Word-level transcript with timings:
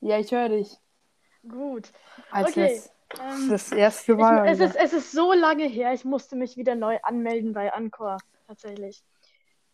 Ja, 0.00 0.18
ich 0.18 0.30
höre 0.32 0.48
dich. 0.48 0.76
Gut. 1.48 1.90
Als 2.30 2.50
Okay, 2.50 2.82
das, 3.08 3.20
ähm, 3.20 3.48
das 3.50 3.72
erste 3.72 4.12
Ich, 4.12 4.18
Mal. 4.18 4.46
es, 4.48 4.60
Alter. 4.60 4.64
ist, 4.64 4.76
es 4.76 4.92
ist 4.92 5.12
so 5.12 5.32
lange 5.32 5.64
her, 5.64 5.92
ich 5.92 6.04
musste 6.04 6.36
mich 6.36 6.56
wieder 6.56 6.74
neu 6.74 6.98
anmelden 7.02 7.52
bei 7.52 7.72
Anchor. 7.72 8.18
Tatsächlich. 8.46 9.02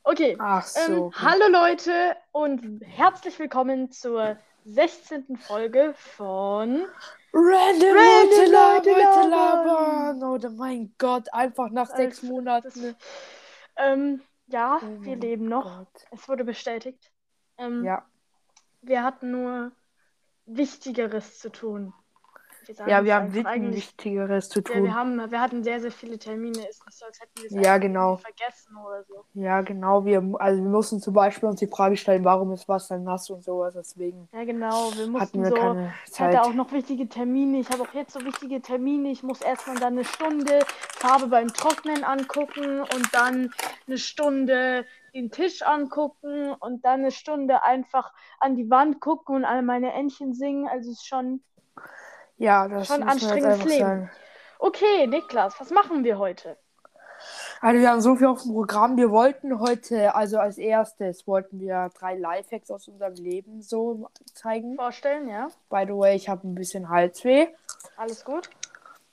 Okay. 0.03 0.37
Ach 0.39 0.65
so. 0.67 0.81
Ähm, 0.93 1.03
okay. 1.05 1.17
hallo 1.21 1.49
Leute 1.49 2.17
und 2.33 2.81
herzlich 2.85 3.39
willkommen 3.39 3.91
zur 3.91 4.37
16. 4.65 5.37
Folge 5.37 5.95
von. 5.97 6.85
Random 7.33 7.95
Leute 7.97 8.51
labern, 8.51 9.31
labern. 9.31 10.23
Oh 10.23 10.51
mein 10.57 10.95
Gott, 10.99 11.33
einfach 11.33 11.71
nach 11.71 11.89
sechs 11.89 12.21
Das- 12.21 12.31
Monaten. 12.31 12.95
Ähm, 13.77 14.23
ja, 14.47 14.79
Oh 14.83 15.03
wir 15.03 15.17
leben 15.17 15.47
noch. 15.49 15.65
Gott. 15.65 16.07
Es 16.13 16.29
wurde 16.29 16.45
bestätigt. 16.45 17.11
Ähm, 17.59 17.85
Ja. 17.85 18.05
Wir 18.83 19.03
hatten 19.03 19.31
nur 19.31 19.73
Wichtigeres 20.47 21.39
zu 21.39 21.51
tun. 21.51 21.93
Wir 22.67 22.89
Ja, 22.89 23.05
wir 23.05 23.15
haben 23.15 23.35
wirklich. 23.35 23.75
Wichtigeres 23.75 24.49
zu 24.49 24.61
Ja, 24.61 24.69
wir, 24.69 24.75
tun. 24.75 24.95
haben, 24.95 25.31
wir 25.31 25.39
hatten 25.41 25.63
sehr, 25.63 25.81
sehr 25.81 25.93
viele 25.93 26.19
Termine. 26.19 26.67
Ist 26.67 26.85
nicht 26.87 26.97
so, 26.99 27.05
als 27.05 27.21
hätten 27.21 27.33
wir 27.37 27.45
es 27.45 27.53
Ja, 27.67 27.77
genau. 27.77 28.17
vergessen 28.17 28.75
oder 28.79 29.05
so. 29.05 29.25
Ja, 29.35 29.61
genau. 29.61 30.07
Wir, 30.07 30.23
also 30.39 30.63
wir 30.63 30.71
mussten 30.71 30.99
zum 31.01 31.13
Beispiel 31.13 31.47
uns 31.51 31.61
die 31.61 31.67
Frage 31.67 31.97
stellen, 31.99 32.25
warum 32.25 32.53
ist 32.53 32.67
Wasser 32.67 32.99
nass 32.99 33.29
und 33.29 33.45
sowas. 33.45 33.75
Deswegen 33.75 34.29
Ja, 34.33 34.45
genau. 34.45 34.91
Wir 34.95 35.03
hatten 35.03 35.11
mussten 35.13 35.43
wir 35.43 35.51
so. 35.51 35.55
keine 35.57 35.95
Ich 36.07 36.13
Zeit. 36.13 36.37
hatte 36.37 36.49
auch 36.49 36.55
noch 36.55 36.73
wichtige 36.73 37.07
Termine. 37.07 37.59
Ich 37.61 37.69
habe 37.69 37.83
auch 37.83 37.93
jetzt 37.93 38.15
so 38.15 38.25
wichtige 38.25 38.63
Termine. 38.63 39.11
Ich 39.11 39.23
muss 39.23 39.43
erstmal 39.43 39.77
dann 39.77 39.93
eine 39.95 40.05
Stunde 40.05 40.61
Farbe 40.97 41.27
beim 41.27 41.49
Trocknen 41.49 42.03
angucken 42.03 42.81
und 42.81 43.09
dann 43.13 43.53
eine 43.87 43.99
Stunde 43.99 44.87
den 45.15 45.31
Tisch 45.31 45.63
angucken 45.63 46.53
und 46.53 46.85
dann 46.85 47.01
eine 47.01 47.11
Stunde 47.11 47.63
einfach 47.63 48.13
an 48.41 48.57
die 48.57 48.69
Wand 48.69 49.01
gucken 49.01 49.37
und 49.37 49.45
alle 49.45 49.63
meine 49.63 49.93
Entchen 49.93 50.35
singen. 50.35 50.69
Also 50.69 50.91
es 50.91 50.99
ist 50.99 51.07
schon. 51.07 51.43
Ja, 52.37 52.67
das 52.69 52.89
Schon 52.89 53.03
anstrengendes 53.05 53.65
Leben. 53.65 53.79
sagen. 53.79 54.11
Okay, 54.59 55.07
Niklas, 55.07 55.55
was 55.61 55.71
machen 55.71 56.05
wir 56.05 56.19
heute? 56.19 56.57
Also 57.61 57.81
wir 57.81 57.91
haben 57.91 58.01
so 58.01 58.17
viel 58.17 58.27
auf 58.27 58.43
dem 58.43 58.53
Programm. 58.53 58.97
Wir 58.97 59.11
wollten 59.11 59.61
heute, 59.61 60.15
also 60.15 60.39
als 60.39 60.59
erstes 60.59 61.27
wollten 61.27 61.61
wir 61.61 61.91
drei 61.99 62.17
Lifehacks 62.17 62.71
aus 62.71 62.89
unserem 62.89 63.15
Leben 63.15 63.63
so 63.63 64.09
zeigen. 64.35 64.75
Vorstellen, 64.77 65.29
ja? 65.29 65.49
By 65.71 65.85
the 65.87 65.95
way, 65.95 66.17
ich 66.17 66.29
habe 66.29 66.47
ein 66.47 66.55
bisschen 66.55 66.89
Halsweh. 66.89 67.49
Alles 67.97 68.25
gut? 68.25 68.51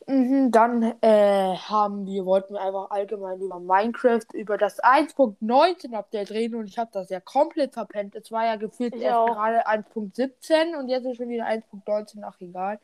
Mhm, 0.07 0.52
dann 0.52 0.83
äh, 1.02 1.55
haben 1.55 2.05
wir, 2.05 2.25
wollten 2.25 2.53
wir 2.55 2.61
einfach 2.61 2.89
allgemein 2.89 3.39
über 3.39 3.59
Minecraft, 3.59 4.25
über 4.33 4.58
das 4.58 4.80
1.19 4.83 5.93
Update 5.93 6.31
reden 6.31 6.55
und 6.55 6.66
ich 6.67 6.77
habe 6.80 6.89
das 6.91 7.09
ja 7.09 7.19
komplett 7.19 7.73
verpennt. 7.73 8.16
Es 8.16 8.31
war 8.31 8.45
ja 8.45 8.55
gefühlt 8.55 8.95
Ich 8.95 9.02
erst 9.02 9.19
auch. 9.19 9.27
gerade 9.27 9.67
1.17 9.67 10.75
und 10.77 10.89
jetzt 10.89 11.05
ist 11.05 11.17
schon 11.17 11.30
wieder 11.30 11.45
1.19, 11.45 12.23
ach 12.23 12.39
egal. 12.41 12.80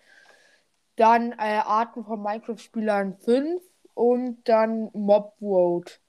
Dann 0.95 1.31
äh, 1.33 1.61
Arten 1.65 2.03
von 2.05 2.21
Minecraft-Spielern 2.21 3.17
5 3.17 3.61
und 3.93 4.37
dann 4.47 4.89
Mob 4.93 5.33
Road. 5.41 5.99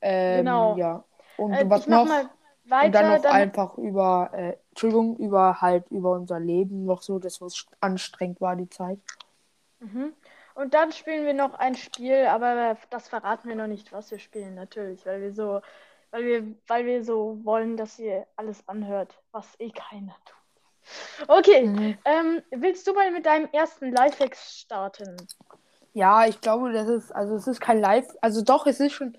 Ähm, 0.00 0.44
Genau. 0.44 0.76
Ja. 0.78 1.04
Und 1.36 1.52
Äh, 1.54 1.68
was 1.70 1.86
noch? 1.88 2.04
mal 2.06 2.22
und 2.22 2.30
dann 2.70 2.70
weiter, 2.70 3.16
noch 3.16 3.22
dann, 3.22 3.32
einfach 3.32 3.76
über, 3.78 4.30
äh, 4.32 4.56
Entschuldigung, 4.70 5.16
über 5.18 5.60
halt 5.60 5.84
über 5.90 6.12
unser 6.12 6.40
Leben 6.40 6.84
noch 6.84 7.02
so, 7.02 7.18
dass 7.18 7.40
was 7.40 7.66
anstrengend 7.80 8.40
war 8.40 8.56
die 8.56 8.68
Zeit. 8.70 8.98
Mhm. 9.80 10.12
Und 10.54 10.74
dann 10.74 10.92
spielen 10.92 11.26
wir 11.26 11.34
noch 11.34 11.54
ein 11.54 11.74
Spiel, 11.76 12.26
aber 12.26 12.76
das 12.90 13.08
verraten 13.08 13.48
wir 13.48 13.56
noch 13.56 13.66
nicht, 13.66 13.92
was 13.92 14.10
wir 14.10 14.18
spielen, 14.18 14.54
natürlich, 14.54 15.04
weil 15.06 15.20
wir 15.20 15.32
so, 15.34 15.60
weil 16.10 16.24
wir, 16.24 16.56
weil 16.68 16.86
wir 16.86 17.04
so 17.04 17.44
wollen, 17.44 17.76
dass 17.76 17.98
ihr 17.98 18.26
alles 18.36 18.66
anhört, 18.68 19.20
was 19.32 19.58
eh 19.60 19.70
keiner 19.70 20.16
tut. 20.24 21.28
Okay, 21.28 21.72
Mhm. 21.72 21.98
ähm, 22.04 22.42
willst 22.50 22.86
du 22.86 22.94
mal 22.94 23.10
mit 23.12 23.26
deinem 23.26 23.48
ersten 23.52 23.92
Lifehack 23.92 24.36
starten? 24.36 25.30
Ja, 25.92 26.26
ich 26.26 26.40
glaube, 26.40 26.72
das 26.72 26.88
ist, 26.88 27.12
also 27.12 27.36
es 27.36 27.46
ist 27.46 27.60
kein 27.60 27.80
Live, 27.80 28.06
also 28.20 28.42
doch, 28.42 28.66
es 28.66 28.80
ist 28.80 28.92
schon, 28.92 29.16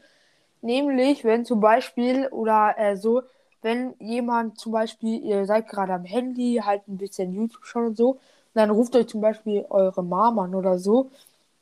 nämlich, 0.62 1.24
wenn 1.24 1.46
zum 1.46 1.60
Beispiel 1.62 2.28
oder 2.30 2.76
äh, 2.78 2.98
so, 2.98 3.24
wenn 3.62 3.96
jemand 4.00 4.60
zum 4.60 4.72
Beispiel, 4.74 5.22
ihr 5.24 5.46
seid 5.46 5.68
gerade 5.70 5.94
am 5.94 6.06
Handy, 6.06 6.62
halt 6.66 6.88
ein 6.88 6.98
bisschen 6.98 7.34
YouTube 7.34 7.66
schauen 7.66 7.88
und 7.88 7.98
so, 7.98 8.20
dann 8.56 8.72
ruft 8.72 8.96
euch 8.98 9.08
zum 9.08 9.22
Beispiel 9.22 9.66
eure 9.70 10.04
Mama 10.04 10.46
an 10.46 10.56
oder 10.56 10.80
so, 10.80 11.12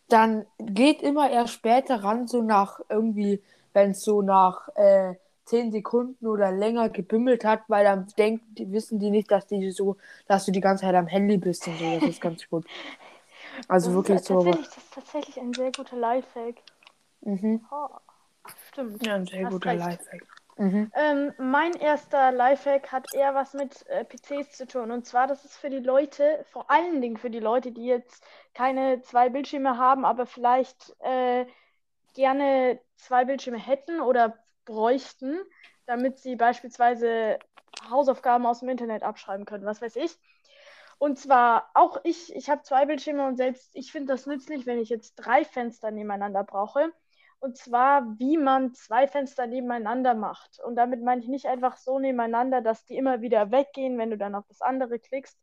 dann 0.10 0.46
geht 0.60 1.02
immer 1.02 1.30
erst 1.32 1.54
später 1.54 2.04
ran, 2.04 2.28
so 2.28 2.42
nach 2.42 2.80
irgendwie, 2.90 3.42
wenn 3.74 3.92
es 3.92 4.04
so 4.04 4.22
nach 4.22 4.70
äh, 4.76 5.16
10 5.46 5.72
Sekunden 5.72 6.28
oder 6.28 6.52
länger 6.52 6.90
gebimmelt 6.90 7.46
hat, 7.46 7.62
weil 7.68 7.84
dann 7.86 8.08
denkt, 8.18 8.44
die, 8.58 8.72
wissen 8.72 9.00
die 9.00 9.10
nicht, 9.12 9.32
dass 9.32 9.48
die 9.48 9.72
so, 9.72 9.98
dass 10.28 10.46
du 10.46 10.52
die 10.52 10.62
ganze 10.62 10.84
Zeit 10.86 10.96
am 10.96 11.08
Handy 11.08 11.38
bist 11.38 11.68
und 11.68 11.78
so, 11.78 11.96
das 11.96 12.08
ist 12.08 12.22
ganz 12.22 12.48
gut. 12.50 12.66
Also 13.68 13.94
Das 13.94 13.94
wirklich 13.94 14.22
ist 14.22 14.28
so, 14.28 14.44
das 14.44 14.78
ist 14.78 14.94
tatsächlich 14.94 15.40
ein 15.40 15.54
sehr 15.54 15.72
guter 15.72 15.96
Lifehack. 15.98 16.56
mhm. 17.26 17.60
Oh, 17.72 17.90
stimmt. 18.72 19.04
Ja, 19.04 19.16
ein 19.16 19.28
sehr 19.28 19.46
Hast 19.46 19.52
guter 19.52 19.70
recht. 19.70 19.86
Lifehack. 19.90 20.28
Mhm. 20.58 20.92
Ähm, 20.96 21.34
mein 21.38 21.74
erster 21.74 22.32
Lifehack 22.32 22.92
hat 22.92 23.14
eher 23.14 23.34
was 23.34 23.54
mit 23.54 23.86
äh, 23.88 24.06
PCs 24.06 24.58
zu 24.58 24.68
tun. 24.68 24.92
Und 24.92 25.06
zwar, 25.06 25.28
das 25.28 25.46
ist 25.46 25.58
für 25.58 25.70
die 25.70 25.80
Leute, 25.80 26.46
vor 26.52 26.70
allen 26.70 27.02
Dingen 27.02 27.18
für 27.18 27.30
die 27.30 27.40
Leute, 27.40 27.72
die 27.72 27.86
jetzt 27.86 28.24
keine 28.54 29.02
zwei 29.02 29.30
Bildschirme 29.30 29.78
haben, 29.78 30.06
aber 30.06 30.26
vielleicht 30.26 30.96
äh, 31.00 31.46
gerne 32.14 32.80
zwei 32.96 33.26
Bildschirme 33.26 33.58
hätten 33.58 34.00
oder 34.00 34.38
bräuchten, 34.66 35.40
damit 35.86 36.20
sie 36.20 36.36
beispielsweise 36.36 37.40
Hausaufgaben 37.90 38.46
aus 38.46 38.60
dem 38.60 38.70
Internet 38.70 39.04
abschreiben 39.04 39.46
können, 39.46 39.66
was 39.66 39.82
weiß 39.82 39.96
ich. 39.96 40.18
Und 41.00 41.20
zwar 41.20 41.70
auch 41.74 42.00
ich, 42.04 42.34
ich 42.36 42.50
habe 42.50 42.62
zwei 42.62 42.86
Bildschirme 42.86 43.28
und 43.28 43.36
selbst 43.36 43.72
ich 43.74 43.92
finde 43.92 44.14
das 44.14 44.26
nützlich, 44.26 44.66
wenn 44.66 44.80
ich 44.80 44.90
jetzt 44.90 45.16
drei 45.16 45.44
Fenster 45.44 45.92
nebeneinander 45.92 46.44
brauche. 46.44 46.94
Und 47.44 47.58
zwar, 47.58 48.18
wie 48.20 48.38
man 48.38 48.74
zwei 48.74 49.06
Fenster 49.06 49.48
nebeneinander 49.48 50.14
macht. 50.14 50.62
Und 50.64 50.78
damit 50.78 51.02
meine 51.02 51.20
ich 51.20 51.28
nicht 51.28 51.46
einfach 51.46 51.76
so 51.76 52.00
nebeneinander, 52.00 52.62
dass 52.62 52.86
die 52.86 52.96
immer 52.96 53.20
wieder 53.20 53.52
weggehen, 53.52 53.98
wenn 53.98 54.12
du 54.12 54.18
dann 54.18 54.34
auf 54.34 54.48
das 54.48 54.62
andere 54.62 54.98
klickst, 54.98 55.38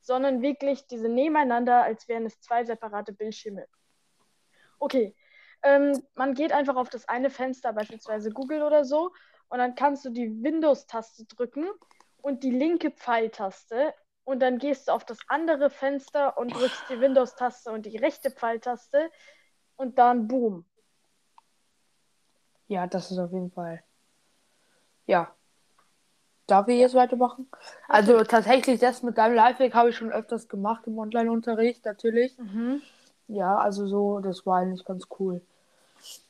sondern 0.00 0.42
wirklich 0.42 0.86
diese 0.86 1.08
nebeneinander, 1.08 1.82
als 1.82 2.08
wären 2.08 2.26
es 2.26 2.38
zwei 2.42 2.62
separate 2.66 3.14
Bildschirme. 3.14 3.64
Okay, 4.78 5.16
ähm, 5.62 5.98
man 6.14 6.34
geht 6.34 6.52
einfach 6.52 6.76
auf 6.76 6.90
das 6.90 7.08
eine 7.08 7.30
Fenster, 7.30 7.72
beispielsweise 7.72 8.28
Google 8.32 8.62
oder 8.62 8.84
so, 8.84 9.12
und 9.48 9.56
dann 9.56 9.74
kannst 9.74 10.04
du 10.04 10.10
die 10.10 10.42
Windows-Taste 10.42 11.24
drücken 11.24 11.70
und 12.18 12.42
die 12.42 12.50
linke 12.50 12.90
Pfeiltaste. 12.90 13.94
Und 14.24 14.40
dann 14.40 14.58
gehst 14.58 14.88
du 14.88 14.92
auf 14.92 15.06
das 15.06 15.20
andere 15.28 15.70
Fenster 15.70 16.36
und 16.36 16.54
drückst 16.54 16.90
die 16.90 17.00
Windows-Taste 17.00 17.70
und 17.70 17.86
die 17.86 17.96
rechte 17.96 18.30
Pfeiltaste. 18.30 19.10
Und 19.76 19.98
dann 19.98 20.28
boom. 20.28 20.66
Ja, 22.68 22.86
das 22.86 23.10
ist 23.10 23.18
auf 23.18 23.32
jeden 23.32 23.50
Fall. 23.50 23.82
Ja. 25.06 25.32
Darf 26.46 26.68
ich 26.68 26.78
jetzt 26.78 26.94
weitermachen? 26.94 27.48
Also 27.88 28.22
tatsächlich, 28.22 28.80
das 28.80 29.02
mit 29.02 29.18
deinem 29.18 29.34
Lifehack 29.34 29.74
habe 29.74 29.90
ich 29.90 29.96
schon 29.96 30.12
öfters 30.12 30.48
gemacht 30.48 30.86
im 30.86 30.98
Online-Unterricht, 30.98 31.84
natürlich. 31.84 32.36
Mhm. 32.38 32.82
Ja, 33.28 33.56
also 33.56 33.86
so, 33.88 34.20
das 34.20 34.46
war 34.46 34.58
eigentlich 34.58 34.84
ganz 34.84 35.06
cool. 35.18 35.40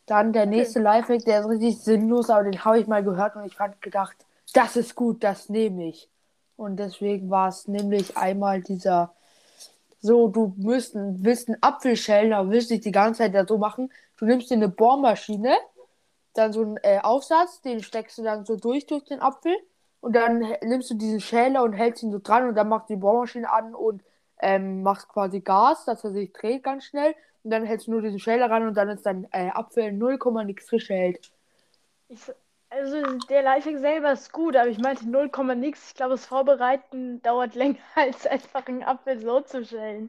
Dann 0.06 0.32
der 0.32 0.46
nächste 0.46 0.80
Lifehack, 0.80 1.24
der 1.24 1.40
ist 1.40 1.48
richtig 1.48 1.78
sinnlos, 1.80 2.30
aber 2.30 2.44
den 2.44 2.64
habe 2.64 2.78
ich 2.78 2.86
mal 2.86 3.02
gehört 3.02 3.36
und 3.36 3.44
ich 3.44 3.56
fand 3.56 3.82
gedacht, 3.82 4.16
das 4.54 4.76
ist 4.76 4.94
gut, 4.94 5.22
das 5.22 5.48
nehme 5.48 5.88
ich. 5.88 6.08
Und 6.56 6.76
deswegen 6.76 7.28
war 7.28 7.48
es 7.48 7.68
nämlich 7.68 8.16
einmal 8.16 8.62
dieser, 8.62 9.12
so, 10.00 10.28
du 10.28 10.54
müsst, 10.56 10.92
willst 10.94 11.48
einen 11.48 11.62
Apfel 11.62 11.96
schälen, 11.96 12.32
aber 12.32 12.50
willst 12.50 12.70
nicht 12.70 12.84
die 12.84 12.92
ganze 12.92 13.18
Zeit 13.18 13.34
das 13.34 13.48
so 13.48 13.58
machen. 13.58 13.92
Du 14.16 14.24
nimmst 14.24 14.48
dir 14.50 14.54
eine 14.54 14.68
Bohrmaschine, 14.68 15.54
dann 16.38 16.52
so 16.52 16.62
einen 16.62 16.76
äh, 16.82 17.00
Aufsatz, 17.02 17.60
den 17.62 17.82
steckst 17.82 18.18
du 18.18 18.22
dann 18.22 18.44
so 18.44 18.56
durch 18.56 18.86
durch 18.86 19.04
den 19.04 19.20
Apfel 19.20 19.56
und 20.00 20.14
dann 20.14 20.40
nimmst 20.62 20.90
du 20.90 20.94
diesen 20.94 21.20
Schäler 21.20 21.62
und 21.62 21.72
hältst 21.72 22.02
ihn 22.02 22.12
so 22.12 22.20
dran 22.22 22.48
und 22.48 22.54
dann 22.54 22.68
machst 22.68 22.88
du 22.90 22.94
die 22.94 23.00
Bohrmaschine 23.00 23.50
an 23.50 23.74
und 23.74 24.02
ähm, 24.40 24.82
machst 24.82 25.08
quasi 25.08 25.40
Gas, 25.40 25.84
dass 25.84 26.04
er 26.04 26.12
sich 26.12 26.32
dreht 26.32 26.62
ganz 26.62 26.84
schnell 26.84 27.14
und 27.42 27.50
dann 27.50 27.64
hältst 27.64 27.86
du 27.86 27.92
nur 27.92 28.02
diesen 28.02 28.18
Schäler 28.18 28.50
ran 28.50 28.66
und 28.66 28.74
dann 28.74 28.88
ist 28.88 29.06
dein 29.06 29.26
äh, 29.32 29.50
Apfel 29.50 29.92
0, 29.92 30.18
nix 30.44 30.68
frisch 30.68 30.88
hält. 30.90 31.30
Ich, 32.08 32.20
also 32.70 33.18
der 33.28 33.42
Lifehack 33.42 33.78
selber 33.78 34.12
ist 34.12 34.32
gut, 34.32 34.56
aber 34.56 34.68
ich 34.68 34.78
meinte 34.78 35.08
0, 35.08 35.30
nix. 35.56 35.88
Ich 35.88 35.94
glaube, 35.94 36.12
das 36.12 36.26
Vorbereiten 36.26 37.22
dauert 37.22 37.54
länger 37.56 37.78
als 37.94 38.26
einfach 38.26 38.66
einen 38.66 38.82
Apfel 38.82 39.18
so 39.20 39.40
zu 39.40 39.64
schälen. 39.64 40.08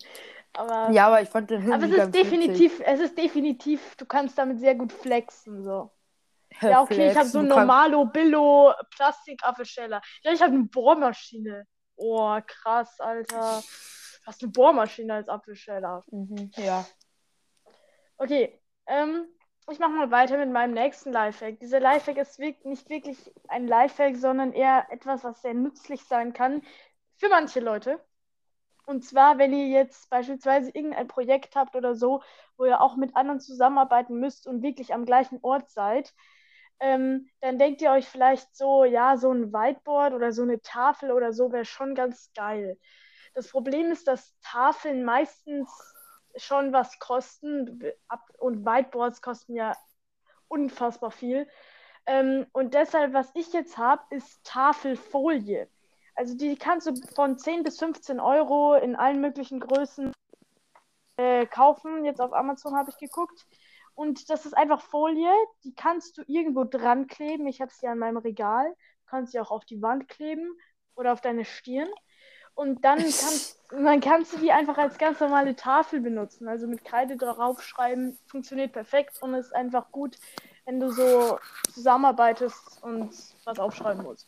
Aber, 0.54 0.92
Ja, 0.92 1.08
aber 1.08 1.22
ich 1.22 1.30
fand 1.30 1.50
den 1.50 1.72
aber 1.72 1.86
es 1.86 1.92
ist 1.92 1.98
ganz 1.98 2.18
witzig. 2.18 2.24
definitiv, 2.24 2.82
es 2.84 3.00
ist 3.00 3.18
definitiv, 3.18 3.96
du 3.98 4.06
kannst 4.06 4.38
damit 4.38 4.60
sehr 4.60 4.76
gut 4.76 4.92
flexen. 4.92 5.64
So. 5.64 5.92
Ja, 6.62 6.82
okay, 6.82 7.12
ich 7.12 7.18
habe 7.18 7.28
so 7.28 7.40
einen 7.40 7.48
normalo 7.48 8.06
Billo 8.06 8.74
Plastikapfelschäler. 8.96 10.02
Ja, 10.24 10.32
ich 10.32 10.42
habe 10.42 10.54
eine 10.54 10.64
Bohrmaschine. 10.64 11.66
Oh, 11.96 12.40
krass, 12.46 13.00
Alter. 13.00 13.62
Du 13.62 14.26
hast 14.26 14.44
eine 14.44 14.52
Bohrmaschine 14.52 15.16
als 15.16 15.30
Apfelschäler. 15.30 16.04
Mhm, 16.12 16.52
ja. 16.58 16.86
Okay, 18.18 18.60
ähm, 18.88 19.28
ich 19.70 19.80
mache 19.80 19.92
mal 19.92 20.12
weiter 20.12 20.38
mit 20.38 20.52
meinem 20.52 20.74
nächsten 20.74 21.12
Lifehack. 21.12 21.60
Dieser 21.60 21.80
Lifehack 21.80 22.18
ist 22.18 22.40
wirk 22.40 22.64
nicht 22.66 22.90
wirklich 22.90 23.34
ein 23.48 23.68
Lifehack, 23.68 24.16
sondern 24.16 24.54
eher 24.54 24.88
etwas, 24.92 25.24
was 25.24 25.42
sehr 25.42 25.54
nützlich 25.54 26.04
sein 26.04 26.34
kann 26.34 26.64
für 27.18 27.30
manche 27.30 27.60
Leute. 27.60 28.00
Und 28.86 29.04
zwar, 29.04 29.38
wenn 29.38 29.52
ihr 29.54 29.68
jetzt 29.68 30.10
beispielsweise 30.10 30.72
irgendein 30.74 31.10
Projekt 31.10 31.58
habt 31.58 31.76
oder 31.76 31.94
so, 31.96 32.24
wo 32.56 32.64
ihr 32.64 32.80
auch 32.80 32.96
mit 32.96 33.16
anderen 33.18 33.42
zusammenarbeiten 33.42 34.18
müsst 34.18 34.48
und 34.48 34.62
wirklich 34.62 34.94
am 34.94 35.06
gleichen 35.06 35.40
Ort 35.42 35.70
seid, 35.70 36.14
ähm, 36.80 37.30
dann 37.42 37.58
denkt 37.58 37.82
ihr 37.82 37.92
euch 37.92 38.08
vielleicht 38.08 38.56
so, 38.56 38.86
ja, 38.86 39.18
so 39.18 39.32
ein 39.32 39.52
Whiteboard 39.52 40.14
oder 40.14 40.32
so 40.32 40.44
eine 40.44 40.62
Tafel 40.62 41.12
oder 41.12 41.34
so 41.34 41.52
wäre 41.52 41.66
schon 41.66 41.96
ganz 41.96 42.32
geil. 42.36 42.78
Das 43.34 43.50
Problem 43.50 43.92
ist, 43.92 44.08
dass 44.08 44.36
Tafeln 44.42 45.04
meistens 45.04 45.70
schon 46.36 46.74
was 46.74 47.00
kosten 47.00 47.82
und 48.38 48.66
Whiteboards 48.66 49.22
kosten 49.22 49.56
ja 49.56 49.76
unfassbar 50.48 51.12
viel. 51.12 51.48
Ähm, 52.06 52.48
und 52.54 52.74
deshalb, 52.74 53.14
was 53.14 53.32
ich 53.34 53.52
jetzt 53.54 53.78
habe, 53.78 54.04
ist 54.12 54.44
Tafelfolie. 54.44 55.68
Also 56.16 56.36
die 56.36 56.56
kannst 56.56 56.88
du 56.88 56.96
von 57.16 57.38
10 57.38 57.64
bis 57.64 57.80
15 57.80 58.20
Euro 58.20 58.76
in 58.76 58.96
allen 58.96 59.22
möglichen 59.22 59.60
Größen 59.60 60.14
äh, 61.18 61.46
kaufen. 61.46 62.06
Jetzt 62.06 62.22
auf 62.22 62.34
Amazon 62.34 62.76
habe 62.76 62.90
ich 62.90 62.98
geguckt. 62.98 63.46
Und 63.98 64.30
das 64.30 64.46
ist 64.46 64.56
einfach 64.56 64.80
Folie, 64.80 65.34
die 65.64 65.74
kannst 65.74 66.20
du 66.20 66.24
irgendwo 66.28 66.64
dran 66.66 67.08
kleben. 67.08 67.48
Ich 67.48 67.62
habe 67.62 67.72
sie 67.74 67.88
an 67.88 67.98
meinem 67.98 68.18
Regal. 68.18 68.70
Du 68.70 69.10
kannst 69.10 69.32
sie 69.32 69.40
auch 69.40 69.50
auf 69.50 69.66
die 69.66 69.82
Wand 69.82 70.08
kleben 70.08 70.56
oder 70.94 71.14
auf 71.14 71.22
deine 71.22 71.46
Stirn. 71.46 71.90
Und 72.54 72.86
dann 72.86 73.00
kannst, 73.00 73.60
dann 73.72 74.00
kannst 74.00 74.34
du 74.34 74.38
die 74.38 74.52
einfach 74.52 74.78
als 74.78 75.00
ganz 75.00 75.20
normale 75.20 75.56
Tafel 75.56 76.00
benutzen. 76.00 76.48
Also 76.48 76.68
mit 76.68 76.86
Kreide 76.86 77.18
draufschreiben, 77.18 78.20
funktioniert 78.28 78.72
perfekt 78.72 79.20
und 79.24 79.34
ist 79.34 79.56
einfach 79.56 79.92
gut, 79.92 80.20
wenn 80.66 80.80
du 80.80 80.92
so 80.92 81.40
zusammenarbeitest 81.74 82.84
und 82.84 83.10
was 83.46 83.58
aufschreiben 83.58 84.04
musst. 84.04 84.28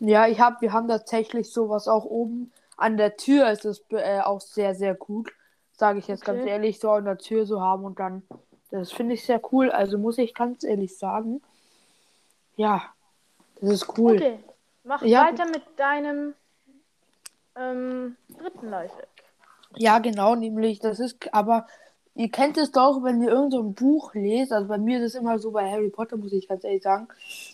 Ja, 0.00 0.26
ich 0.26 0.40
hab, 0.40 0.60
wir 0.62 0.72
haben 0.72 0.88
tatsächlich 0.88 1.52
sowas 1.52 1.86
auch 1.86 2.06
oben 2.06 2.52
an 2.76 2.96
der 2.96 3.16
Tür. 3.16 3.52
Ist 3.52 3.66
es 3.66 3.84
äh, 3.90 4.18
auch 4.18 4.40
sehr, 4.40 4.74
sehr 4.74 4.96
gut 4.96 5.30
sage 5.82 5.98
ich 5.98 6.06
jetzt 6.06 6.22
okay. 6.22 6.36
ganz 6.36 6.48
ehrlich, 6.48 6.78
so 6.78 6.92
an 6.92 7.06
der 7.06 7.18
Tür 7.18 7.44
so 7.44 7.60
haben 7.60 7.84
und 7.84 7.98
dann, 7.98 8.22
das 8.70 8.92
finde 8.92 9.14
ich 9.14 9.26
sehr 9.26 9.40
cool. 9.50 9.68
Also 9.68 9.98
muss 9.98 10.16
ich 10.16 10.32
ganz 10.32 10.62
ehrlich 10.62 10.96
sagen, 10.96 11.42
ja, 12.54 12.84
das 13.60 13.70
ist 13.70 13.98
cool. 13.98 14.14
Okay, 14.14 14.38
mach 14.84 15.02
ja. 15.02 15.26
weiter 15.26 15.44
mit 15.46 15.64
deinem 15.74 16.34
ähm, 17.56 18.16
dritten 18.38 18.70
Lifehack. 18.70 19.08
Ja, 19.74 19.98
genau, 19.98 20.36
nämlich, 20.36 20.78
das 20.78 21.00
ist, 21.00 21.34
aber 21.34 21.66
ihr 22.14 22.30
kennt 22.30 22.58
es 22.58 22.70
doch, 22.70 23.02
wenn 23.02 23.20
ihr 23.20 23.30
irgendein 23.30 23.50
so 23.50 23.62
Buch 23.64 24.14
lest, 24.14 24.52
also 24.52 24.68
bei 24.68 24.78
mir 24.78 25.00
ist 25.00 25.14
es 25.16 25.20
immer 25.20 25.40
so, 25.40 25.50
bei 25.50 25.68
Harry 25.68 25.90
Potter 25.90 26.16
muss 26.16 26.32
ich 26.32 26.46
ganz 26.46 26.62
ehrlich 26.62 26.84
sagen, 26.84 27.08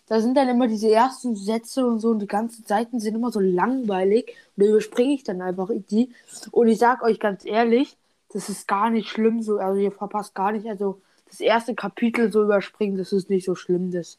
da 0.06 0.20
sind 0.20 0.36
dann 0.36 0.50
immer 0.50 0.68
diese 0.68 0.90
ersten 0.90 1.34
Sätze 1.34 1.86
und 1.86 2.00
so 2.00 2.10
und 2.10 2.18
die 2.18 2.26
ganzen 2.26 2.66
Seiten 2.66 3.00
sind 3.00 3.14
immer 3.14 3.32
so 3.32 3.40
langweilig 3.40 4.36
und 4.54 4.64
da 4.64 4.68
überspringe 4.68 5.14
ich 5.14 5.24
dann 5.24 5.40
einfach 5.40 5.70
die 5.88 6.12
und 6.50 6.68
ich 6.68 6.78
sag 6.78 7.02
euch 7.02 7.18
ganz 7.18 7.46
ehrlich, 7.46 7.96
das 8.32 8.48
ist 8.48 8.68
gar 8.68 8.90
nicht 8.90 9.08
schlimm 9.08 9.42
so. 9.42 9.58
Also 9.58 9.80
ihr 9.80 9.92
verpasst 9.92 10.34
gar 10.34 10.52
nicht. 10.52 10.66
Also 10.66 11.00
das 11.26 11.40
erste 11.40 11.74
Kapitel 11.74 12.32
so 12.32 12.42
überspringen, 12.42 12.96
das 12.96 13.12
ist 13.12 13.30
nicht 13.30 13.44
so 13.44 13.54
schlimm. 13.54 13.90
Das, 13.90 14.18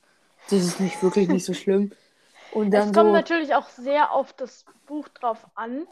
das 0.49 0.59
ist 0.59 0.79
nicht 0.79 1.01
wirklich 1.03 1.27
nicht 1.27 1.45
so 1.45 1.53
schlimm. 1.53 1.91
Und 2.51 2.71
dann 2.71 2.89
es 2.89 2.93
kommt 2.93 3.09
so, 3.09 3.13
natürlich 3.13 3.53
auch 3.53 3.69
sehr 3.69 4.11
auf 4.11 4.33
das 4.33 4.65
Buch 4.87 5.07
drauf 5.09 5.45
an. 5.55 5.87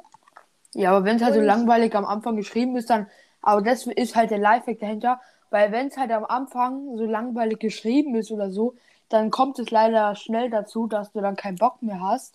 Ja, 0.74 0.92
aber 0.92 1.06
wenn 1.06 1.18
es 1.18 1.24
halt 1.24 1.36
so 1.36 1.42
langweilig 1.42 1.96
am 1.96 2.06
Anfang 2.06 2.36
geschrieben 2.36 2.76
ist, 2.78 2.90
dann. 2.90 3.08
Aber 3.42 3.62
das 3.62 3.86
ist 3.86 4.16
halt 4.16 4.32
der 4.32 4.40
Lifehack 4.40 4.80
dahinter. 4.80 5.22
Weil 5.50 5.72
wenn 5.72 5.88
es 5.88 5.98
halt 5.98 6.12
am 6.12 6.26
Anfang 6.26 6.98
so 6.98 7.06
langweilig 7.06 7.60
geschrieben 7.60 8.16
ist 8.16 8.32
oder 8.32 8.52
so, 8.52 8.76
dann 9.10 9.32
kommt 9.32 9.60
es 9.60 9.72
leider 9.72 10.16
schnell 10.16 10.50
dazu, 10.50 10.88
dass 10.88 11.14
du 11.14 11.22
dann 11.22 11.38
keinen 11.38 11.58
Bock 11.58 11.82
mehr 11.82 12.02
hast. 12.02 12.34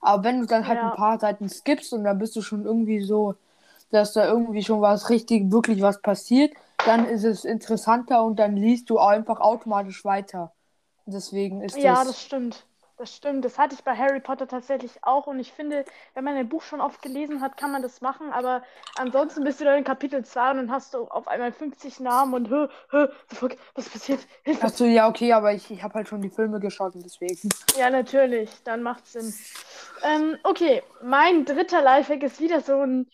Aber 0.00 0.22
wenn 0.24 0.40
du 0.40 0.46
dann 0.46 0.66
halt 0.68 0.78
ja. 0.78 0.90
ein 0.90 0.96
paar 0.96 1.18
Seiten 1.18 1.48
skippst 1.48 1.92
und 1.92 2.04
dann 2.04 2.18
bist 2.18 2.36
du 2.36 2.42
schon 2.42 2.64
irgendwie 2.64 3.00
so 3.00 3.34
dass 3.92 4.14
da 4.14 4.26
irgendwie 4.26 4.64
schon 4.64 4.80
was 4.80 5.10
richtig, 5.10 5.52
wirklich 5.52 5.82
was 5.82 6.00
passiert, 6.00 6.52
dann 6.84 7.06
ist 7.06 7.24
es 7.24 7.44
interessanter 7.44 8.24
und 8.24 8.38
dann 8.38 8.56
liest 8.56 8.90
du 8.90 8.98
einfach 8.98 9.40
automatisch 9.40 10.04
weiter. 10.04 10.52
Deswegen 11.06 11.62
ist 11.62 11.76
ja, 11.76 11.94
das. 11.94 11.98
Ja, 11.98 12.04
das 12.04 12.22
stimmt. 12.22 12.66
Das 12.98 13.16
stimmt. 13.16 13.44
Das 13.44 13.58
hatte 13.58 13.74
ich 13.74 13.82
bei 13.82 13.96
Harry 13.96 14.20
Potter 14.20 14.46
tatsächlich 14.46 14.92
auch. 15.02 15.26
Und 15.26 15.40
ich 15.40 15.52
finde, 15.52 15.84
wenn 16.14 16.22
man 16.22 16.36
ein 16.36 16.48
Buch 16.48 16.62
schon 16.62 16.80
oft 16.80 17.02
gelesen 17.02 17.40
hat, 17.40 17.56
kann 17.56 17.72
man 17.72 17.82
das 17.82 18.00
machen. 18.00 18.32
Aber 18.32 18.62
ansonsten 18.96 19.42
bist 19.42 19.60
du 19.60 19.64
dann 19.64 19.78
in 19.78 19.84
Kapitel 19.84 20.24
2 20.24 20.50
und 20.52 20.56
dann 20.58 20.70
hast 20.70 20.94
du 20.94 21.08
auf 21.08 21.26
einmal 21.26 21.50
50 21.50 21.98
Namen 22.00 22.34
und 22.34 22.48
hö, 22.48 22.68
hö, 22.90 23.08
was 23.74 23.88
passiert? 23.88 24.20
Achso, 24.60 24.84
ja, 24.84 25.08
okay, 25.08 25.32
aber 25.32 25.52
ich, 25.52 25.68
ich 25.70 25.82
habe 25.82 25.94
halt 25.94 26.08
schon 26.08 26.22
die 26.22 26.30
Filme 26.30 26.60
geschaut 26.60 26.94
und 26.94 27.04
deswegen. 27.04 27.48
Ja, 27.76 27.90
natürlich. 27.90 28.50
Dann 28.62 28.82
macht 28.82 29.06
Sinn. 29.06 29.34
Ähm, 30.04 30.38
okay, 30.44 30.82
mein 31.02 31.44
dritter 31.44 31.82
Lifehack 31.82 32.22
ist 32.22 32.40
wieder 32.40 32.60
so 32.60 32.82
ein 32.82 33.08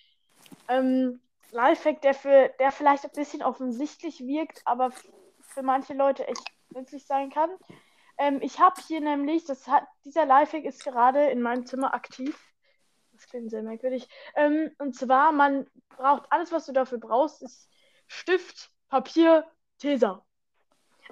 ähm, 0.69 1.21
Lifehack, 1.50 2.03
der, 2.03 2.15
für, 2.15 2.50
der 2.59 2.73
vielleicht 2.73 3.05
ein 3.05 3.12
bisschen 3.15 3.43
offensichtlich 3.43 4.21
wirkt, 4.21 4.62
aber 4.65 4.91
für 5.41 5.62
manche 5.62 5.95
Leute 5.95 6.27
echt 6.27 6.45
nützlich 6.71 7.06
sein 7.06 7.31
kann. 7.31 7.50
Ähm, 8.19 8.41
ich 8.43 8.59
habe 8.59 8.81
hier 8.87 9.00
nämlich, 9.00 9.45
das 9.45 9.67
hat, 9.69 9.85
dieser 10.05 10.27
Lifehack 10.27 10.65
ist 10.65 10.85
gerade 10.85 11.31
in 11.31 11.41
meinem 11.41 11.67
Zimmer 11.67 11.95
aktiv. 11.95 12.39
Das 13.12 13.27
klingt 13.29 13.50
sehr 13.50 13.62
merkwürdig. 13.62 14.09
Ähm, 14.37 14.71
und 14.79 14.95
zwar, 14.95 15.33
man 15.33 15.67
braucht 15.89 16.31
alles, 16.31 16.53
was 16.53 16.67
du 16.67 16.73
dafür 16.73 16.99
brauchst, 16.99 17.43
ist 17.43 17.69
Stift, 18.06 18.71
Papier, 18.89 19.45
Tesa. 19.79 20.25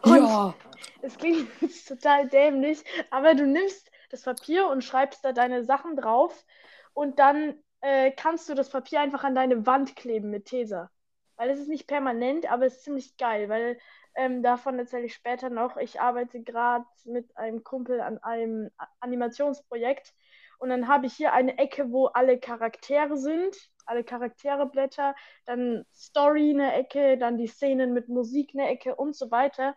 Und 0.03 0.25
ja. 0.25 0.55
Es 1.03 1.17
klingt 1.17 1.49
total 1.87 2.29
dämlich, 2.29 2.85
aber 3.11 3.35
du 3.35 3.47
nimmst 3.47 3.91
das 4.11 4.23
Papier 4.23 4.69
und 4.69 4.83
schreibst 4.83 5.25
da 5.25 5.33
deine 5.33 5.65
Sachen 5.65 5.97
drauf 5.97 6.45
und 6.93 7.19
dann 7.19 7.63
äh, 7.81 8.11
kannst 8.13 8.49
du 8.49 8.55
das 8.55 8.71
Papier 8.71 9.01
einfach 9.01 9.25
an 9.25 9.35
deine 9.35 9.67
Wand 9.67 9.97
kleben 9.97 10.31
mit 10.31 10.47
Tesa. 10.47 10.91
Weil 11.37 11.51
es 11.51 11.61
ist 11.61 11.69
nicht 11.69 11.87
permanent, 11.87 12.51
aber 12.51 12.67
es 12.67 12.77
ist 12.77 12.85
ziemlich 12.85 13.17
geil, 13.19 13.49
weil 13.49 13.79
ähm, 14.15 14.43
davon 14.43 14.79
erzähle 14.79 15.05
ich 15.05 15.15
später 15.15 15.51
noch. 15.51 15.77
Ich 15.77 16.01
arbeite 16.01 16.43
gerade 16.43 16.87
mit 17.05 17.37
einem 17.37 17.63
Kumpel 17.63 18.01
an 18.01 18.19
einem 18.19 18.71
Animationsprojekt 19.01 20.15
und 20.59 20.71
dann 20.71 20.89
habe 20.89 21.07
ich 21.07 21.15
hier 21.15 21.33
eine 21.33 21.59
Ecke, 21.59 21.93
wo 21.93 22.07
alle 22.07 22.39
Charaktere 22.39 23.17
sind, 23.17 23.57
alle 23.85 24.05
Charaktereblätter, 24.05 25.15
dann 25.45 25.85
Story 25.95 26.51
eine 26.51 26.75
Ecke, 26.75 27.19
dann 27.19 27.37
die 27.39 27.47
Szenen 27.47 27.93
mit 27.93 28.09
Musik 28.09 28.51
eine 28.55 28.69
Ecke 28.69 28.97
und 28.97 29.15
so 29.15 29.31
weiter. 29.31 29.77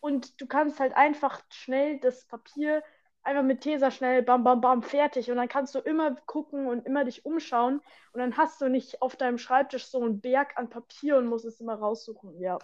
Und 0.00 0.40
du 0.40 0.46
kannst 0.46 0.78
halt 0.78 0.94
einfach 0.94 1.42
schnell 1.50 1.98
das 1.98 2.26
Papier 2.26 2.82
einfach 3.26 3.42
mit 3.42 3.60
Tesa 3.60 3.90
schnell 3.90 4.22
bam, 4.22 4.44
bam, 4.44 4.60
bam, 4.60 4.82
fertig. 4.82 5.30
Und 5.30 5.36
dann 5.36 5.48
kannst 5.48 5.74
du 5.74 5.80
immer 5.80 6.14
gucken 6.26 6.66
und 6.66 6.86
immer 6.86 7.04
dich 7.04 7.26
umschauen. 7.26 7.82
Und 8.12 8.20
dann 8.20 8.36
hast 8.36 8.60
du 8.60 8.68
nicht 8.68 9.02
auf 9.02 9.16
deinem 9.16 9.38
Schreibtisch 9.38 9.86
so 9.86 10.00
einen 10.02 10.20
Berg 10.20 10.56
an 10.56 10.70
Papier 10.70 11.18
und 11.18 11.26
musst 11.26 11.44
es 11.44 11.60
immer 11.60 11.74
raussuchen. 11.74 12.40
Ja. 12.40 12.58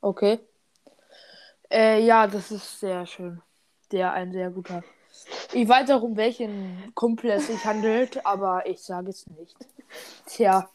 Okay. 0.00 0.40
Äh, 1.70 2.00
ja, 2.04 2.26
das 2.26 2.50
ist 2.50 2.80
sehr 2.80 3.06
schön. 3.06 3.42
Der 3.92 4.12
ein 4.12 4.32
sehr 4.32 4.50
guter. 4.50 4.82
Ich 5.52 5.68
weiß 5.68 5.90
auch, 5.90 6.02
um 6.02 6.16
welchen 6.16 6.92
Kumpel 6.94 7.30
es 7.30 7.46
sich 7.46 7.64
handelt, 7.64 8.24
aber 8.26 8.66
ich 8.66 8.82
sage 8.82 9.10
es 9.10 9.26
nicht. 9.28 9.56
Tja. 10.26 10.68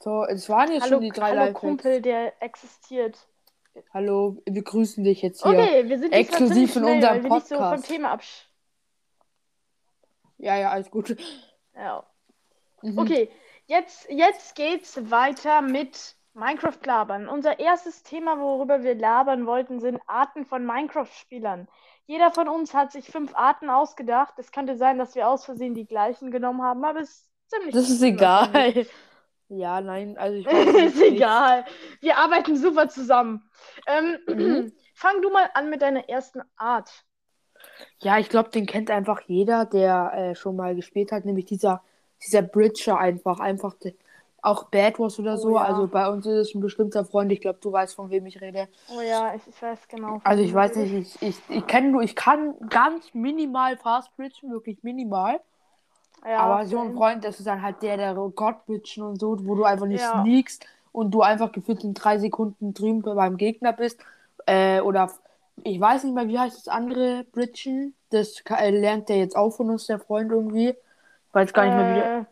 So, 0.00 0.24
es 0.24 0.48
waren 0.48 0.70
jetzt 0.70 0.84
hallo, 0.84 0.96
schon 0.96 1.02
die 1.02 1.10
drei 1.10 1.36
Hallo 1.36 1.52
Kumpel, 1.52 2.00
der 2.00 2.40
existiert. 2.40 3.26
Hallo, 3.92 4.42
wir 4.46 4.62
grüßen 4.62 5.04
dich 5.04 5.22
jetzt 5.22 5.42
hier. 5.42 5.52
Okay, 5.52 5.88
wir 5.88 5.98
sind 5.98 6.12
exklusiv 6.12 6.76
in 6.76 6.84
unserem 6.84 7.22
weil 7.24 7.28
Podcast. 7.28 7.50
Wir 7.50 7.58
nicht 7.58 7.68
so 7.68 7.76
vom 7.76 7.82
Thema 7.82 8.12
absch 8.12 8.46
ja, 10.38 10.56
ja, 10.56 10.70
alles 10.70 10.90
gut. 10.90 11.16
Ja. 11.74 12.04
Mhm. 12.82 12.98
Okay, 12.98 13.30
jetzt, 13.66 14.08
jetzt 14.10 14.54
geht's 14.54 15.10
weiter 15.10 15.62
mit 15.62 16.16
Minecraft 16.34 16.78
labern. 16.84 17.28
Unser 17.28 17.58
erstes 17.58 18.02
Thema, 18.02 18.38
worüber 18.38 18.82
wir 18.82 18.94
labern 18.94 19.46
wollten, 19.46 19.80
sind 19.80 20.00
Arten 20.06 20.44
von 20.44 20.66
Minecraft-Spielern. 20.66 21.68
Jeder 22.06 22.30
von 22.30 22.48
uns 22.48 22.74
hat 22.74 22.92
sich 22.92 23.06
fünf 23.06 23.34
Arten 23.34 23.70
ausgedacht. 23.70 24.34
Es 24.38 24.52
könnte 24.52 24.76
sein, 24.76 24.98
dass 24.98 25.14
wir 25.14 25.28
aus 25.28 25.44
Versehen 25.44 25.74
die 25.74 25.86
gleichen 25.86 26.30
genommen 26.30 26.62
haben, 26.62 26.84
aber 26.84 27.00
es 27.00 27.10
ist 27.10 27.30
ziemlich. 27.48 27.74
Das 27.74 27.88
ist 27.88 28.02
egal. 28.02 28.86
Ja, 29.48 29.80
nein, 29.80 30.16
also 30.18 30.36
ich 30.36 30.46
weiß 30.46 30.72
nicht. 30.72 30.96
ist 30.96 31.02
egal. 31.02 31.64
Wir 32.00 32.18
arbeiten 32.18 32.56
super 32.56 32.88
zusammen. 32.88 33.48
Ähm, 33.86 34.18
mhm. 34.26 34.72
Fang 34.94 35.20
du 35.22 35.30
mal 35.30 35.48
an 35.54 35.70
mit 35.70 35.82
deiner 35.82 36.08
ersten 36.08 36.40
Art. 36.56 37.04
Ja, 38.00 38.18
ich 38.18 38.28
glaube, 38.28 38.50
den 38.50 38.66
kennt 38.66 38.90
einfach 38.90 39.20
jeder, 39.26 39.64
der 39.66 40.12
äh, 40.14 40.34
schon 40.34 40.56
mal 40.56 40.74
gespielt 40.74 41.12
hat, 41.12 41.24
nämlich 41.24 41.44
dieser, 41.44 41.82
dieser 42.24 42.42
Bridger 42.42 42.98
einfach. 42.98 43.40
Einfach 43.40 43.74
auch 44.42 44.64
Bad 44.64 44.98
Wars 44.98 45.18
oder 45.18 45.34
oh, 45.34 45.38
so. 45.38 45.54
Ja. 45.56 45.62
Also 45.62 45.88
bei 45.88 46.08
uns 46.08 46.24
ist 46.26 46.48
es 46.48 46.54
ein 46.54 46.60
bestimmter 46.60 47.04
Freund. 47.04 47.32
Ich 47.32 47.40
glaube, 47.40 47.58
du 47.60 47.72
weißt, 47.72 47.94
von 47.94 48.10
wem 48.10 48.26
ich 48.26 48.40
rede. 48.40 48.68
Oh 48.96 49.00
ja, 49.00 49.34
ich, 49.34 49.42
ich 49.46 49.60
weiß 49.60 49.88
genau. 49.88 50.20
Also 50.24 50.42
ich 50.42 50.54
weiß 50.54 50.76
nicht, 50.76 51.20
ich, 51.20 51.22
ich, 51.22 51.36
ich 51.48 51.66
kenne 51.66 51.90
nur, 51.90 52.02
ich 52.02 52.14
kann 52.14 52.54
ganz 52.68 53.12
minimal 53.12 53.76
Fast 53.76 54.16
Bridgen, 54.16 54.50
wirklich 54.50 54.82
minimal. 54.82 55.40
Ja, 56.28 56.38
aber 56.38 56.66
so 56.66 56.78
ein 56.80 56.94
Freund, 56.94 57.24
das 57.24 57.38
ist 57.38 57.46
dann 57.46 57.62
halt 57.62 57.82
der, 57.82 57.96
der 57.96 58.14
Gott-Bitchen 58.14 59.02
und 59.02 59.20
so, 59.20 59.36
wo 59.46 59.54
du 59.54 59.64
einfach 59.64 59.86
nicht 59.86 60.02
ja. 60.02 60.22
sneakst 60.22 60.66
und 60.92 61.10
du 61.12 61.22
einfach 61.22 61.52
gefühlt 61.52 61.84
in 61.84 61.94
drei 61.94 62.18
Sekunden 62.18 62.74
drüben 62.74 63.02
beim 63.02 63.36
Gegner 63.36 63.72
bist. 63.72 64.00
Äh, 64.46 64.80
oder 64.80 65.10
ich 65.62 65.80
weiß 65.80 66.04
nicht 66.04 66.14
mehr, 66.14 66.28
wie 66.28 66.38
heißt 66.38 66.56
das 66.58 66.68
andere 66.68 67.24
Bridgen? 67.24 67.94
Das 68.10 68.42
äh, 68.50 68.70
lernt 68.70 69.08
der 69.08 69.18
jetzt 69.18 69.36
auch 69.36 69.50
von 69.50 69.70
uns, 69.70 69.86
der 69.86 69.98
Freund 69.98 70.30
irgendwie. 70.30 70.70
Ich 70.70 71.34
weiß 71.34 71.52
gar 71.52 71.64
nicht 71.66 71.74
mehr, 71.74 71.88
wie 71.90 71.94
der. 71.94 72.20
Äh, 72.20 72.24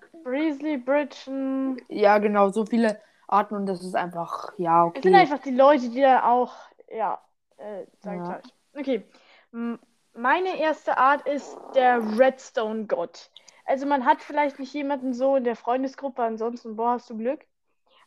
Bridgen. 0.78 1.80
Ja, 1.88 2.18
genau, 2.18 2.50
so 2.50 2.64
viele 2.64 2.98
Arten 3.28 3.54
und 3.54 3.66
das 3.66 3.82
ist 3.82 3.94
einfach, 3.94 4.52
ja, 4.58 4.86
Es 4.94 5.02
sind 5.02 5.14
okay. 5.14 5.20
einfach 5.22 5.38
die 5.38 5.50
Leute, 5.50 5.88
die 5.90 6.00
dann 6.00 6.22
auch, 6.22 6.54
ja, 6.90 7.18
äh, 7.58 7.84
sag 8.00 8.14
ich 8.14 8.28
Ja. 8.28 8.40
gleich. 8.40 8.54
Okay. 8.78 9.04
M- 9.52 9.78
Meine 10.16 10.58
erste 10.58 10.96
Art 10.96 11.26
ist 11.26 11.56
der 11.74 12.00
Redstone-Gott. 12.18 13.30
Also 13.64 13.86
man 13.86 14.04
hat 14.04 14.22
vielleicht 14.22 14.58
nicht 14.58 14.72
jemanden 14.74 15.12
so 15.14 15.36
in 15.36 15.44
der 15.44 15.56
Freundesgruppe, 15.56 16.22
ansonsten, 16.22 16.76
boah, 16.76 16.92
hast 16.92 17.10
du 17.10 17.16
Glück. 17.16 17.46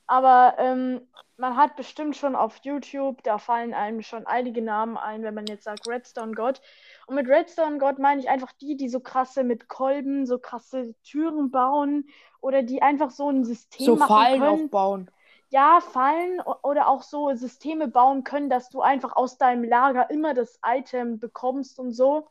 Aber 0.08 0.56
ähm, 0.60 1.02
man 1.38 1.58
hat 1.58 1.76
bestimmt 1.78 2.16
schon 2.18 2.36
auf 2.36 2.58
YouTube, 2.64 3.24
da 3.24 3.38
fallen 3.40 3.74
einem 3.74 4.02
schon 4.02 4.26
einige 4.28 4.62
Namen 4.62 4.98
ein, 4.98 5.24
wenn 5.24 5.34
man 5.36 5.48
jetzt 5.48 5.66
sagt 5.66 5.88
Redstone-Gott. 5.88 6.62
Und 7.08 7.16
mit 7.16 7.28
Redstone-Gott 7.28 8.00
meine 8.00 8.22
ich 8.22 8.30
einfach 8.30 8.52
die, 8.62 8.78
die 8.78 8.90
so 8.90 9.00
krasse 9.02 9.44
mit 9.44 9.68
Kolben, 9.70 10.26
so 10.26 10.40
krasse 10.40 10.96
Türen 11.04 11.52
bauen 11.52 12.10
oder 12.42 12.64
die 12.64 12.82
einfach 12.82 13.12
so 13.12 13.30
ein 13.30 13.44
System 13.46 13.96
So 13.96 13.96
machen 13.98 14.28
Fallen 14.28 14.28
können 14.28 14.46
aufbauen. 14.46 15.12
ja, 15.50 15.82
Fallen 15.82 16.42
oder 16.42 16.88
auch 16.90 17.04
so 17.04 17.34
Systeme 17.36 17.88
bauen 17.88 18.24
können, 18.24 18.50
dass 18.50 18.70
du 18.70 18.82
einfach 18.82 19.16
aus 19.16 19.38
deinem 19.38 19.64
Lager 19.64 20.10
immer 20.10 20.34
das 20.34 20.60
Item 20.66 21.20
bekommst 21.20 21.80
und 21.80 21.92
so. 21.94 22.30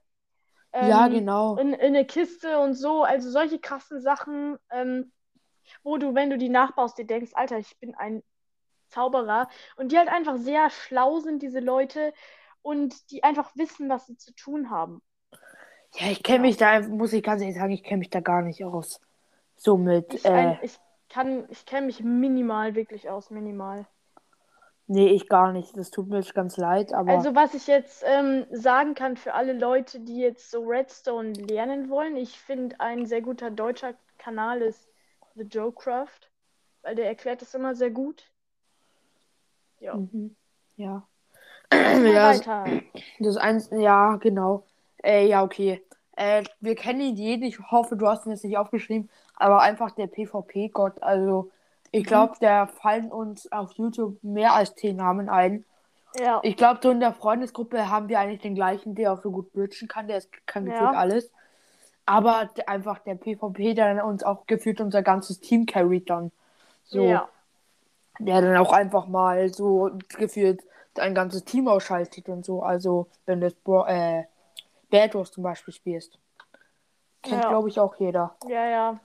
Ja, 0.78 1.08
Ähm, 1.08 1.08
genau. 1.08 1.60
in, 1.60 1.72
in 1.74 1.80
eine 1.80 2.04
Kiste 2.06 2.58
und 2.58 2.74
so. 2.74 3.02
Also 3.04 3.30
solche 3.30 3.58
krassen 3.58 4.00
Sachen, 4.00 4.58
ähm, 4.70 5.12
wo 5.84 5.98
du, 5.98 6.14
wenn 6.14 6.30
du 6.30 6.38
die 6.38 6.48
nachbaust, 6.50 6.98
dir 6.98 7.06
denkst, 7.06 7.32
Alter, 7.34 7.58
ich 7.58 7.78
bin 7.80 7.94
ein 7.94 8.22
Zauberer. 8.88 9.48
Und 9.76 9.92
die 9.92 9.98
halt 9.98 10.08
einfach 10.10 10.38
sehr 10.38 10.70
schlau 10.70 11.20
sind, 11.20 11.42
diese 11.42 11.60
Leute, 11.60 12.14
und 12.62 13.10
die 13.12 13.24
einfach 13.24 13.54
wissen, 13.56 13.88
was 13.88 14.06
sie 14.06 14.16
zu 14.18 14.34
tun 14.34 14.70
haben. 14.70 15.02
Ja, 15.98 16.10
ich 16.10 16.22
kenne 16.22 16.40
Ja. 16.40 16.42
mich 16.42 16.56
da, 16.56 16.80
muss 16.82 17.12
ich 17.12 17.22
ganz 17.22 17.40
ehrlich 17.42 17.56
sagen, 17.56 17.72
ich 17.72 17.82
kenne 17.82 17.98
mich 18.00 18.10
da 18.10 18.20
gar 18.20 18.42
nicht 18.42 18.64
aus. 18.64 19.00
So 19.56 19.76
mit, 19.78 20.20
Ich, 20.20 20.24
äh, 20.24 20.30
ein, 20.34 20.58
ich 20.62 20.78
kann, 21.08 21.48
ich 21.50 21.64
kenne 21.66 21.86
mich 21.86 22.02
minimal 22.02 22.74
wirklich 22.74 23.08
aus, 23.08 23.30
minimal. 23.30 23.86
Nee, 24.86 25.08
ich 25.08 25.28
gar 25.28 25.52
nicht. 25.52 25.76
Das 25.76 25.90
tut 25.90 26.08
mir 26.08 26.18
jetzt 26.18 26.34
ganz 26.34 26.56
leid, 26.56 26.92
aber 26.92 27.10
Also 27.10 27.34
was 27.34 27.54
ich 27.54 27.66
jetzt 27.66 28.04
ähm, 28.06 28.46
sagen 28.50 28.94
kann 28.94 29.16
für 29.16 29.34
alle 29.34 29.52
Leute, 29.52 30.00
die 30.00 30.18
jetzt 30.18 30.50
so 30.50 30.64
Redstone 30.64 31.32
lernen 31.32 31.88
wollen, 31.88 32.16
ich 32.16 32.38
finde 32.38 32.80
ein 32.80 33.06
sehr 33.06 33.22
guter 33.22 33.50
deutscher 33.50 33.94
Kanal 34.18 34.62
ist 34.62 34.88
The 35.34 35.44
Joecraft, 35.44 36.30
weil 36.82 36.94
der 36.94 37.06
erklärt 37.06 37.42
das 37.42 37.54
immer 37.54 37.74
sehr 37.74 37.90
gut. 37.90 38.30
Ja. 39.80 39.94
mhm. 39.94 40.34
ja. 40.76 41.06
Ja, 41.72 42.30
weiter. 42.30 42.64
das 43.18 43.36
eins, 43.36 43.70
ja, 43.72 44.16
genau. 44.16 44.64
Äh, 45.02 45.26
ja, 45.26 45.42
okay. 45.42 45.82
Äh, 46.16 46.44
wir 46.60 46.74
kennen 46.74 47.00
ihn 47.00 47.16
jeden. 47.16 47.42
Ich 47.44 47.58
hoffe, 47.58 47.96
du 47.96 48.06
hast 48.06 48.26
ihn 48.26 48.30
jetzt 48.30 48.44
nicht 48.44 48.56
aufgeschrieben, 48.56 49.10
aber 49.34 49.60
einfach 49.60 49.90
der 49.90 50.06
PvP-Gott. 50.06 51.02
Also, 51.02 51.50
ich 51.96 52.04
Mhm. 52.04 52.08
glaube, 52.08 52.34
da 52.40 52.66
fallen 52.66 53.10
uns 53.10 53.50
auf 53.50 53.72
YouTube 53.72 54.22
mehr 54.22 54.52
als 54.52 54.74
zehn 54.74 54.96
Namen 54.96 55.28
ein. 55.28 55.64
Ja. 56.18 56.40
Ich 56.42 56.56
glaube, 56.56 56.80
so 56.82 56.90
in 56.90 57.00
der 57.00 57.12
Freundesgruppe 57.12 57.88
haben 57.90 58.08
wir 58.08 58.20
eigentlich 58.20 58.40
den 58.42 58.54
gleichen, 58.54 58.94
der 58.94 59.12
auch 59.12 59.22
so 59.22 59.30
gut 59.30 59.52
bridgen 59.52 59.88
kann. 59.88 60.06
Der 60.08 60.18
ist, 60.18 60.30
kann 60.46 60.66
Ja. 60.66 60.72
gefühlt 60.72 60.94
alles. 60.94 61.30
Aber 62.04 62.48
einfach 62.66 62.98
der 63.00 63.14
PvP, 63.16 63.74
der 63.74 64.04
uns 64.06 64.22
auch 64.22 64.46
gefühlt 64.46 64.80
unser 64.80 65.02
ganzes 65.02 65.40
Team 65.40 65.66
carried 65.66 66.08
dann. 66.08 66.30
So, 66.84 67.02
Ja. 67.02 67.28
der 68.18 68.40
dann 68.42 68.56
auch 68.58 68.72
einfach 68.72 69.06
mal 69.08 69.48
so 69.52 69.90
gefühlt 70.16 70.62
ein 70.98 71.14
ganzes 71.14 71.44
Team 71.44 71.66
ausschaltet 71.68 72.28
und 72.28 72.44
so. 72.44 72.62
Also, 72.62 73.08
wenn 73.26 73.40
du 73.40 73.50
Bro 73.64 73.86
äh, 73.86 74.24
Bad 74.90 75.14
Wars 75.14 75.32
zum 75.32 75.42
Beispiel 75.42 75.74
spielst. 75.74 76.18
Kennt, 77.22 77.42
Ja. 77.42 77.48
glaube 77.50 77.68
ich, 77.68 77.80
auch 77.80 77.96
jeder. 77.96 78.36
Ja, 78.48 78.66
ja. 78.66 79.00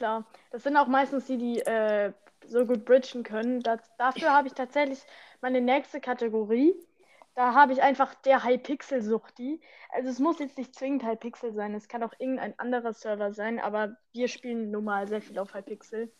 Klar. 0.00 0.24
Das 0.50 0.62
sind 0.62 0.78
auch 0.78 0.86
meistens 0.86 1.26
die, 1.26 1.36
die 1.36 1.60
äh, 1.60 2.14
so 2.46 2.64
gut 2.64 2.86
bridgen 2.86 3.22
können. 3.22 3.60
Das, 3.60 3.80
dafür 3.98 4.32
habe 4.32 4.48
ich 4.48 4.54
tatsächlich 4.54 4.98
meine 5.42 5.60
nächste 5.60 6.00
Kategorie. 6.00 6.74
Da 7.34 7.52
habe 7.52 7.74
ich 7.74 7.82
einfach 7.82 8.14
der 8.14 8.42
Hypixel-Suchti. 8.42 9.60
Also 9.90 10.08
es 10.08 10.18
muss 10.18 10.38
jetzt 10.38 10.56
nicht 10.56 10.74
zwingend 10.74 11.04
Hypixel 11.04 11.52
sein, 11.52 11.74
es 11.74 11.86
kann 11.86 12.02
auch 12.02 12.14
irgendein 12.18 12.58
anderer 12.58 12.94
Server 12.94 13.34
sein, 13.34 13.60
aber 13.60 13.94
wir 14.12 14.28
spielen 14.28 14.70
nun 14.70 14.84
mal 14.84 15.06
sehr 15.06 15.20
viel 15.20 15.38
auf 15.38 15.52
Hypixel. 15.52 16.10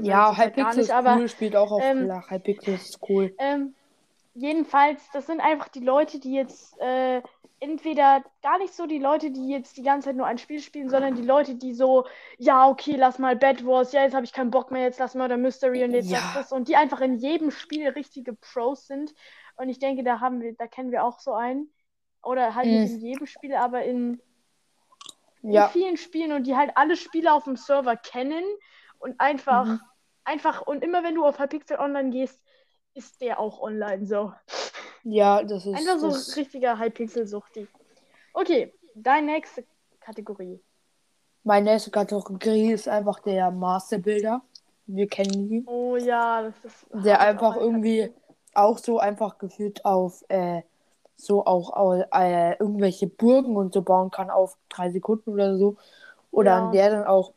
Ja, 0.00 0.36
Hypixel 0.36 0.64
nicht, 0.76 0.78
ist 0.78 0.90
aber 0.92 1.16
cool, 1.16 1.28
spielt 1.28 1.56
auch 1.56 1.72
auf 1.72 1.82
ähm, 1.82 2.04
Flach. 2.04 2.30
Hypixel 2.30 2.74
ist 2.74 3.00
cool. 3.08 3.34
ähm, 3.38 3.74
jedenfalls, 4.38 5.10
das 5.10 5.26
sind 5.26 5.40
einfach 5.40 5.68
die 5.68 5.80
Leute, 5.80 6.20
die 6.20 6.32
jetzt 6.34 6.78
äh, 6.80 7.22
entweder 7.60 8.24
gar 8.42 8.58
nicht 8.58 8.74
so 8.74 8.86
die 8.86 8.98
Leute, 8.98 9.30
die 9.30 9.48
jetzt 9.48 9.76
die 9.76 9.82
ganze 9.82 10.06
Zeit 10.08 10.16
nur 10.16 10.26
ein 10.26 10.38
Spiel 10.38 10.60
spielen, 10.60 10.88
sondern 10.90 11.14
die 11.14 11.22
Leute, 11.22 11.56
die 11.56 11.74
so, 11.74 12.06
ja, 12.38 12.68
okay, 12.68 12.96
lass 12.96 13.18
mal 13.18 13.36
Bad 13.36 13.64
Wars, 13.66 13.92
ja, 13.92 14.02
jetzt 14.02 14.14
habe 14.14 14.24
ich 14.24 14.32
keinen 14.32 14.50
Bock 14.50 14.70
mehr, 14.70 14.82
jetzt 14.82 14.98
lass 15.00 15.14
Murder 15.14 15.36
Mystery 15.36 15.84
und 15.84 15.92
jetzt 15.92 16.10
Ja. 16.10 16.12
lass 16.12 16.30
das 16.32 16.52
und 16.52 16.68
die 16.68 16.76
einfach 16.76 17.00
in 17.00 17.16
jedem 17.16 17.50
Spiel 17.50 17.88
richtige 17.88 18.34
Pros 18.34 18.86
sind. 18.86 19.12
Und 19.56 19.68
ich 19.68 19.78
denke, 19.80 20.04
da 20.04 20.20
haben 20.20 20.40
wir, 20.40 20.54
da 20.54 20.66
kennen 20.68 20.92
wir 20.92 21.04
auch 21.04 21.18
so 21.20 21.34
einen. 21.34 21.72
Oder 22.22 22.54
halt 22.54 22.70
nicht 22.70 22.86
Mhm. 22.86 22.86
in 22.86 23.00
jedem 23.00 23.26
Spiel, 23.26 23.54
aber 23.54 23.84
in, 23.84 24.20
in 25.50 25.62
Ja, 25.62 25.64
vielen 25.64 25.96
Spielen 25.96 26.32
und 26.32 26.46
die 26.46 26.56
halt 26.56 26.72
alle 26.76 26.96
Spiele 26.96 27.32
auf 27.32 27.44
dem 27.44 27.56
Server 27.56 27.96
kennen 27.96 28.44
und 28.98 29.18
einfach, 29.20 29.66
Mhm. 29.66 29.80
einfach, 30.24 30.62
und 30.62 30.82
immer 30.84 31.02
wenn 31.02 31.14
du 31.14 31.24
auf 31.24 31.38
Hypixel 31.38 31.78
Online 31.78 32.10
gehst, 32.10 32.42
ist 32.98 33.20
der 33.20 33.38
auch 33.40 33.60
online 33.60 34.06
so. 34.06 34.32
ja, 35.04 35.42
das 35.42 35.64
ist. 35.66 35.74
Einfach 35.76 35.98
so 35.98 36.08
das, 36.08 36.36
richtiger 36.36 36.78
Hypixel-Suchti. 36.78 37.66
Okay, 38.34 38.74
deine 38.94 39.32
nächste 39.32 39.64
Kategorie. 40.00 40.60
meine 41.44 41.70
nächste 41.72 41.90
Kategorie 41.90 42.72
ist 42.72 42.88
einfach 42.88 43.20
der 43.20 43.50
Masterbilder. 43.50 44.42
Wir 44.86 45.06
kennen 45.06 45.50
ihn. 45.50 45.64
Oh 45.66 45.96
ja, 45.96 46.42
das 46.42 46.54
ist. 46.64 46.86
Der 47.04 47.20
einfach 47.20 47.56
irgendwie 47.56 48.00
Kategorie. 48.00 48.22
auch 48.54 48.78
so 48.78 48.98
einfach 48.98 49.38
gefühlt 49.38 49.84
auf 49.84 50.24
äh, 50.28 50.62
so 51.16 51.44
auch 51.44 51.72
au- 51.74 52.04
äh, 52.12 52.52
irgendwelche 52.58 53.06
Burgen 53.06 53.56
und 53.56 53.74
so 53.74 53.82
bauen 53.82 54.10
kann 54.10 54.30
auf 54.30 54.56
drei 54.68 54.90
Sekunden 54.90 55.30
oder 55.32 55.56
so. 55.58 55.76
Oder 56.30 56.50
Ja. 56.52 56.66
an 56.66 56.72
der 56.72 56.90
dann 56.90 57.04
auch, 57.06 57.32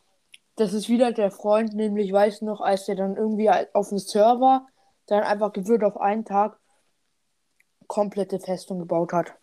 das 0.56 0.74
ist 0.74 0.88
wieder 0.90 1.12
der 1.12 1.32
Freund, 1.32 1.74
nämlich 1.74 2.12
weiß 2.14 2.42
noch, 2.44 2.62
als 2.62 2.86
der 2.86 2.96
dann 2.96 3.16
irgendwie 3.18 3.50
auf 3.74 3.90
dem 3.90 3.98
Server 3.98 4.68
dann 5.12 5.24
einfach 5.24 5.54
gefühlt 5.54 5.84
auf 5.84 5.98
einen 6.00 6.26
Tag 6.26 6.58
komplette 7.88 8.40
Festung 8.40 8.80
gebaut 8.80 9.14
hat. 9.14 9.34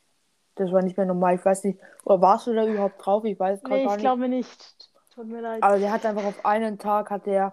Das 0.57 0.73
war 0.73 0.83
nicht 0.83 0.97
mehr 0.97 1.07
normal, 1.07 1.37
ich 1.37 1.45
weiß 1.45 1.65
nicht. 1.65 1.79
Oder 2.05 2.21
warst 2.21 2.47
du 2.47 2.55
da 2.55 2.67
überhaupt 2.67 3.05
drauf? 3.05 3.25
Ich 3.25 3.39
weiß 3.39 3.63
Nee, 3.63 3.85
gar 3.85 3.95
ich 3.95 3.99
nicht. 3.99 4.01
glaube 4.01 4.29
nicht. 4.29 4.91
Tut 5.15 5.27
mir 5.29 5.41
leid. 5.41 5.63
Aber 5.63 5.79
der 5.79 5.93
hat 5.93 6.05
einfach 6.05 6.25
auf 6.25 6.45
einen 6.45 6.79
Tag 6.79 7.11
hat 7.11 7.27
der 7.27 7.53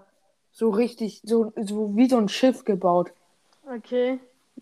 so 0.51 0.69
richtig, 0.69 1.21
so, 1.23 1.51
so 1.57 1.95
wie 1.95 2.07
so 2.07 2.17
ein 2.17 2.29
Schiff 2.29 2.63
gebaut. 2.65 3.11
Okay. 3.67 4.19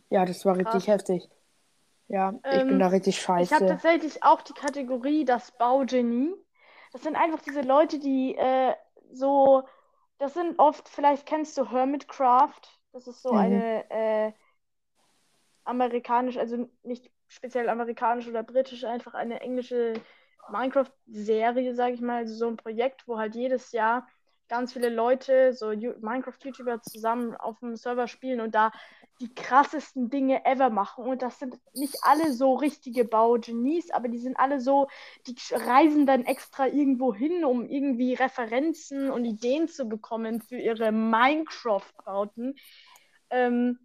Ja, 0.09 0.25
das 0.25 0.45
war 0.45 0.57
richtig 0.57 0.63
Krass. 0.63 0.87
heftig. 0.87 1.29
Ja, 2.07 2.33
ich 2.49 2.67
bin 2.67 2.79
Ähm, 2.79 2.79
da 2.79 2.87
richtig 2.87 3.15
Ich 3.15 3.51
habe 3.51 3.65
scheiße. 3.65 3.65
tatsächlich 3.65 4.23
auch 4.23 4.41
die 4.41 4.53
Kategorie 4.53 5.25
das 5.25 5.51
Baugenie. 5.51 6.33
Das 6.91 7.03
sind 7.03 7.15
einfach 7.15 7.41
diese 7.41 7.61
Leute, 7.61 7.99
die 7.99 8.35
äh, 8.35 8.75
so. 9.11 9.63
Das 10.19 10.33
sind 10.35 10.57
oft, 10.59 10.87
vielleicht 10.87 11.25
kennst 11.25 11.57
du 11.57 11.69
Hermitcraft. 11.69 12.61
Das 12.93 13.07
ist 13.07 13.21
so 13.21 13.33
Mhm. 13.33 13.35
eine 13.35 13.89
äh, 13.91 14.31
amerikanisch, 15.65 16.37
also 16.37 16.69
nicht 16.83 17.11
speziell 17.27 17.69
amerikanisch 17.69 18.27
oder 18.27 18.43
britisch, 18.43 18.83
einfach 18.83 19.13
eine 19.13 19.41
englische 19.41 19.93
Minecraft-Serie, 20.47 21.73
sage 21.75 21.93
ich 21.95 22.01
mal. 22.01 22.17
Also 22.17 22.35
so 22.35 22.47
ein 22.47 22.57
Projekt, 22.57 23.07
wo 23.07 23.17
halt 23.17 23.35
jedes 23.35 23.71
Jahr 23.71 24.07
ganz 24.49 24.73
viele 24.73 24.89
Leute, 24.89 25.53
so 25.53 25.67
Minecraft-YouTuber 25.69 26.81
zusammen 26.81 27.35
auf 27.35 27.59
dem 27.59 27.75
Server 27.75 28.07
spielen 28.07 28.41
und 28.41 28.53
da 28.53 28.71
die 29.21 29.33
krassesten 29.33 30.09
Dinge 30.09 30.45
ever 30.45 30.69
machen. 30.69 31.05
Und 31.05 31.21
das 31.21 31.39
sind 31.39 31.55
nicht 31.73 31.97
alle 32.01 32.33
so 32.33 32.55
richtige 32.55 33.05
Baugenies, 33.05 33.89
aber 33.91 34.09
die 34.09 34.17
sind 34.19 34.37
alle 34.37 34.59
so, 34.59 34.87
die 35.27 35.35
reisen 35.53 36.05
dann 36.05 36.25
extra 36.25 36.67
irgendwo 36.67 37.13
hin, 37.13 37.45
um 37.45 37.65
irgendwie 37.65 38.15
Referenzen 38.15 39.09
und 39.09 39.25
Ideen 39.25 39.67
zu 39.67 39.85
bekommen 39.87 40.41
für 40.41 40.57
ihre 40.57 40.91
Minecraft-Bauten. 40.91 42.55
Ähm, 43.33 43.79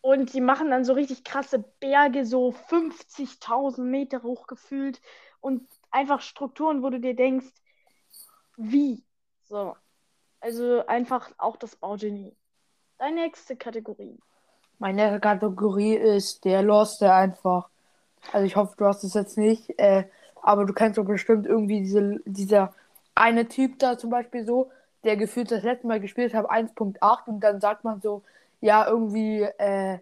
und 0.00 0.32
die 0.32 0.40
machen 0.40 0.70
dann 0.70 0.84
so 0.84 0.94
richtig 0.94 1.24
krasse 1.24 1.58
Berge, 1.58 2.24
so 2.24 2.54
50.000 2.70 3.82
Meter 3.82 4.22
hoch 4.22 4.46
gefühlt 4.46 5.00
und 5.40 5.68
einfach 5.90 6.22
Strukturen, 6.22 6.82
wo 6.82 6.88
du 6.88 6.98
dir 6.98 7.14
denkst, 7.14 7.52
wie? 8.56 9.04
So. 9.44 9.76
Also 10.40 10.86
einfach 10.86 11.30
auch 11.36 11.56
das 11.56 11.76
Baugenie. 11.76 12.34
Deine 12.98 13.22
nächste 13.22 13.56
Kategorie. 13.56 14.18
Meine 14.78 15.20
Kategorie 15.20 15.94
ist 15.94 16.44
der 16.46 16.62
Lost, 16.62 17.02
der 17.02 17.14
einfach. 17.14 17.68
Also 18.32 18.46
ich 18.46 18.56
hoffe, 18.56 18.74
du 18.78 18.86
hast 18.86 19.04
es 19.04 19.12
jetzt 19.12 19.36
nicht, 19.36 19.78
äh, 19.78 20.04
aber 20.40 20.64
du 20.64 20.72
kennst 20.72 20.96
doch 20.96 21.04
bestimmt 21.04 21.46
irgendwie 21.46 21.80
diese, 21.80 22.20
dieser 22.24 22.74
eine 23.14 23.48
Typ 23.48 23.78
da 23.78 23.98
zum 23.98 24.08
Beispiel 24.08 24.46
so, 24.46 24.70
der 25.04 25.16
gefühlt 25.16 25.50
das 25.50 25.62
letzte 25.62 25.86
Mal 25.86 26.00
gespielt 26.00 26.32
hat, 26.32 26.46
1.8 26.50 27.28
und 27.28 27.40
dann 27.40 27.60
sagt 27.60 27.84
man 27.84 28.00
so, 28.00 28.22
ja, 28.60 28.86
irgendwie, 28.86 29.42
äh, 29.42 29.98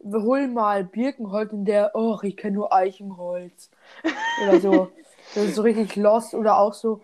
wir 0.00 0.22
holen 0.22 0.52
mal 0.54 0.84
Birkenholz 0.84 1.52
und 1.52 1.64
der, 1.64 1.92
oh, 1.94 2.18
ich 2.22 2.36
kenne 2.36 2.56
nur 2.56 2.72
Eichenholz. 2.72 3.70
Oder 4.42 4.60
so. 4.60 4.88
das 5.34 5.44
ist 5.44 5.54
so 5.56 5.62
richtig 5.62 5.96
lost 5.96 6.34
oder 6.34 6.58
auch 6.58 6.74
so, 6.74 7.02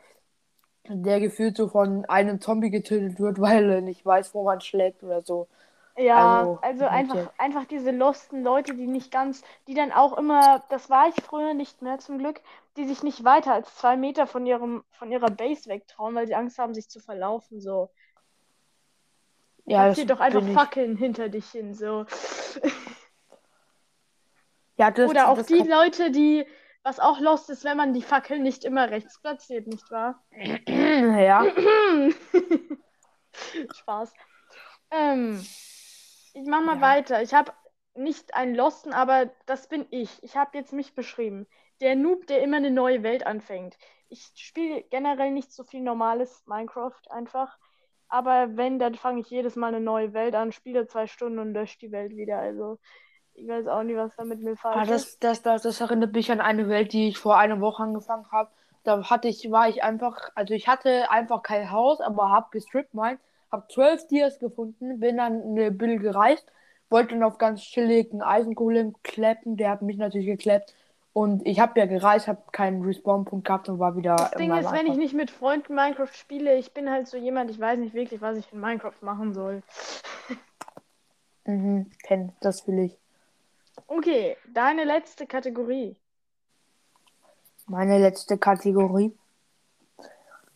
der 0.89 1.21
gefühlt 1.21 1.57
so 1.57 1.69
von 1.69 2.05
einem 2.07 2.41
Zombie 2.41 2.71
getötet 2.71 3.21
wird, 3.21 3.41
weil 3.41 3.71
er 3.71 3.81
nicht 3.81 4.05
weiß, 4.05 4.35
wo 4.35 4.45
man 4.45 4.61
schlägt 4.61 5.03
oder 5.03 5.23
so. 5.23 5.49
Ja, 5.97 6.41
also, 6.41 6.59
also 6.63 6.85
einfach, 6.87 7.33
einfach 7.39 7.65
diese 7.65 7.91
losten 7.91 8.45
Leute, 8.45 8.75
die 8.75 8.87
nicht 8.87 9.11
ganz, 9.11 9.43
die 9.67 9.75
dann 9.75 9.91
auch 9.91 10.17
immer, 10.17 10.63
das 10.69 10.89
war 10.89 11.09
ich 11.09 11.17
früher 11.25 11.55
nicht 11.55 11.83
mehr 11.83 11.99
zum 11.99 12.19
Glück, 12.19 12.41
die 12.77 12.87
sich 12.87 13.03
nicht 13.03 13.25
weiter 13.25 13.53
als 13.53 13.75
zwei 13.75 13.97
Meter 13.97 14.29
von 14.29 14.47
ihrem, 14.47 14.85
von 14.93 15.11
ihrer 15.11 15.31
Base 15.31 15.69
wegtrauen, 15.69 16.15
weil 16.15 16.29
sie 16.29 16.37
Angst 16.37 16.59
haben, 16.59 16.73
sich 16.73 16.89
zu 16.89 17.01
verlaufen, 17.01 17.61
so. 17.61 17.91
Ja, 19.69 19.85
Platzier 19.85 20.07
doch 20.07 20.21
einfach 20.21 20.47
Fackeln 20.49 20.97
hinter 20.97 21.29
dich 21.29 21.51
hin, 21.51 21.75
so. 21.75 22.07
Ja, 24.79 24.91
das, 24.93 25.11
Oder 25.11 25.29
auch 25.29 25.39
das 25.39 25.49
die 25.49 25.59
Leute, 25.59 26.13
die, 26.13 26.47
was 26.85 27.01
auch 27.01 27.19
lost 27.19 27.51
ist, 27.51 27.65
wenn 27.65 27.77
man 27.77 27.93
die 27.93 28.03
Fackeln 28.03 28.45
nicht 28.45 28.65
immer 28.65 28.89
rechts 28.89 29.21
platziert, 29.21 29.67
nicht 29.67 29.91
wahr? 29.91 30.23
ja. 30.69 31.45
Spaß. 33.75 34.15
Ähm, 34.93 35.45
ich 36.33 36.47
mach 36.47 36.63
mal 36.63 36.77
ja. 36.77 36.81
weiter. 36.81 37.23
Ich 37.23 37.35
habe 37.35 37.53
nicht 37.95 38.35
einen 38.35 38.55
Losten, 38.55 38.93
aber 38.93 39.33
das 39.47 39.69
bin 39.69 39.85
ich. 39.91 40.23
Ich 40.23 40.37
habe 40.37 40.57
jetzt 40.57 40.73
mich 40.73 40.95
beschrieben. 40.95 41.49
Der 41.81 41.97
Noob, 41.97 42.29
der 42.29 42.43
immer 42.43 42.59
eine 42.59 42.71
neue 42.71 43.03
Welt 43.03 43.27
anfängt. 43.27 43.77
Ich 44.09 44.31
spiele 44.37 44.85
generell 44.85 45.33
nicht 45.33 45.53
so 45.53 45.65
viel 45.65 45.81
normales 45.81 46.47
Minecraft 46.47 47.11
einfach. 47.11 47.59
Aber 48.09 48.57
wenn, 48.57 48.79
dann 48.79 48.95
fange 48.95 49.21
ich 49.21 49.31
jedes 49.31 49.57
Mal 49.57 49.69
eine 49.69 49.81
neue 49.81 50.13
Welt 50.15 50.35
an, 50.35 50.53
spiele 50.53 50.87
zwei 50.87 51.07
Stunden 51.07 51.39
und 51.39 51.53
lösche 51.53 51.79
die 51.79 51.93
Welt 51.93 52.17
wieder. 52.17 52.39
Also 52.39 52.79
ich 53.35 53.47
weiß 53.47 53.67
auch 53.69 53.83
nicht, 53.83 53.97
was 53.97 54.15
da 54.17 54.25
mit 54.25 54.41
mir 54.41 54.57
falsch 54.57 54.77
ah, 54.77 54.85
das, 54.85 55.05
ist. 55.05 55.25
Das, 55.25 55.43
das, 55.43 55.63
das 55.63 55.81
erinnert 55.81 56.13
mich 56.15 56.31
an 56.33 56.41
eine 56.41 56.69
Welt, 56.69 56.93
die 56.93 57.09
ich 57.09 57.19
vor 57.19 57.37
einer 57.37 57.61
Woche 57.61 57.83
angefangen 57.83 58.27
habe. 58.33 58.51
Da 58.85 59.11
hatte 59.11 59.29
ich, 59.29 59.51
war 59.51 59.69
ich 59.69 59.83
einfach, 59.83 60.31
also 60.35 60.55
ich 60.55 60.69
hatte 60.69 61.11
einfach 61.11 61.43
kein 61.43 61.71
Haus, 61.71 62.01
aber 62.01 62.31
habe 62.31 62.49
gestrippt 62.51 62.95
mein, 62.95 63.19
habe 63.53 63.67
zwölf 63.69 64.07
Tiers 64.07 64.39
gefunden, 64.39 65.01
bin 65.01 65.19
dann 65.19 65.43
eine 65.43 65.71
Bill 65.71 65.99
gereist, 65.99 66.51
wollte 66.89 67.15
dann 67.15 67.23
auf 67.23 67.39
ganz 67.39 67.61
chilligen 67.61 68.23
Eisengolem 68.23 68.95
kleppen, 69.03 69.57
der 69.57 69.71
hat 69.71 69.83
mich 69.83 69.99
natürlich 69.99 70.27
gekleppt 70.27 70.75
und 71.13 71.47
ich 71.47 71.59
habe 71.61 71.79
ja 71.81 71.87
gereist, 71.87 72.29
habe 72.29 72.43
keinen 72.53 72.83
Respawn-Punkt 72.83 73.47
gehabt 73.47 73.69
und 73.69 73.79
war 73.79 73.97
wieder. 73.97 74.17
Das 74.17 74.31
Ding 74.33 74.55
ist, 74.55 74.71
wenn 74.73 74.87
ich 74.87 74.97
nicht 74.97 75.15
mit 75.15 75.31
Freunden 75.31 75.75
Minecraft 75.75 76.13
spiele, 76.13 76.57
ich 76.57 76.73
bin 76.73 76.91
halt 76.91 77.09
so 77.09 77.17
jemand, 77.17 77.51
ich 77.51 77.59
weiß 77.59 77.79
nicht 77.79 77.95
wirklich, 77.95 78.21
was 78.21 78.37
ich 78.37 78.53
in 78.53 78.61
Minecraft 78.61 79.01
machen 79.01 79.35
soll. 79.35 79.63
mhm, 81.45 81.91
kenn, 82.03 82.33
das 82.41 82.67
will 82.69 82.79
ich. 82.81 82.99
Okay, 83.87 84.37
deine 84.53 84.85
letzte 84.85 85.27
Kategorie. 85.27 85.97
Meine 87.67 87.99
letzte 87.99 88.39
Kategorie. 88.39 89.17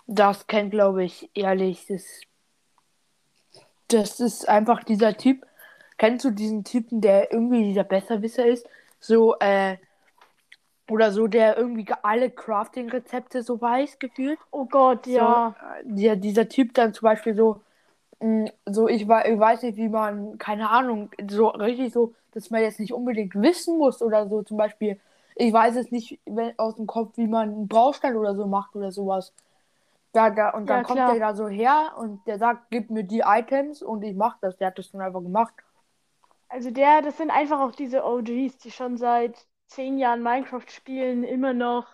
Das 0.06 0.46
kennt, 0.46 0.70
glaube 0.70 1.04
ich, 1.04 1.30
ehrlich, 1.34 1.86
das, 1.86 2.20
das 3.88 4.20
ist 4.20 4.48
einfach 4.48 4.84
dieser 4.84 5.16
Typ. 5.16 5.46
Kennst 5.98 6.24
du 6.24 6.30
diesen 6.30 6.64
Typen, 6.64 7.00
der 7.00 7.32
irgendwie 7.32 7.64
dieser 7.64 7.84
Besserwisser 7.84 8.46
ist? 8.46 8.66
So, 8.98 9.36
äh, 9.38 9.76
oder 10.92 11.10
so, 11.10 11.26
der 11.26 11.56
irgendwie 11.56 11.86
alle 12.02 12.30
Crafting-Rezepte 12.30 13.42
so 13.42 13.60
weiß, 13.60 13.98
gefühlt. 13.98 14.38
Oh 14.50 14.66
Gott, 14.66 15.06
ja. 15.06 15.54
So, 15.82 15.94
der, 15.94 16.16
dieser 16.16 16.48
Typ 16.48 16.74
dann 16.74 16.92
zum 16.92 17.06
Beispiel 17.06 17.34
so, 17.34 17.60
mm, 18.20 18.46
so 18.66 18.88
ich, 18.88 19.02
ich 19.02 19.08
weiß 19.08 19.62
nicht, 19.62 19.76
wie 19.76 19.88
man, 19.88 20.38
keine 20.38 20.70
Ahnung, 20.70 21.10
so 21.28 21.48
richtig 21.48 21.92
so, 21.92 22.14
dass 22.32 22.50
man 22.50 22.62
jetzt 22.62 22.78
nicht 22.78 22.92
unbedingt 22.92 23.34
wissen 23.34 23.78
muss 23.78 24.02
oder 24.02 24.28
so. 24.28 24.42
Zum 24.42 24.58
Beispiel, 24.58 25.00
ich 25.34 25.52
weiß 25.52 25.76
es 25.76 25.90
nicht 25.90 26.20
wenn, 26.26 26.58
aus 26.58 26.76
dem 26.76 26.86
Kopf, 26.86 27.16
wie 27.16 27.26
man 27.26 27.48
einen 27.48 27.68
Baustein 27.68 28.16
oder 28.16 28.34
so 28.34 28.46
macht 28.46 28.76
oder 28.76 28.92
sowas. 28.92 29.32
Da, 30.12 30.28
da, 30.28 30.50
und 30.50 30.68
dann 30.68 30.80
ja, 30.80 30.82
kommt 30.82 30.98
der 30.98 31.18
da 31.18 31.34
so 31.34 31.48
her 31.48 31.94
und 31.96 32.26
der 32.26 32.38
sagt, 32.38 32.66
gib 32.70 32.90
mir 32.90 33.04
die 33.04 33.22
Items 33.24 33.82
und 33.82 34.02
ich 34.02 34.14
mach 34.14 34.36
das. 34.40 34.58
Der 34.58 34.66
hat 34.66 34.78
das 34.78 34.90
dann 34.90 35.00
einfach 35.00 35.22
gemacht. 35.22 35.54
Also 36.50 36.70
der, 36.70 37.00
das 37.00 37.16
sind 37.16 37.30
einfach 37.30 37.60
auch 37.60 37.72
diese 37.72 38.04
OGs, 38.04 38.58
die 38.58 38.70
schon 38.70 38.98
seit 38.98 39.46
zehn 39.74 39.98
Jahren 39.98 40.22
Minecraft 40.22 40.68
spielen, 40.68 41.24
immer 41.24 41.54
noch 41.54 41.86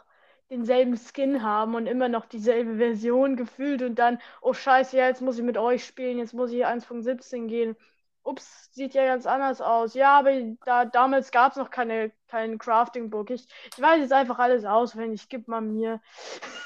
denselben 0.51 0.97
Skin 0.97 1.43
haben 1.43 1.75
und 1.75 1.87
immer 1.87 2.09
noch 2.09 2.27
dieselbe 2.27 2.77
Version 2.77 3.37
gefühlt 3.37 3.83
und 3.83 3.97
dann, 3.97 4.19
oh 4.41 4.55
scheiße, 4.55 4.97
ja, 4.97 5.07
jetzt 5.07 5.21
muss 5.21 5.39
ich 5.39 5.45
mit 5.45 5.59
euch 5.59 5.85
spielen, 5.85 6.19
jetzt 6.19 6.35
muss 6.35 6.53
ich 6.53 6.67
1.17 6.67 7.47
gehen. 7.49 7.77
Ups, 8.23 8.71
sieht 8.73 8.95
ja 8.95 9.07
ganz 9.07 9.27
anders 9.27 9.61
aus. 9.61 9.95
Ja, 9.95 10.19
aber 10.19 10.33
da, 10.65 10.85
damals 10.85 11.31
gab 11.31 11.53
es 11.53 11.59
noch 11.59 11.71
keine, 11.71 12.13
kein 12.29 12.59
Crafting-Book. 12.59 13.31
Ich, 13.31 13.47
ich 13.75 13.81
weiß 13.81 14.01
jetzt 14.01 14.13
einfach 14.13 14.39
alles 14.39 14.65
auswendig. 14.65 15.29
Gib 15.29 15.49
mal 15.49 15.63
mir. 15.63 16.01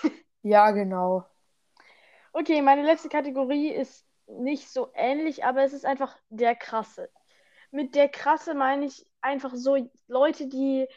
ja, 0.42 0.70
genau. 0.72 1.24
Okay, 2.32 2.62
meine 2.62 2.82
letzte 2.82 3.08
Kategorie 3.08 3.68
ist 3.68 4.04
nicht 4.26 4.68
so 4.70 4.90
ähnlich, 4.94 5.44
aber 5.44 5.62
es 5.62 5.72
ist 5.72 5.86
einfach 5.86 6.16
der 6.30 6.56
krasse. 6.56 7.10
Mit 7.70 7.94
der 7.94 8.08
krasse 8.08 8.54
meine 8.54 8.86
ich 8.86 9.06
einfach 9.20 9.52
so 9.54 9.76
Leute, 10.08 10.48
die 10.48 10.88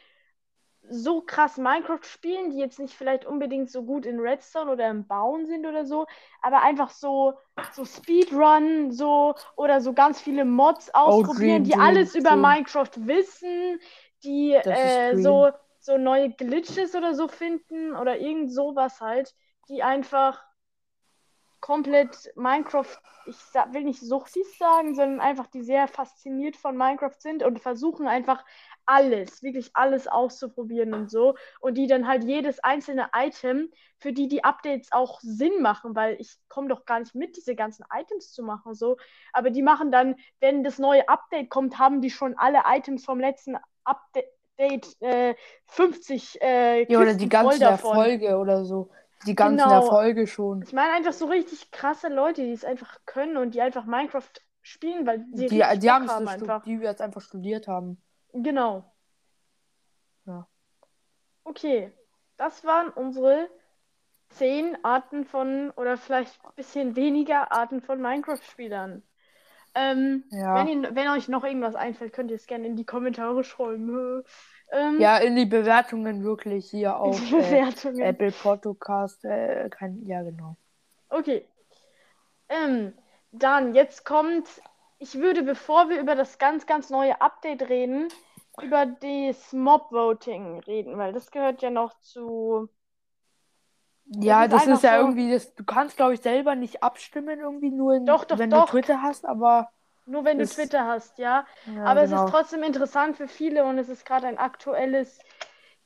so 0.88 1.20
krass 1.20 1.56
Minecraft 1.56 2.02
spielen, 2.02 2.50
die 2.50 2.58
jetzt 2.58 2.78
nicht 2.78 2.94
vielleicht 2.94 3.24
unbedingt 3.24 3.70
so 3.70 3.82
gut 3.82 4.06
in 4.06 4.20
Redstone 4.20 4.70
oder 4.70 4.88
im 4.88 5.06
Bauen 5.06 5.46
sind 5.46 5.66
oder 5.66 5.84
so, 5.84 6.06
aber 6.42 6.62
einfach 6.62 6.90
so, 6.90 7.34
so 7.72 7.84
Speedrun, 7.84 8.92
so 8.92 9.34
oder 9.56 9.80
so 9.80 9.92
ganz 9.92 10.20
viele 10.20 10.44
Mods 10.44 10.90
oh, 10.94 10.98
ausprobieren, 10.98 11.62
oh, 11.62 11.64
die 11.64 11.76
alles 11.76 12.14
über 12.14 12.30
Green. 12.30 12.40
Minecraft 12.40 12.90
wissen, 12.96 13.78
die 14.22 14.54
äh, 14.54 15.16
so, 15.16 15.50
so 15.80 15.98
neue 15.98 16.30
Glitches 16.30 16.94
oder 16.94 17.14
so 17.14 17.28
finden 17.28 17.94
oder 17.94 18.18
irgend 18.18 18.52
sowas 18.52 19.00
halt, 19.00 19.34
die 19.68 19.82
einfach 19.82 20.44
komplett 21.60 22.32
Minecraft, 22.36 22.98
ich 23.26 23.36
will 23.72 23.84
nicht 23.84 24.00
suchtig 24.00 24.44
sagen, 24.58 24.94
sondern 24.94 25.20
einfach 25.20 25.46
die 25.46 25.62
sehr 25.62 25.88
fasziniert 25.88 26.56
von 26.56 26.76
Minecraft 26.76 27.16
sind 27.18 27.42
und 27.42 27.60
versuchen 27.60 28.06
einfach 28.06 28.44
alles, 28.86 29.42
wirklich 29.42 29.70
alles 29.74 30.06
auszuprobieren 30.06 30.94
und 30.94 31.10
so. 31.10 31.34
Und 31.60 31.74
die 31.74 31.86
dann 31.86 32.06
halt 32.06 32.24
jedes 32.24 32.60
einzelne 32.60 33.08
Item, 33.14 33.70
für 33.98 34.12
die 34.12 34.28
die 34.28 34.44
Updates 34.44 34.92
auch 34.92 35.20
Sinn 35.20 35.60
machen, 35.60 35.96
weil 35.96 36.16
ich 36.20 36.36
komme 36.48 36.68
doch 36.68 36.84
gar 36.84 37.00
nicht 37.00 37.14
mit, 37.14 37.36
diese 37.36 37.56
ganzen 37.56 37.84
Items 37.92 38.32
zu 38.32 38.42
machen 38.42 38.74
so. 38.74 38.96
Aber 39.32 39.50
die 39.50 39.62
machen 39.62 39.90
dann, 39.90 40.16
wenn 40.40 40.62
das 40.62 40.78
neue 40.78 41.08
Update 41.08 41.50
kommt, 41.50 41.78
haben 41.78 42.00
die 42.00 42.10
schon 42.10 42.36
alle 42.38 42.62
Items 42.66 43.04
vom 43.04 43.18
letzten 43.18 43.56
Update 43.84 44.30
äh, 45.00 45.34
50 45.66 46.40
äh, 46.40 46.90
Ja, 46.90 47.00
oder 47.00 47.14
die 47.14 47.28
ganze 47.28 47.64
Erfolge 47.64 48.38
oder 48.38 48.64
so. 48.64 48.90
Die 49.24 49.34
ganzen 49.34 49.64
genau. 49.64 49.82
Erfolge 49.82 50.26
schon. 50.26 50.62
Ich 50.62 50.72
meine 50.72 50.92
einfach 50.92 51.12
so 51.12 51.26
richtig 51.26 51.70
krasse 51.70 52.08
Leute, 52.08 52.42
die 52.42 52.52
es 52.52 52.64
einfach 52.64 52.98
können 53.06 53.36
und 53.36 53.54
die 53.54 53.62
einfach 53.62 53.86
Minecraft 53.86 54.30
spielen, 54.62 55.06
weil 55.06 55.24
sie 55.32 55.46
die, 55.46 55.62
die 55.78 55.90
haben 55.90 56.04
es 56.04 56.10
einfach. 56.10 56.64
die 56.64 56.80
wir 56.80 56.88
jetzt 56.88 57.00
einfach 57.00 57.20
studiert 57.22 57.66
haben. 57.68 58.02
Genau. 58.32 58.84
Ja. 60.26 60.46
Okay, 61.44 61.92
das 62.36 62.64
waren 62.64 62.90
unsere 62.90 63.48
zehn 64.30 64.76
Arten 64.84 65.24
von, 65.24 65.70
oder 65.76 65.96
vielleicht 65.96 66.44
ein 66.44 66.54
bisschen 66.56 66.96
weniger 66.96 67.52
Arten 67.52 67.80
von 67.80 68.00
Minecraft-Spielern. 68.00 69.02
Ähm, 69.78 70.24
ja. 70.30 70.54
wenn, 70.54 70.68
ihr, 70.68 70.94
wenn 70.94 71.08
euch 71.08 71.28
noch 71.28 71.44
irgendwas 71.44 71.74
einfällt, 71.74 72.14
könnt 72.14 72.30
ihr 72.30 72.36
es 72.36 72.46
gerne 72.46 72.66
in 72.66 72.76
die 72.76 72.86
Kommentare 72.86 73.44
schreiben. 73.44 74.24
Ähm, 74.72 75.00
ja, 75.00 75.18
in 75.18 75.36
die 75.36 75.46
Bewertungen 75.46 76.24
wirklich 76.24 76.68
hier 76.68 76.96
auf 76.98 77.20
Bewertungen. 77.30 78.00
Äh, 78.00 78.08
Apple 78.08 78.32
Podcast. 78.32 79.24
Äh, 79.24 79.68
kein, 79.70 80.04
ja, 80.06 80.24
genau. 80.24 80.56
Okay. 81.08 81.46
Ähm, 82.48 82.92
dann, 83.30 83.76
jetzt 83.76 84.04
kommt, 84.04 84.48
ich 84.98 85.14
würde, 85.20 85.44
bevor 85.44 85.88
wir 85.88 86.00
über 86.00 86.16
das 86.16 86.38
ganz, 86.38 86.66
ganz 86.66 86.90
neue 86.90 87.20
Update 87.20 87.68
reden, 87.68 88.08
über 88.60 88.86
das 88.86 89.52
Mob-Voting 89.52 90.58
reden, 90.60 90.98
weil 90.98 91.12
das 91.12 91.30
gehört 91.30 91.62
ja 91.62 91.70
noch 91.70 92.00
zu. 92.00 92.68
Ja, 94.08 94.46
das 94.46 94.62
ist, 94.62 94.68
das 94.68 94.78
ist 94.78 94.84
ja 94.84 94.98
so... 94.98 95.06
irgendwie, 95.06 95.32
das, 95.32 95.54
du 95.54 95.64
kannst, 95.64 95.96
glaube 95.96 96.14
ich, 96.14 96.20
selber 96.20 96.54
nicht 96.54 96.82
abstimmen, 96.82 97.40
irgendwie 97.40 97.70
nur, 97.70 97.94
in, 97.94 98.06
doch, 98.06 98.24
doch, 98.24 98.38
wenn 98.38 98.50
doch. 98.50 98.66
du 98.66 98.70
Twitter 98.72 99.02
hast, 99.02 99.26
aber. 99.26 99.70
Nur 100.06 100.24
wenn 100.24 100.38
ist... 100.38 100.56
du 100.56 100.62
Twitter 100.62 100.86
hast, 100.86 101.18
ja. 101.18 101.44
ja 101.66 101.84
aber 101.84 102.02
genau. 102.02 102.02
es 102.02 102.10
ist 102.10 102.16
genau. 102.16 102.30
trotzdem 102.30 102.62
interessant 102.62 103.16
für 103.16 103.26
viele 103.26 103.64
und 103.64 103.78
es 103.78 103.88
ist 103.88 104.06
gerade 104.06 104.26
ein 104.26 104.38
aktuelles 104.38 105.18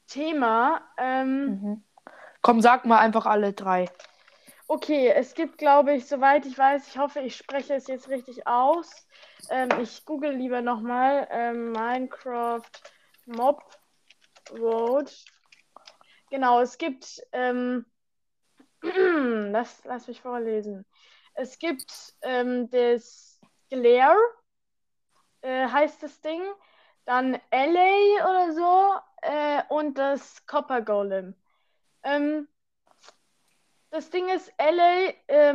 Thema. 0.06 0.83
Ähm... 0.98 1.44
Mhm. 1.46 1.85
Komm, 2.42 2.61
sag 2.61 2.87
mal 2.87 2.98
einfach 2.98 3.26
alle 3.26 3.52
drei. 3.52 3.87
Okay, 4.66 5.09
es 5.09 5.35
gibt, 5.35 5.59
glaube 5.59 5.94
ich, 5.94 6.06
soweit 6.06 6.46
ich 6.46 6.56
weiß, 6.56 6.87
ich 6.87 6.96
hoffe, 6.96 7.20
ich 7.20 7.37
spreche 7.37 7.74
es 7.74 7.88
jetzt 7.88 8.09
richtig 8.09 8.46
aus. 8.46 9.06
Ähm, 9.50 9.68
ich 9.83 10.04
google 10.04 10.30
lieber 10.30 10.62
nochmal 10.62 11.26
ähm, 11.30 11.72
Minecraft 11.72 12.62
Mob 13.26 13.62
Road. 14.52 15.12
Genau, 16.30 16.61
es 16.61 16.78
gibt, 16.78 17.20
ähm, 17.33 17.85
lass, 19.52 19.84
lass 19.84 20.08
mich 20.08 20.20
vorlesen. 20.20 20.86
Es 21.34 21.58
gibt 21.58 22.14
ähm, 22.22 22.68
das 22.70 23.40
Glare, 23.70 24.18
äh, 25.42 25.66
heißt 25.68 26.02
das 26.02 26.20
Ding. 26.20 26.42
dann 27.04 27.38
LA 27.50 28.24
oder 28.28 28.52
so 28.52 28.94
äh, 29.22 29.62
und 29.68 29.98
das 29.98 30.46
Copper 30.46 30.82
Golem. 30.82 31.34
Ähm, 32.02 32.48
das 33.90 34.10
Ding 34.10 34.28
ist, 34.28 34.52
LA 34.58 35.12
äh, 35.28 35.54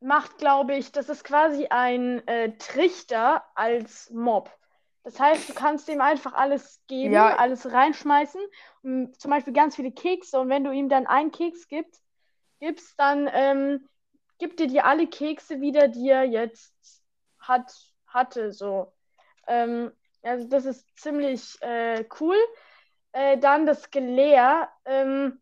macht, 0.00 0.38
glaube 0.38 0.74
ich, 0.76 0.92
das 0.92 1.08
ist 1.08 1.24
quasi 1.24 1.66
ein 1.68 2.26
äh, 2.26 2.56
Trichter 2.58 3.44
als 3.54 4.10
Mob. 4.10 4.50
Das 5.04 5.20
heißt, 5.20 5.50
du 5.50 5.54
kannst 5.54 5.88
ihm 5.88 6.00
einfach 6.00 6.32
alles 6.34 6.82
geben, 6.88 7.12
Ja. 7.12 7.36
alles 7.36 7.70
reinschmeißen, 7.70 8.40
zum 8.82 9.30
Beispiel 9.30 9.52
ganz 9.52 9.76
viele 9.76 9.92
Kekse. 9.92 10.40
Und 10.40 10.48
wenn 10.48 10.64
du 10.64 10.72
ihm 10.72 10.88
dann 10.88 11.06
einen 11.06 11.30
Keks 11.30 11.68
gibst, 11.68 12.02
gibst 12.60 12.98
dann 12.98 13.28
ähm, 13.32 13.88
gibt 14.38 14.60
dir 14.60 14.84
alle 14.84 15.06
Kekse 15.06 15.60
wieder, 15.60 15.88
die 15.88 16.08
er 16.08 16.24
jetzt 16.24 16.74
hat, 17.38 17.72
hatte. 18.06 18.52
So. 18.52 18.92
Ähm, 19.46 19.92
also 20.22 20.46
das 20.48 20.64
ist 20.64 20.86
ziemlich 20.98 21.56
äh, 21.62 22.04
cool. 22.20 22.36
Äh, 23.12 23.38
dann 23.38 23.66
das 23.66 23.90
Geleer 23.90 24.70
ähm, 24.84 25.40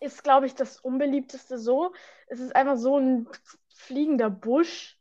ist, 0.00 0.24
glaube 0.24 0.46
ich, 0.46 0.54
das 0.54 0.80
unbeliebteste 0.80 1.58
so. 1.58 1.92
Es 2.26 2.40
ist 2.40 2.56
einfach 2.56 2.76
so 2.76 2.98
ein 2.98 3.28
fliegender 3.68 4.30
Busch. 4.30 4.96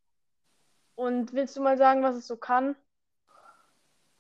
Und 0.96 1.34
willst 1.34 1.56
du 1.56 1.62
mal 1.62 1.78
sagen, 1.78 2.04
was 2.04 2.15
es 2.15 2.28
so 2.28 2.36
kann? 2.36 2.76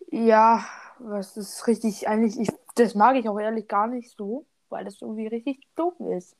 Ja, 0.07 0.65
was 0.97 1.35
ist 1.37 1.67
richtig, 1.67 2.07
eigentlich, 2.07 2.39
ich, 2.39 2.49
das 2.75 2.95
mag 2.95 3.17
ich 3.17 3.27
auch 3.27 3.37
ehrlich 3.37 3.67
gar 3.67 3.87
nicht 3.87 4.15
so, 4.15 4.45
weil 4.69 4.85
das 4.85 5.01
irgendwie 5.01 5.27
richtig 5.27 5.67
dumm 5.75 6.11
ist. 6.13 6.38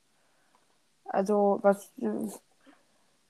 Also, 1.10 1.60
was, 1.62 1.92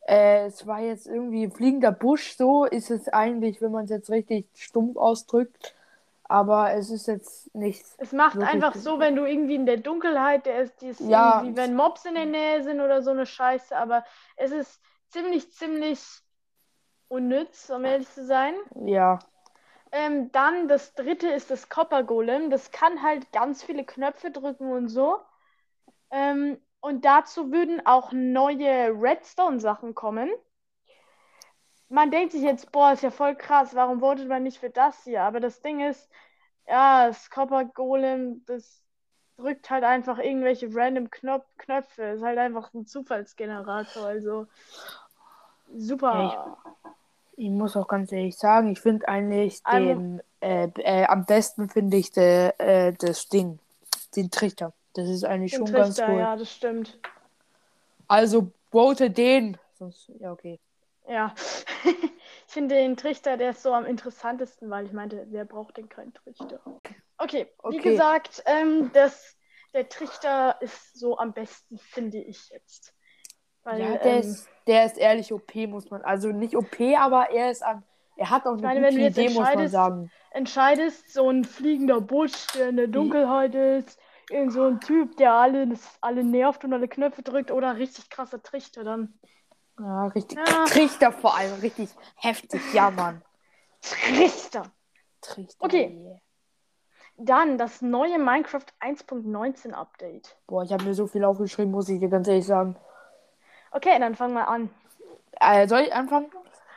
äh, 0.08 0.46
es 0.48 0.66
war 0.66 0.82
jetzt 0.82 1.08
irgendwie 1.08 1.50
fliegender 1.50 1.92
Busch, 1.92 2.36
so 2.36 2.66
ist 2.66 2.92
es 2.92 3.08
eigentlich, 3.10 3.62
wenn 3.62 3.72
man 3.72 3.86
es 3.86 3.92
jetzt 3.92 4.10
richtig 4.10 4.48
stumpf 4.56 4.98
ausdrückt, 4.98 5.76
aber 6.24 6.74
es 6.74 6.90
ist 6.90 7.08
jetzt 7.08 7.54
nichts. 7.56 7.96
Es 8.00 8.12
macht 8.12 8.42
einfach 8.42 8.76
so, 8.76 9.00
wenn 9.00 9.16
du 9.16 9.26
irgendwie 9.26 9.56
in 9.56 9.66
der 9.66 9.78
Dunkelheit, 9.78 10.46
der 10.46 10.64
ist, 10.64 10.82
die 10.82 10.88
ist 10.88 11.02
Ja. 11.02 11.42
irgendwie, 11.42 11.56
wenn 11.58 11.76
Mobs 11.76 12.06
in 12.06 12.16
der 12.16 12.26
Nähe 12.26 12.64
sind 12.64 12.82
oder 12.82 13.02
so 13.02 13.12
eine 13.12 13.26
Scheiße, 13.26 13.76
aber 13.76 14.04
es 14.38 14.52
ist 14.52 14.82
ziemlich, 15.10 15.52
ziemlich 15.52 16.00
unnütz, 17.10 17.70
um 17.70 17.84
ehrlich 17.86 18.10
zu 18.10 18.26
sein. 18.26 18.54
Ja, 18.86 19.20
Ähm, 19.92 20.32
dann 20.32 20.68
das 20.68 20.94
dritte 20.94 21.28
ist 21.30 21.50
das 21.50 21.70
Copper 21.70 22.04
Golem. 22.04 22.50
Das 22.52 22.72
kann 22.72 23.02
halt 23.02 23.32
ganz 23.32 23.64
viele 23.64 23.84
Knöpfe 23.84 24.32
drücken 24.32 24.72
und 24.72 24.88
so. 24.88 25.20
Ähm, 26.12 26.60
und 26.82 27.06
dazu 27.06 27.52
würden 27.52 27.86
auch 27.86 28.12
neue 28.12 28.90
Redstone-Sachen 28.90 29.96
kommen. 29.96 30.30
Man 31.90 32.12
denkt 32.12 32.34
sich 32.34 32.42
jetzt, 32.42 32.72
boah, 32.72 32.94
ist 32.94 33.04
ja 33.04 33.12
voll 33.12 33.36
krass, 33.36 33.74
warum 33.74 34.00
votet 34.00 34.28
man 34.28 34.44
nicht 34.44 34.60
für 34.60 34.70
das 34.70 35.04
hier? 35.04 35.24
Aber 35.24 35.40
das 35.40 35.62
Ding 35.62 35.82
ist, 35.82 36.10
ja, 36.68 37.08
das 37.08 37.30
Copper 37.30 37.66
Golem, 37.66 38.44
das 38.46 38.84
drückt 39.38 39.70
halt 39.70 39.84
einfach 39.84 40.20
irgendwelche 40.20 40.70
random 40.72 41.10
Knopf 41.10 41.46
Knöpfe. 41.58 42.04
Ist 42.04 42.24
halt 42.24 42.38
einfach 42.38 42.74
ein 42.74 42.86
Zufallsgenerator, 42.86 44.06
also 44.06 44.48
super. 45.76 46.58
ich 47.40 47.50
muss 47.50 47.78
auch 47.78 47.88
ganz 47.88 48.12
ehrlich 48.12 48.38
sagen, 48.38 48.72
ich 48.72 48.82
finde 48.82 49.08
eigentlich 49.08 49.64
den, 49.64 50.22
äh, 50.42 50.68
äh, 50.76 51.06
am 51.06 51.26
besten 51.26 51.70
finde 51.70 51.98
ich 51.98 52.12
de, 52.12 52.52
äh, 52.58 52.94
das 52.94 53.30
Ding, 53.30 53.60
den 54.16 54.30
Trichter. 54.30 54.74
Das 55.00 55.10
ist 55.10 55.24
eigentlich 55.24 55.54
Den 55.54 55.66
schon 55.66 55.74
ganz 55.74 55.96
Trichter, 55.96 56.12
cool. 56.12 56.20
ja, 56.20 56.36
das 56.36 56.52
stimmt. 56.52 57.00
Also 58.08 58.52
vote 58.72 59.10
den. 59.10 59.58
Sonst, 59.78 60.12
ja, 60.20 60.32
okay. 60.32 60.60
Ja, 61.08 61.34
ich 61.86 62.54
finde 62.54 62.76
den 62.76 62.98
Trichter, 62.98 63.38
der 63.38 63.52
ist 63.52 63.64
so 63.64 63.74
am 63.74 63.86
interessantesten, 63.86 64.70
weil 64.70 64.86
ich 64.86 64.92
meinte, 64.92 65.26
wer 65.30 65.46
braucht 65.46 65.78
denn 65.78 65.90
keinen 65.90 66.14
Trichter? 66.14 66.60
Okay, 67.18 67.48
wie 67.64 67.78
Okay. 67.78 67.92
gesagt, 67.92 68.44
ähm, 68.46 68.92
das, 68.94 69.36
der 69.74 69.88
Trichter 69.90 70.58
ist 70.62 71.00
so 71.00 71.18
am 71.18 71.34
besten, 71.34 71.78
finde 71.78 72.18
ich 72.18 72.50
jetzt. 72.50 72.94
Weil, 73.64 73.82
Ja, 73.82 73.98
der, 73.98 74.02
ähm, 74.04 74.20
ist, 74.22 74.50
der 74.68 74.86
ist 74.86 74.98
ehrlich 74.98 75.34
OP, 75.34 75.56
muss 75.68 75.90
man. 75.90 76.02
Also 76.02 76.32
nicht 76.32 76.56
OP, 76.56 76.80
aber 76.98 77.30
er 77.32 77.52
ist 77.52 77.64
am. 77.64 77.84
Er 78.18 78.30
hat 78.30 78.46
auch 78.46 78.54
eine 78.54 78.62
meine, 78.62 78.82
gute 78.82 78.88
wenn 78.88 78.96
du 78.96 79.02
jetzt 79.02 79.18
Idee, 79.18 79.30
muss 79.30 79.54
man 79.54 79.68
sagen. 79.70 80.12
entscheidest, 80.32 81.14
so 81.14 81.30
ein 81.30 81.44
fliegender 81.46 82.02
Busch, 82.02 82.48
der 82.56 82.70
in 82.70 82.78
der 82.78 82.88
Dunkelheit 82.88 83.56
ist, 83.56 84.00
irgend 84.30 84.54
so 84.54 84.64
ein 84.64 84.80
Typ, 84.80 85.18
der 85.18 85.34
alle, 85.34 85.68
alle 86.02 86.24
nervt 86.24 86.64
und 86.64 86.74
alle 86.74 86.88
Knöpfe 86.88 87.22
drückt, 87.24 87.52
oder 87.52 87.78
richtig 87.78 88.10
krasser 88.10 88.42
Trichter 88.42 88.84
dann. 88.84 89.20
Ja, 89.80 90.08
richtig. 90.08 90.38
Ja. 90.38 90.66
Trichter 90.66 91.12
vor 91.12 91.38
allem, 91.38 91.60
richtig 91.62 91.90
heftig. 92.16 92.62
Ja, 92.74 92.92
Mann. 92.92 93.22
Trichter! 93.82 94.64
Trichter. 95.22 95.66
Okay. 95.66 96.22
Dann 97.18 97.58
das 97.58 97.82
neue 97.82 98.18
Minecraft 98.18 98.66
1.19 98.80 99.72
Update. 99.72 100.38
Boah, 100.48 100.64
ich 100.64 100.72
habe 100.72 100.86
mir 100.86 100.94
so 100.94 101.08
viel 101.08 101.24
aufgeschrieben, 101.26 101.72
muss 101.72 101.90
ich 101.90 102.00
dir 102.00 102.10
ganz 102.10 102.28
ehrlich 102.28 102.46
sagen. 102.46 102.78
Okay, 103.72 104.00
dann 104.00 104.16
fangen 104.16 104.34
wir 104.34 104.48
an. 104.48 104.70
Äh, 105.40 105.68
soll 105.68 105.82
ich 105.82 105.94
anfangen? 105.94 106.32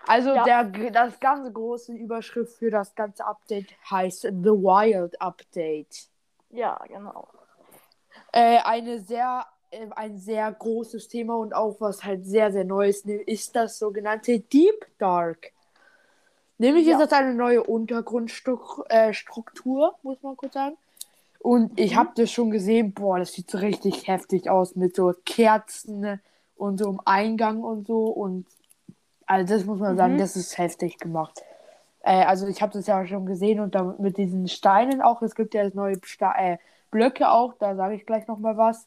Also 0.07 0.35
Ja. 0.35 0.43
der, 0.43 0.65
das 0.91 1.21
ganze 1.21 1.53
große 1.53 1.93
Überschrift 1.93 2.57
für 2.59 2.71
das 2.71 2.95
ganze 2.95 3.25
Update 3.25 3.73
heißt 3.89 4.23
The 4.23 4.31
Wild 4.33 5.21
Update. 5.21 6.09
Ja, 6.51 6.77
genau. 6.89 7.29
Äh, 8.33 8.59
eine 8.65 9.01
sehr, 9.01 9.47
äh, 9.71 9.87
ein 9.95 10.19
sehr 10.19 10.51
großes 10.51 11.09
Thema 11.09 11.37
und 11.37 11.55
auch 11.55 11.77
was 11.81 12.03
halt 12.05 12.25
sehr, 12.27 12.51
sehr 12.53 12.65
Neues 12.65 13.05
ne- 13.05 13.17
ist 13.23 13.55
das 13.55 13.79
sogenannte 13.79 14.41
Deep 14.41 14.87
Dark. 14.99 15.53
Nämlich 16.59 16.87
Ja. 16.87 16.93
ist 16.95 17.01
das 17.11 17.13
eine 17.13 17.35
neue 17.35 17.63
Untergrundstruktur, 17.63 18.89
äh, 18.89 19.13
muss 20.03 20.23
man 20.23 20.37
kurz 20.37 20.55
sagen. 20.55 20.77
Und 21.41 21.79
ich 21.79 21.93
Mhm. 21.95 21.99
habe 21.99 22.11
das 22.17 22.31
schon 22.31 22.51
gesehen, 22.51 22.93
boah, 22.95 23.19
das 23.19 23.33
sieht 23.33 23.51
so 23.51 23.59
richtig 23.59 24.07
heftig 24.07 24.49
aus 24.49 24.77
mit 24.77 24.95
so 24.95 25.13
Kerzen 25.27 26.21
und 26.57 26.79
so 26.79 26.89
im 26.89 27.01
Eingang 27.05 27.63
und 27.65 27.87
so. 27.87 28.05
Und 28.05 28.47
also 29.27 29.53
das 29.55 29.65
muss 29.65 29.81
man 29.81 29.97
sagen, 29.97 30.15
Mhm. 30.15 30.19
das 30.19 30.37
ist 30.37 30.57
heftig 30.57 30.99
gemacht. 30.99 31.43
Äh, 32.03 32.25
also 32.25 32.47
ich 32.47 32.63
habe 32.63 32.73
das 32.73 32.87
ja 32.87 33.05
schon 33.07 33.27
gesehen 33.27 33.59
und 33.61 33.75
dann 33.75 33.97
mit 34.01 34.17
diesen 34.19 34.47
Steinen 34.49 35.03
auch. 35.03 35.21
Es 35.23 35.35
gibt 35.35 35.55
ja 35.55 35.69
neue 35.75 35.97
Sta 36.05 36.33
äh, 36.39 36.59
Blöcke 36.93 37.29
auch, 37.29 37.55
da 37.59 37.75
sage 37.75 37.97
ich 37.97 38.07
gleich 38.07 38.29
nochmal 38.29 38.57
was. 38.57 38.87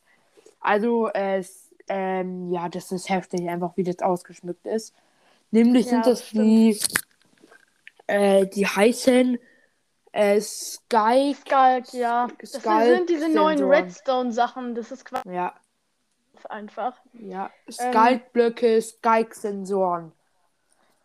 Also 0.62 1.10
es, 1.10 1.70
ähm, 1.90 2.50
ja, 2.52 2.70
das 2.70 2.92
ist 2.94 3.10
heftig, 3.10 3.50
einfach 3.50 3.76
wie 3.76 3.84
das 3.84 4.00
ausgeschmückt 4.00 4.66
ist. 4.66 4.96
Nämlich 5.52 5.86
Ja, 5.88 5.90
sind 5.92 6.06
das 6.06 6.20
das 6.20 6.28
stimmt. 6.30 6.46
die, 6.46 6.80
äh, 8.08 8.48
die 8.48 8.66
heißen 8.66 9.38
äh, 10.14 10.40
Sky, 10.40 11.36
Skulk, 11.36 11.94
ja. 11.94 12.28
Das 12.40 12.52
sind, 12.54 13.10
diese 13.10 13.28
neuen. 13.30 13.62
Redstone-Sachen. 13.64 14.74
Das 14.74 14.92
ist 14.92 15.04
quasi 15.04 15.30
ja, 15.30 15.54
einfach. 16.50 16.94
ja, 17.14 17.50
Ähm, 17.68 17.74
Skalk-Blöcke, 17.74 18.82
Skyke-Sensoren. 18.82 20.14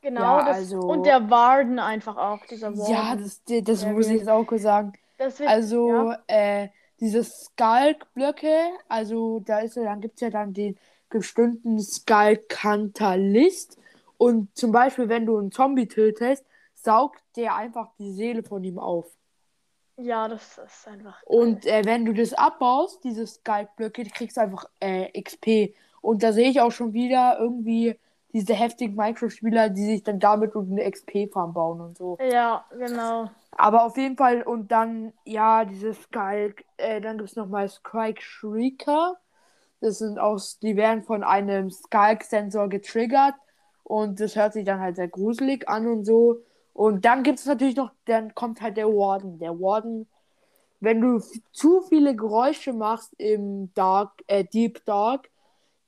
Genau. 0.02 0.20
Ja, 0.38 0.44
das, 0.44 0.56
also- 0.58 0.78
Und 0.80 1.04
der 1.06 1.28
Warden 1.28 1.78
einfach 1.78 2.16
auch. 2.16 2.38
Dieser 2.46 2.76
Warden. 2.76 2.92
Ja, 2.92 3.16
das, 3.16 3.42
das 3.64 3.82
Ja, 3.82 3.92
muss 3.92 4.06
ich 4.06 4.18
jetzt 4.20 4.28
auch 4.28 4.44
kurz 4.44 4.62
sagen. 4.62 4.92
das 5.18 5.38
wird, 5.40 5.50
Also, 5.50 6.10
ja. 6.10 6.18
äh, 6.28 6.68
diese 7.00 7.24
Skalk-Blöcke, 7.24 8.70
also 8.88 9.40
da 9.40 9.60
ist 9.60 9.76
ja, 9.76 9.84
dann 9.84 10.00
gibt 10.00 10.16
es 10.16 10.20
ja 10.20 10.30
dann 10.30 10.52
den 10.52 10.78
bestimmten 11.08 11.80
Skalk-Kantalist. 11.80 13.78
Und 14.18 14.56
zum 14.56 14.70
Beispiel, 14.70 15.08
wenn 15.08 15.26
du 15.26 15.38
einen 15.38 15.50
Zombie 15.50 15.88
tötest, 15.88 16.44
saugt 16.74 17.22
der 17.36 17.56
einfach 17.56 17.90
die 17.98 18.12
Seele 18.12 18.42
von 18.42 18.62
ihm 18.64 18.78
auf. 18.78 19.06
ja, 19.96 20.28
das 20.28 20.58
ist 20.58 20.88
einfach. 20.88 21.22
Und 21.24 21.66
äh, 21.66 21.84
wenn 21.84 22.04
du 22.04 22.12
das 22.12 22.32
abbaust, 22.32 23.02
diese 23.04 23.26
Skalk-Blöcke, 23.26 24.04
kriegst 24.04 24.36
du 24.36 24.42
einfach 24.42 24.66
äh, 24.80 25.20
XP. 25.20 25.74
Und 26.00 26.22
da 26.22 26.32
sehe 26.32 26.48
ich 26.50 26.60
auch 26.60 26.72
schon 26.72 26.92
wieder 26.92 27.38
irgendwie 27.38 27.98
diese 28.32 28.54
heftigen 28.54 28.94
Minecraft-Spieler, 28.94 29.70
die 29.70 29.84
sich 29.84 30.02
dann 30.02 30.20
damit 30.20 30.54
eine 30.54 30.90
XP-Farm 30.90 31.52
bauen 31.52 31.80
und 31.80 31.98
so. 31.98 32.18
Ja, 32.20 32.64
genau. 32.70 33.30
Aber 33.52 33.84
auf 33.84 33.96
jeden 33.96 34.16
Fall, 34.16 34.42
und 34.42 34.70
dann, 34.70 35.12
ja, 35.24 35.64
dieses 35.64 36.00
Skalk, 36.02 36.64
äh, 36.76 37.00
dann 37.00 37.18
gibt 37.18 37.30
es 37.30 37.36
nochmal 37.36 37.68
Skalk 37.68 38.22
Shrieker. 38.22 39.16
Das 39.80 39.98
sind 39.98 40.18
aus, 40.18 40.58
die 40.58 40.76
werden 40.76 41.02
von 41.02 41.24
einem 41.24 41.70
Skalk-Sensor 41.70 42.68
getriggert. 42.68 43.34
Und 43.82 44.20
das 44.20 44.36
hört 44.36 44.52
sich 44.52 44.64
dann 44.64 44.80
halt 44.80 44.96
sehr 44.96 45.08
gruselig 45.08 45.68
an 45.68 45.88
und 45.88 46.04
so. 46.04 46.42
Und 46.72 47.04
dann 47.04 47.22
gibt 47.22 47.40
es 47.40 47.46
natürlich 47.46 47.76
noch, 47.76 47.90
dann 48.04 48.34
kommt 48.34 48.60
halt 48.62 48.76
der 48.76 48.88
Warden. 48.88 49.38
Der 49.38 49.58
Warden, 49.58 50.06
wenn 50.78 51.00
du 51.00 51.20
zu 51.52 51.82
viele 51.88 52.14
Geräusche 52.14 52.72
machst 52.72 53.12
im 53.18 53.74
Dark, 53.74 54.12
äh, 54.28 54.44
Deep 54.44 54.84
Dark, 54.84 55.28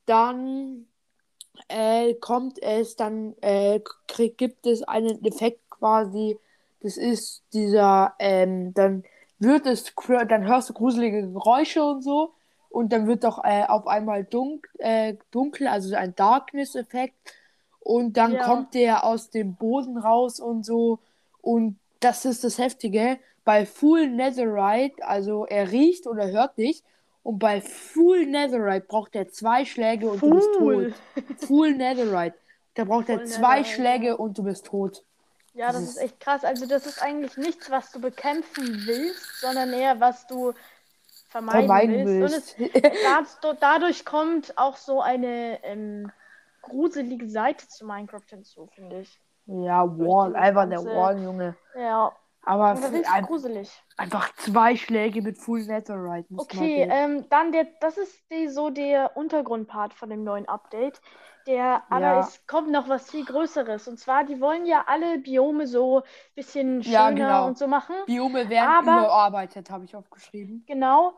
dann 0.07 0.87
äh, 1.69 2.15
kommt 2.15 2.63
es, 2.63 2.97
dann 2.97 3.35
äh, 3.41 3.81
krieg, 4.09 4.39
gibt 4.39 4.67
es 4.67 4.83
einen 4.83 5.25
Effekt 5.25 5.61
quasi, 5.71 6.39
das 6.81 6.97
ist 6.97 7.45
dieser, 7.53 8.15
ähm, 8.19 8.75
dann 8.75 9.05
wird 9.39 9.67
es, 9.67 9.93
dann 10.29 10.47
hörst 10.47 10.71
du 10.71 10.75
gruselige 10.75 11.23
Geräusche 11.33 11.83
und 11.85 12.03
so 12.03 12.35
und 12.71 12.93
dann 12.93 13.07
wird 13.07 13.25
doch 13.25 13.43
äh, 13.45 13.65
auf 13.67 13.87
einmal 13.87 14.25
dunk, 14.25 14.69
äh, 14.79 15.15
dunkel, 15.31 15.69
also 15.69 15.95
ein 15.97 16.15
Darkness-Effekt 16.15 17.15
und 17.81 18.17
dann 18.17 18.39
Ja. 18.39 18.39
kommt 18.39 18.75
der 18.75 19.05
aus 19.05 19.31
dem 19.31 19.57
Boden 19.57 19.99
raus 19.99 20.41
und 20.41 20.65
so 20.65 21.01
und 21.41 21.79
das 22.01 22.25
ist 22.25 22.45
das 22.45 22.59
Heftige. 22.59 23.19
Bei 23.45 23.67
Full 23.67 24.09
Netherite, 24.11 25.05
also 25.07 25.47
er 25.47 25.73
riecht 25.73 26.07
oder 26.07 26.29
hört 26.31 26.57
dich. 26.59 26.83
Und 27.23 27.39
bei 27.39 27.61
Full 27.61 28.27
Netherite 28.27 28.87
braucht 28.87 29.15
er 29.15 29.29
zwei 29.29 29.65
Schläge 29.65 30.09
und 30.11 30.21
du 30.23 30.31
bist 30.35 30.49
Full. 30.59 30.93
tot. 31.15 31.25
Full 31.47 31.73
Netherite. 31.75 32.37
Da 32.75 32.85
braucht 32.85 33.09
er 33.09 33.19
Full 33.19 33.27
zwei 33.27 33.59
Netherite, 33.61 33.69
Schläge 33.75 34.17
und 34.17 34.39
du 34.39 34.43
bist 34.43 34.67
tot. 34.67 35.05
Ja, 35.55 35.67
Das 35.67 35.75
das 35.77 35.83
ist- 35.91 35.97
echt 35.99 36.21
krass. 36.21 36.45
Also 36.45 36.67
das 36.67 36.87
ist 36.87 37.01
eigentlich 37.03 37.37
nichts, 37.37 37.71
was 37.71 37.93
du 37.93 38.01
bekämpfen 38.01 38.83
willst, 38.87 39.41
sondern 39.41 39.73
eher, 39.73 40.01
was 40.01 40.27
du 40.27 40.53
vermeiden, 41.29 41.61
Vermeiden 41.67 42.07
willst. 42.07 42.59
willst. 42.59 42.75
Und 42.75 42.85
es, 42.85 43.39
da, 43.41 43.53
dadurch 43.61 44.05
kommt 44.05 44.57
auch 44.59 44.77
so 44.77 45.01
eine 45.01 45.63
ähm, 45.65 46.11
gruselige 46.63 47.29
Seite 47.29 47.69
zu 47.69 47.87
Minecraft 47.87 48.21
hinzu, 48.29 48.67
finde 48.75 49.01
ich. 49.01 49.21
ja, 49.47 49.85
Wall, 49.99 50.35
einfach 50.37 50.69
der 50.69 50.85
Wall, 50.85 51.23
Junge. 51.23 51.57
Ja, 51.77 52.13
Aber 52.45 52.73
f- 52.73 52.83
richtig 52.93 53.09
ein, 53.09 53.25
gruselig. 53.25 53.71
einfach 53.97 54.35
zwei 54.35 54.75
Schläge 54.77 55.23
mit 55.23 55.39
Full 55.39 55.65
Netherite. 55.65 56.27
Okay, 56.37 56.89
ähm, 56.91 57.25
dann 57.31 57.53
der, 57.53 57.67
das 57.81 57.97
ist 57.99 58.21
die, 58.31 58.49
so 58.49 58.71
der 58.71 59.17
Untergrundpart 59.17 59.95
von 59.95 60.11
dem 60.11 60.25
neuen 60.25 60.49
Update. 60.49 61.01
Der, 61.47 61.83
aber 61.91 62.01
Ja. 62.01 62.21
es 62.21 62.47
kommt 62.47 62.71
noch 62.71 62.89
was 62.89 63.11
viel 63.11 63.25
Größeres. 63.25 63.89
Und 63.89 63.99
zwar, 63.99 64.25
die 64.25 64.41
wollen 64.41 64.65
ja 64.65 64.85
alle 64.87 65.19
Biome 65.19 65.67
so 65.67 65.99
ein 65.99 66.03
bisschen 66.37 66.83
schöner 66.83 66.95
Ja, 66.95 67.11
genau. 67.11 67.47
und 67.47 67.59
so 67.59 67.67
machen. 67.67 67.95
Biome 68.07 68.49
werden 68.49 68.69
aber- 68.89 68.99
überarbeitet, 69.07 69.71
habe 69.71 69.85
ich 69.85 69.95
aufgeschrieben. 69.97 70.65
Genau. 70.67 71.15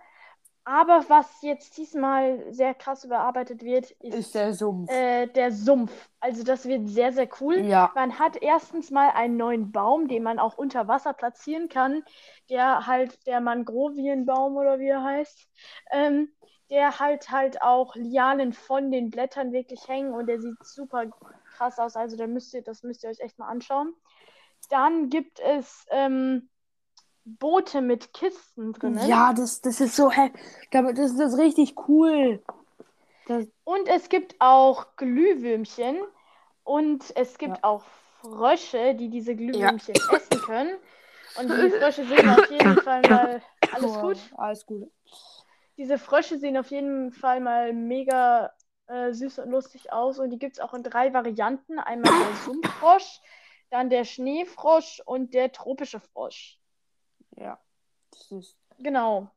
Aber 0.67 1.05
was 1.09 1.43
jetzt 1.43 1.77
diesmal 1.77 2.51
sehr 2.53 2.75
krass 2.75 3.05
überarbeitet 3.05 3.63
wird, 3.63 3.91
ist, 3.91 4.15
Ist 4.15 4.35
der 4.35 4.55
Sumpf. 4.55 4.91
äh, 4.91 5.27
der 5.27 5.53
Sumpf. 5.53 6.09
Also 6.21 6.43
das 6.43 6.65
wird 6.65 6.89
sehr, 6.89 7.13
sehr 7.13 7.29
cool. 7.41 7.59
ja, 7.59 7.93
Man 7.95 8.19
hat 8.19 8.37
erstens 8.41 8.91
mal 8.91 9.11
einen 9.11 9.37
neuen 9.37 9.73
Baum, 9.73 10.09
den 10.09 10.23
man 10.23 10.39
auch 10.39 10.57
unter 10.57 10.89
Wasser 10.89 11.13
platzieren 11.13 11.69
kann, 11.69 12.03
der 12.49 12.87
halt 12.87 13.27
der 13.27 13.41
Mangrovienbaum 13.43 14.57
oder 14.57 14.79
wie 14.79 14.89
er 14.89 15.03
heißt, 15.03 15.47
ähm, 15.93 16.31
der 16.71 16.99
halt 16.99 17.31
halt 17.31 17.61
auch 17.61 17.95
Lianen 17.95 18.55
von 18.55 18.91
den 18.91 19.11
Blättern 19.11 19.53
wirklich 19.53 19.87
hängen 19.87 20.15
und 20.15 20.27
der 20.29 20.41
sieht 20.41 20.57
super 20.65 21.05
krass 21.57 21.79
aus. 21.79 21.95
Also 21.95 22.17
da 22.17 22.27
müsst 22.27 22.55
ihr, 22.55 22.63
das 22.63 22.83
müsst 22.83 23.05
ihr 23.05 23.11
euch 23.11 23.21
echt 23.21 23.39
mal 23.39 23.49
anschauen. 23.49 23.93
Dann 24.71 25.11
gibt 25.11 25.41
es 25.41 25.85
ähm, 25.91 26.49
Boote 27.25 27.81
mit 27.81 28.13
Kisten 28.13 28.73
drinnen. 28.73 29.09
ja 29.09 29.33
das, 29.33 29.61
das 29.61 29.81
ist 29.81 29.97
so 29.97 30.11
hell. 30.11 30.31
Das, 30.71 31.17
das 31.17 31.33
ist 31.33 31.39
richtig 31.39 31.75
cool. 31.89 32.43
Das, 33.27 33.47
Und 33.65 33.89
es 33.89 34.09
gibt 34.09 34.37
auch 34.41 34.97
Glühwürmchen 34.97 35.99
und 36.65 37.05
es 37.17 37.39
gibt 37.39 37.57
Ja. 37.59 37.65
auch 37.65 37.85
Frösche, 38.21 38.95
die 38.95 39.09
diese 39.09 39.35
Glühwürmchen 39.35 39.95
essen 39.95 40.41
können. 40.43 40.77
Und 41.39 41.49
die 41.49 41.71
Frösche 41.79 42.05
sehen 42.05 42.29
auf 42.29 42.51
jeden 42.51 42.77
Fall 42.79 43.03
mal 43.03 43.43
alles 43.73 43.97
Cool. 43.97 44.01
gut. 44.01 44.19
Alles 44.37 44.67
gut. 44.67 44.91
Diese 45.77 45.99
Frösche 45.99 46.39
sehen 46.39 46.57
auf 46.57 46.71
jeden 46.71 47.13
Fall 47.13 47.41
mal 47.41 47.73
mega 47.73 48.53
äh, 48.87 49.13
süß 49.13 49.41
und 49.41 49.51
lustig 49.51 49.93
aus. 49.93 50.19
Und 50.19 50.31
die 50.31 50.39
gibt 50.39 50.57
es 50.57 50.61
auch 50.61 50.75
in 50.75 50.83
drei 50.83 51.13
Varianten. 51.13 51.79
Einmal 51.79 52.13
der 52.13 52.35
Sumpffrosch, 52.45 53.21
dann 53.71 53.91
der 53.91 54.05
Schneefrosch 54.05 55.01
und 55.05 55.35
der 55.35 55.53
tropische 55.53 56.01
Frosch. 56.01 56.59
Ja. 57.37 57.59
Das 58.11 58.31
ist, 58.33 58.57
Genau. 58.79 59.29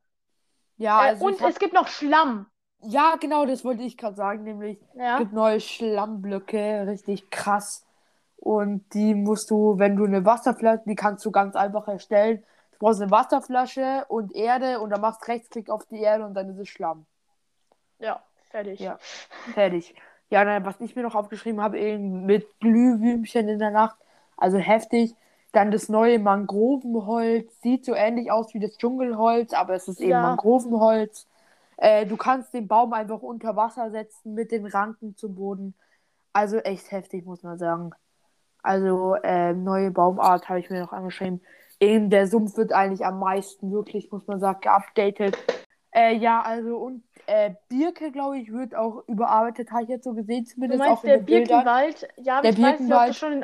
ja, 0.78 1.06
Äh, 1.06 1.10
also 1.10 1.26
und 1.26 1.42
hab, 1.42 1.50
es 1.50 1.60
gibt 1.60 1.74
noch 1.74 1.88
Schlamm. 1.88 2.48
ja, 2.82 3.16
genau, 3.20 3.46
das 3.46 3.64
wollte 3.66 3.84
ich 3.84 3.98
gerade 3.98 4.16
sagen, 4.16 4.44
nämlich 4.44 4.80
es 4.94 5.00
Ja. 5.00 5.18
gibt 5.18 5.34
neue 5.34 5.60
Schlammblöcke, 5.60 6.86
richtig 6.88 7.30
krass. 7.30 7.86
Und 8.38 8.94
die 8.94 9.16
musst 9.16 9.50
du, 9.50 9.80
wenn 9.80 9.96
du 9.96 10.06
eine 10.06 10.24
Wasserflasche, 10.26 10.84
die 10.86 10.96
kannst 10.96 11.26
du 11.26 11.32
ganz 11.32 11.56
einfach 11.56 11.88
erstellen. 11.88 12.44
Du 12.74 12.78
brauchst 12.80 13.02
eine 13.02 13.10
Wasserflasche 13.10 14.06
und 14.10 14.34
Erde 14.36 14.80
und 14.80 14.92
dann 14.92 15.02
machst 15.02 15.24
du 15.24 15.32
Rechtsklick 15.32 15.70
auf 15.72 15.86
die 15.88 16.00
Erde 16.02 16.24
und 16.26 16.36
dann 16.36 16.50
ist 16.50 16.60
es 16.60 16.70
Schlamm. 16.70 17.08
Ja, 18.00 18.22
fertig. 18.52 18.80
Ja. 18.80 19.00
Fertig. 19.54 19.96
Ja, 20.30 20.44
nein, 20.46 20.66
was 20.66 20.80
ich 20.82 20.96
mir 20.96 21.02
noch 21.02 21.16
aufgeschrieben 21.16 21.62
habe, 21.62 21.80
eben 21.80 22.26
mit 22.26 22.48
Glühwürmchen 22.60 23.48
in 23.50 23.60
der 23.60 23.72
Nacht. 23.72 23.98
Also 24.36 24.58
heftig. 24.58 25.16
Dann 25.58 25.72
das 25.72 25.90
neue 25.90 26.20
Mangrovenholz. 26.20 27.52
Sieht 27.64 27.84
so 27.84 27.96
ähnlich 27.96 28.32
aus 28.32 28.54
wie 28.54 28.60
das 28.60 28.78
Dschungelholz, 28.78 29.54
aber 29.54 29.74
es 29.74 29.88
ist 29.88 30.00
eben 30.00 30.12
Ja. 30.12 30.22
Mangrovenholz. 30.22 31.26
Äh, 31.78 32.06
du 32.06 32.16
kannst 32.16 32.54
den 32.54 32.68
Baum 32.68 32.94
einfach 32.94 33.24
unter 33.24 33.56
Wasser 33.56 33.90
setzen 33.90 34.36
mit 34.36 34.52
den 34.52 34.68
Ranken 34.68 35.16
zum 35.16 35.34
Boden. 35.34 35.74
Also 36.32 36.58
echt 36.58 36.92
heftig, 36.92 37.26
muss 37.26 37.42
man 37.42 37.58
sagen. 37.58 37.90
Also 38.62 39.16
äh, 39.24 39.54
neue 39.54 39.90
Baumart 39.90 40.48
habe 40.48 40.60
ich 40.60 40.70
mir 40.70 40.80
noch 40.80 40.94
angeschrieben. 40.94 41.42
Eben 41.80 42.12
der 42.12 42.28
Sumpf 42.28 42.56
wird 42.56 42.72
eigentlich 42.72 43.04
am 43.04 43.18
meisten 43.18 43.72
wirklich, 43.72 44.12
muss 44.12 44.28
man 44.28 44.40
sagen, 44.40 44.60
geupdatet. 44.62 45.38
Äh, 45.92 46.18
ja, 46.18 46.40
also 46.44 46.78
und 46.78 47.04
äh, 47.26 47.56
Birke, 47.68 48.12
glaube 48.12 48.38
ich, 48.38 48.52
wird 48.54 48.76
auch 48.76 49.04
überarbeitet, 49.08 49.72
habe 49.72 49.82
ich 49.84 49.90
jetzt 49.90 50.04
so 50.04 50.14
gesehen, 50.14 50.44
Du 50.44 50.52
zumindest 50.52 50.80
meinst 50.84 51.00
auch 51.00 51.04
in 51.04 51.10
der 51.10 51.18
den 51.18 51.26
Bildern. 51.26 51.64
Birkenwald? 51.64 52.08
Ja, 52.18 52.34
aber 52.36 52.42
Der 52.44 52.52
ich 52.52 52.58
weiß 52.62 52.80
nicht, 52.80 52.92
ob 52.94 53.00
Birkenwald- 53.00 53.10
das 53.10 53.18
schon 53.18 53.34
in 53.34 53.44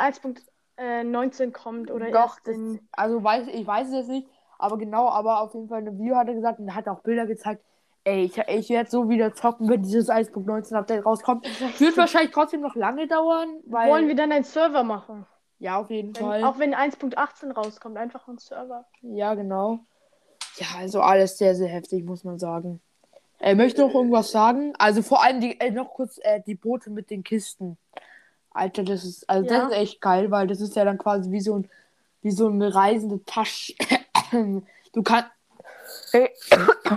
1.19 0.77 1.51
kommt 1.51 1.91
oder 1.91 2.12
Doch, 2.12 2.39
das, 2.43 2.57
also 2.91 3.23
weiß, 3.23 3.47
ich 3.47 3.65
weiß 3.65 3.88
es 3.88 3.93
jetzt 3.93 4.09
nicht, 4.09 4.27
aber 4.57 4.77
genau, 4.77 5.07
aber 5.09 5.41
auf 5.41 5.53
jeden 5.53 5.67
Fall 5.67 5.81
in 5.81 5.88
einem 5.88 5.99
Video 5.99 6.15
hat 6.15 6.27
er 6.27 6.33
gesagt 6.33 6.59
und 6.59 6.73
hat 6.73 6.88
auch 6.88 7.01
Bilder 7.01 7.25
gezeigt. 7.25 7.63
Ey, 8.05 8.25
ich, 8.25 8.38
ich 8.38 8.69
werde 8.69 8.89
so 8.89 9.07
wieder 9.09 9.33
zocken, 9.33 9.69
wenn 9.69 9.81
dieses 9.81 10.09
1.19 10.09 10.75
Update 10.75 11.05
rauskommt. 11.05 11.45
Wird 11.79 11.95
wahrscheinlich 11.95 12.31
trotzdem 12.31 12.59
noch 12.59 12.75
lange 12.75 13.07
dauern, 13.07 13.62
weil. 13.65 13.89
Wollen 13.89 14.07
wir 14.07 14.15
dann 14.15 14.31
einen 14.31 14.43
Server 14.43 14.83
machen? 14.83 15.25
ja, 15.63 15.79
auf 15.79 15.89
jeden 15.89 16.13
Wenn, 16.15 16.21
Fall. 16.21 16.43
auch 16.43 16.59
wenn 16.59 16.75
1.18 16.75 17.53
rauskommt, 17.53 17.97
einfach 17.97 18.27
einen 18.27 18.38
Server. 18.38 18.86
Ja, 19.01 19.33
genau. 19.33 19.79
Ja, 20.57 20.67
also 20.77 20.99
alles 20.99 21.38
sehr, 21.38 21.55
sehr 21.55 21.69
heftig, 21.69 22.03
muss 22.03 22.25
man 22.25 22.38
sagen. 22.38 22.81
Äh, 23.39 23.55
möchte 23.55 23.81
noch 23.81 23.93
irgendwas 23.93 24.31
sagen? 24.31 24.73
Also 24.77 25.01
vor 25.01 25.23
allem 25.23 25.39
die, 25.39 25.57
äh, 25.62 25.71
noch 25.71 25.93
kurz 25.93 26.19
äh, 26.21 26.41
die 26.45 26.55
Boote 26.55 26.89
mit 26.89 27.09
den 27.09 27.23
Kisten. 27.23 27.77
Alter, 28.54 28.84
das 28.84 29.04
ist, 29.04 29.30
also 29.30 29.50
Ja. 29.50 29.62
das 29.62 29.72
ist 29.72 29.78
echt 29.78 30.02
geil, 30.02 30.32
weil 30.32 30.48
das 30.48 30.62
ist 30.62 30.76
ja 30.76 30.86
dann 30.86 30.98
quasi 30.98 31.32
wie 31.32 31.42
so 31.42 31.56
ein, 31.58 31.70
wie 32.22 32.32
so 32.32 32.48
eine 32.48 32.74
reisende 32.74 33.24
Tasche. 33.26 33.74
du 34.32 35.04
kannst, 35.04 35.32
äh, 36.13 36.30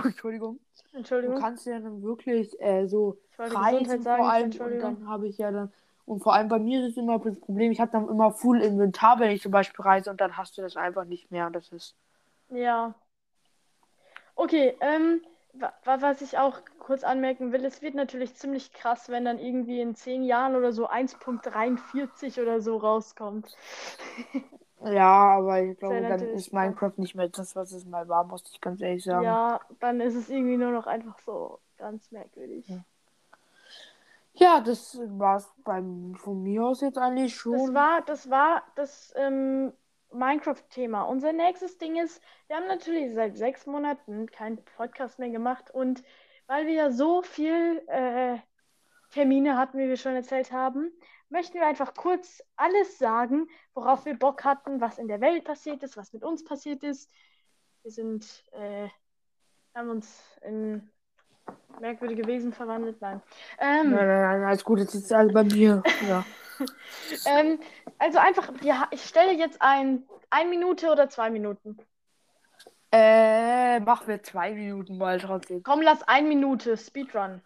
Entschuldigung, 0.03 0.59
du 0.91 0.97
Entschuldigung. 0.97 1.39
kannst 1.39 1.65
ja 1.65 1.79
dann 1.79 2.01
wirklich 2.03 2.59
äh, 2.61 2.87
so 2.87 3.17
reisen 3.37 4.03
vor 4.03 4.29
allem 4.29 4.51
und 4.51 4.79
dann 4.79 5.07
habe 5.07 5.27
ich 5.27 5.37
ja 5.37 5.51
dann 5.51 5.71
und 6.05 6.23
vor 6.23 6.33
allem 6.33 6.47
bei 6.47 6.57
mir 6.57 6.87
ist 6.87 6.97
immer 6.97 7.19
das 7.19 7.37
Problem, 7.37 7.71
ich 7.71 7.81
habe 7.81 7.91
dann 7.91 8.07
immer 8.07 8.31
Full 8.31 8.61
Inventar, 8.61 9.19
wenn 9.19 9.29
ich 9.31 9.41
zum 9.41 9.51
Beispiel 9.51 9.83
reise 9.83 10.09
und 10.09 10.21
dann 10.21 10.37
hast 10.37 10.57
du 10.57 10.61
das 10.61 10.77
einfach 10.77 11.03
nicht 11.03 11.31
mehr 11.31 11.47
und 11.47 11.53
das 11.53 11.69
ist 11.69 11.95
Ja. 12.49 12.93
Okay, 14.35 14.77
ähm, 14.79 15.21
was 15.83 16.21
ich 16.21 16.37
auch 16.37 16.59
kurz 16.79 17.03
anmerken 17.03 17.51
will, 17.51 17.65
es 17.65 17.81
wird 17.81 17.95
natürlich 17.95 18.35
ziemlich 18.35 18.73
krass, 18.73 19.09
wenn 19.09 19.25
dann 19.25 19.39
irgendwie 19.39 19.81
in 19.81 19.95
10 19.95 20.23
Jahren 20.23 20.55
oder 20.55 20.71
so 20.71 20.87
1.43 20.87 22.41
oder 22.41 22.61
so 22.61 22.77
rauskommt. 22.77 23.55
Ja, 24.85 25.37
aber 25.37 25.61
ich 25.63 25.77
glaube, 25.79 26.05
dann 26.05 26.21
ist 26.21 26.53
Minecraft 26.53 26.93
nicht 26.97 27.15
mehr 27.15 27.29
das, 27.29 27.55
was 27.55 27.71
es 27.71 27.85
mal 27.85 28.07
war, 28.07 28.23
muss 28.25 28.43
ich 28.51 28.61
ganz 28.61 28.81
ehrlich 28.81 29.03
sagen. 29.03 29.23
Ja, 29.23 29.59
dann 29.79 30.01
ist 30.01 30.15
es 30.15 30.29
irgendwie 30.29 30.57
nur 30.57 30.71
noch 30.71 30.85
einfach 30.87 31.17
so 31.19 31.59
ganz 31.77 32.11
merkwürdig. 32.11 32.65
Ja, 34.35 34.61
das 34.61 34.99
war's 35.17 35.49
beim 35.63 36.13
von 36.15 36.43
mir 36.43 36.63
aus 36.63 36.81
jetzt 36.81 36.97
eigentlich 36.97 37.33
Das 37.33 37.41
schon. 37.41 37.73
war, 37.73 38.01
das 38.03 38.29
war 38.29 38.63
das 38.75 39.13
ähm, 39.17 39.73
Minecraft-Thema. 40.11 41.03
Unser 41.03 41.33
nächstes 41.33 41.77
Ding 41.77 41.97
ist, 41.97 42.21
wir 42.47 42.55
haben 42.55 42.67
natürlich 42.67 43.13
seit 43.13 43.37
sechs 43.37 43.65
Monaten 43.65 44.27
keinen 44.27 44.63
Podcast 44.77 45.19
mehr 45.19 45.29
gemacht 45.29 45.71
und 45.71 46.03
weil 46.47 46.65
wir 46.65 46.73
ja 46.73 46.91
so 46.91 47.21
viel 47.21 47.83
äh, 47.87 48.37
Termine 49.11 49.57
hatten, 49.57 49.77
wie 49.77 49.87
wir 49.87 49.97
schon 49.97 50.15
erzählt 50.15 50.51
haben, 50.51 50.91
möchten 51.29 51.55
wir 51.55 51.67
einfach 51.67 51.93
kurz 51.93 52.41
alles 52.55 52.97
sagen, 52.97 53.47
worauf 53.73 54.05
wir 54.05 54.17
Bock 54.17 54.43
hatten, 54.43 54.79
was 54.79 54.97
in 54.97 55.07
der 55.07 55.21
Welt 55.21 55.43
passiert 55.43 55.83
ist, 55.83 55.97
was 55.97 56.13
mit 56.13 56.23
uns 56.23 56.43
passiert 56.43 56.83
ist. 56.83 57.11
Wir 57.83 57.91
sind, 57.91 58.43
äh, 58.53 58.87
haben 59.75 59.89
uns 59.89 60.23
in 60.41 60.89
merkwürdige 61.79 62.25
Wesen 62.27 62.53
verwandelt. 62.53 63.01
Nein. 63.01 63.21
Ähm, 63.59 63.91
Nein, 63.91 64.07
nein, 64.07 64.21
nein, 64.21 64.43
alles 64.43 64.63
gut, 64.63 64.79
jetzt 64.79 64.93
ist 64.93 65.11
alles 65.13 65.33
bei 65.33 65.43
mir. 65.43 65.83
Ja. 66.07 66.25
Ähm, 67.25 67.59
also 67.99 68.19
einfach, 68.19 68.51
ja, 68.61 68.87
ich 68.91 69.03
stelle 69.05 69.33
jetzt 69.33 69.61
ein, 69.61 70.03
ein 70.29 70.49
Minute 70.49 70.91
oder 70.91 71.09
zwei 71.09 71.29
Minuten. 71.29 71.77
äh, 72.91 73.79
machen 73.81 74.07
wir 74.07 74.23
zwei 74.23 74.53
Minuten 74.53 74.97
mal 74.97 75.19
trotzdem. 75.19 75.61
Komm, 75.63 75.81
lass 75.81 76.03
ein 76.07 76.27
Minute 76.29 76.77
Speedrun. 76.77 77.41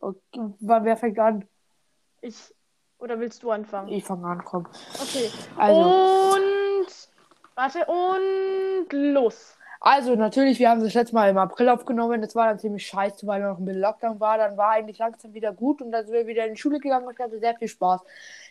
Okay, 0.00 0.54
wann 0.60 0.84
wer 0.84 0.96
fängt 0.96 1.18
an? 1.18 1.48
Ich, 2.20 2.54
oder 2.98 3.18
willst 3.20 3.42
du 3.42 3.50
anfangen? 3.50 3.88
Ich 3.88 4.04
fange 4.04 4.26
an, 4.26 4.44
komm. 4.44 4.66
Okay. 5.00 5.30
Also, 5.56 5.80
Und, 5.80 6.86
warte, 7.54 7.84
und 7.86 8.92
los. 8.92 9.56
Also, 9.80 10.14
natürlich, 10.16 10.58
wir 10.58 10.70
haben 10.70 10.82
das 10.82 10.94
letzte 10.94 11.14
Mal 11.14 11.28
im 11.28 11.36
April 11.38 11.68
aufgenommen. 11.68 12.22
Das 12.22 12.34
war 12.34 12.46
dann 12.48 12.58
ziemlich 12.58 12.86
scheiße, 12.86 13.26
weil 13.26 13.42
noch 13.42 13.58
ein 13.58 13.64
bisschen 13.66 13.82
Lockdown 13.82 14.18
war. 14.20 14.38
Dann 14.38 14.56
war 14.56 14.70
eigentlich 14.70 14.98
langsam 14.98 15.34
wieder 15.34 15.52
gut 15.52 15.82
und 15.82 15.92
dann 15.92 16.06
sind 16.06 16.14
wir 16.14 16.26
wieder 16.26 16.46
in 16.46 16.54
die 16.54 16.60
Schule 16.60 16.78
gegangen 16.80 17.06
und 17.06 17.12
ich 17.14 17.18
hatte 17.20 17.38
sehr 17.38 17.54
viel 17.56 17.68
Spaß. 17.68 18.00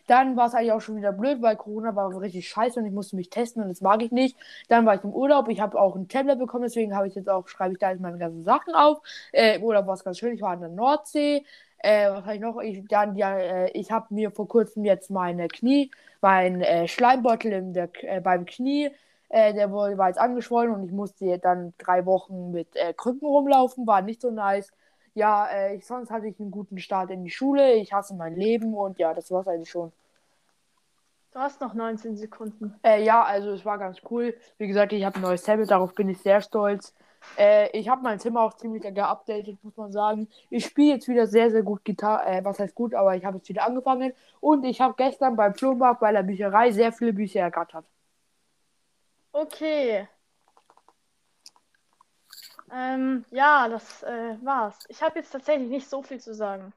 Dann 0.08 0.36
war 0.36 0.48
es 0.48 0.54
eigentlich 0.54 0.72
auch 0.72 0.82
schon 0.82 0.98
wieder 0.98 1.12
blöd, 1.12 1.42
weil 1.42 1.56
Corona 1.56 1.96
war 1.96 2.20
richtig 2.20 2.48
scheiße 2.50 2.80
und 2.80 2.86
ich 2.86 2.92
musste 2.92 3.16
mich 3.16 3.30
testen 3.30 3.64
und 3.64 3.70
das 3.70 3.82
mag 3.82 4.02
ich 4.02 4.12
nicht. 4.12 4.38
Dann 4.68 4.86
war 4.86 4.96
ich 4.96 5.04
im 5.04 5.12
Urlaub. 5.14 5.48
Ich 5.50 5.60
habe 5.60 5.80
auch 5.80 5.96
ein 5.96 6.08
Tablet 6.08 6.40
bekommen, 6.40 6.64
deswegen 6.64 6.96
habe 6.96 7.08
ich 7.08 7.16
jetzt 7.16 7.30
auch, 7.30 7.48
schreibe 7.48 7.74
ich 7.74 7.80
da 7.80 7.92
jetzt 7.92 8.02
meine 8.02 8.18
ganzen 8.18 8.44
Sachen 8.44 8.74
auf. 8.76 9.02
Äh, 9.32 9.56
Im 9.58 9.64
Urlaub 9.64 9.88
war 9.88 9.94
es 9.96 10.04
ganz 10.04 10.20
schön. 10.20 10.34
Ich 10.34 10.42
war 10.42 10.52
an 10.52 10.62
der 10.62 10.70
Nordsee. 10.70 11.46
Äh, 11.80 12.10
was 12.12 12.24
habe 12.24 12.36
ich 12.36 12.42
noch? 12.42 12.60
Ich, 12.62 12.86
dann, 12.88 13.16
ja, 13.16 13.38
äh, 13.38 13.72
ich 13.72 13.92
habe 13.92 14.14
mir 14.14 14.32
vor 14.32 14.48
kurzem 14.48 14.86
jetzt 14.86 15.10
meine 15.12 15.48
Knie, 15.48 15.92
mein 16.22 16.62
äh, 16.62 16.88
Schleimbeutel 16.88 17.52
in 17.52 17.74
der, 17.74 17.90
äh, 18.04 18.22
beim 18.22 18.46
Knie 18.46 18.92
äh, 19.34 19.54
der 19.54 19.72
war 19.72 20.08
jetzt 20.08 20.20
angeschwollen 20.20 20.72
und 20.74 20.84
ich 20.86 20.92
musste 20.92 21.40
dann 21.40 21.74
drei 21.80 22.06
Wochen 22.06 22.52
mit 22.52 22.76
äh, 22.76 22.94
Krücken 22.94 23.26
rumlaufen, 23.28 23.88
war 23.88 24.02
nicht 24.04 24.22
so 24.22 24.30
nice. 24.30 24.72
Ja, 25.14 25.48
äh, 25.50 25.80
sonst 25.82 26.10
hatte 26.10 26.28
ich 26.28 26.40
einen 26.40 26.52
guten 26.52 26.80
Start 26.80 27.12
in 27.12 27.24
die 27.24 27.30
Schule. 27.30 27.74
Ich 27.74 27.94
hasse 27.94 28.16
mein 28.16 28.36
Leben 28.36 28.74
und 28.74 28.98
ja, 28.98 29.14
das 29.14 29.32
war's 29.32 29.48
eigentlich 29.48 29.70
schon. 29.70 29.92
Du 31.32 31.40
hast 31.40 31.62
noch 31.62 31.74
19 31.74 32.16
Sekunden. 32.16 32.76
Äh, 32.84 33.04
ja, 33.04 33.24
also 33.24 33.52
es 33.52 33.66
war 33.66 33.78
ganz 33.80 34.00
cool. 34.10 34.36
Wie 34.58 34.68
gesagt, 34.68 34.94
ich 34.94 35.04
habe 35.04 35.16
ein 35.16 35.22
neues 35.22 35.44
Tablet, 35.44 35.72
darauf 35.72 35.96
bin 35.96 36.10
ich 36.10 36.20
sehr 36.20 36.42
stolz. 36.42 36.94
Äh, 37.38 37.76
ich 37.78 37.90
habe 37.90 38.04
mein 38.04 38.20
Zimmer 38.20 38.42
auch 38.42 38.54
ziemlich 38.54 38.84
geupdatet, 38.84 39.58
muss 39.64 39.76
man 39.78 39.92
sagen. 39.92 40.28
Ich 40.50 40.66
spiele 40.66 40.96
jetzt 40.96 41.08
wieder 41.08 41.26
sehr, 41.28 41.50
sehr 41.50 41.64
gut 41.64 41.84
Gitarre. 41.84 42.26
Äh, 42.26 42.46
was 42.46 42.60
heißt 42.60 42.76
gut, 42.76 42.94
aber 42.94 43.16
ich 43.16 43.26
habe 43.26 43.38
jetzt 43.38 43.50
wieder 43.50 43.66
angefangen. 43.66 44.14
Und 44.42 44.64
ich 44.64 44.82
habe 44.82 44.94
gestern 44.98 45.36
beim 45.36 45.56
Flohmarkt 45.56 46.02
bei 46.02 46.12
der 46.12 46.24
Bücherei 46.24 46.72
sehr 46.72 46.92
viele 46.92 47.14
Bücher 47.14 47.42
ergattert. 47.42 47.86
Okay. 49.32 50.08
Ähm, 52.74 53.24
ja, 53.32 53.68
das 53.70 54.04
äh, 54.04 54.38
war's. 54.42 54.80
Ich 54.88 55.02
habe 55.04 55.20
jetzt 55.20 55.32
tatsächlich 55.32 55.70
nicht 55.70 55.90
so 55.90 56.02
viel 56.02 56.20
zu 56.20 56.34
sagen. 56.34 56.74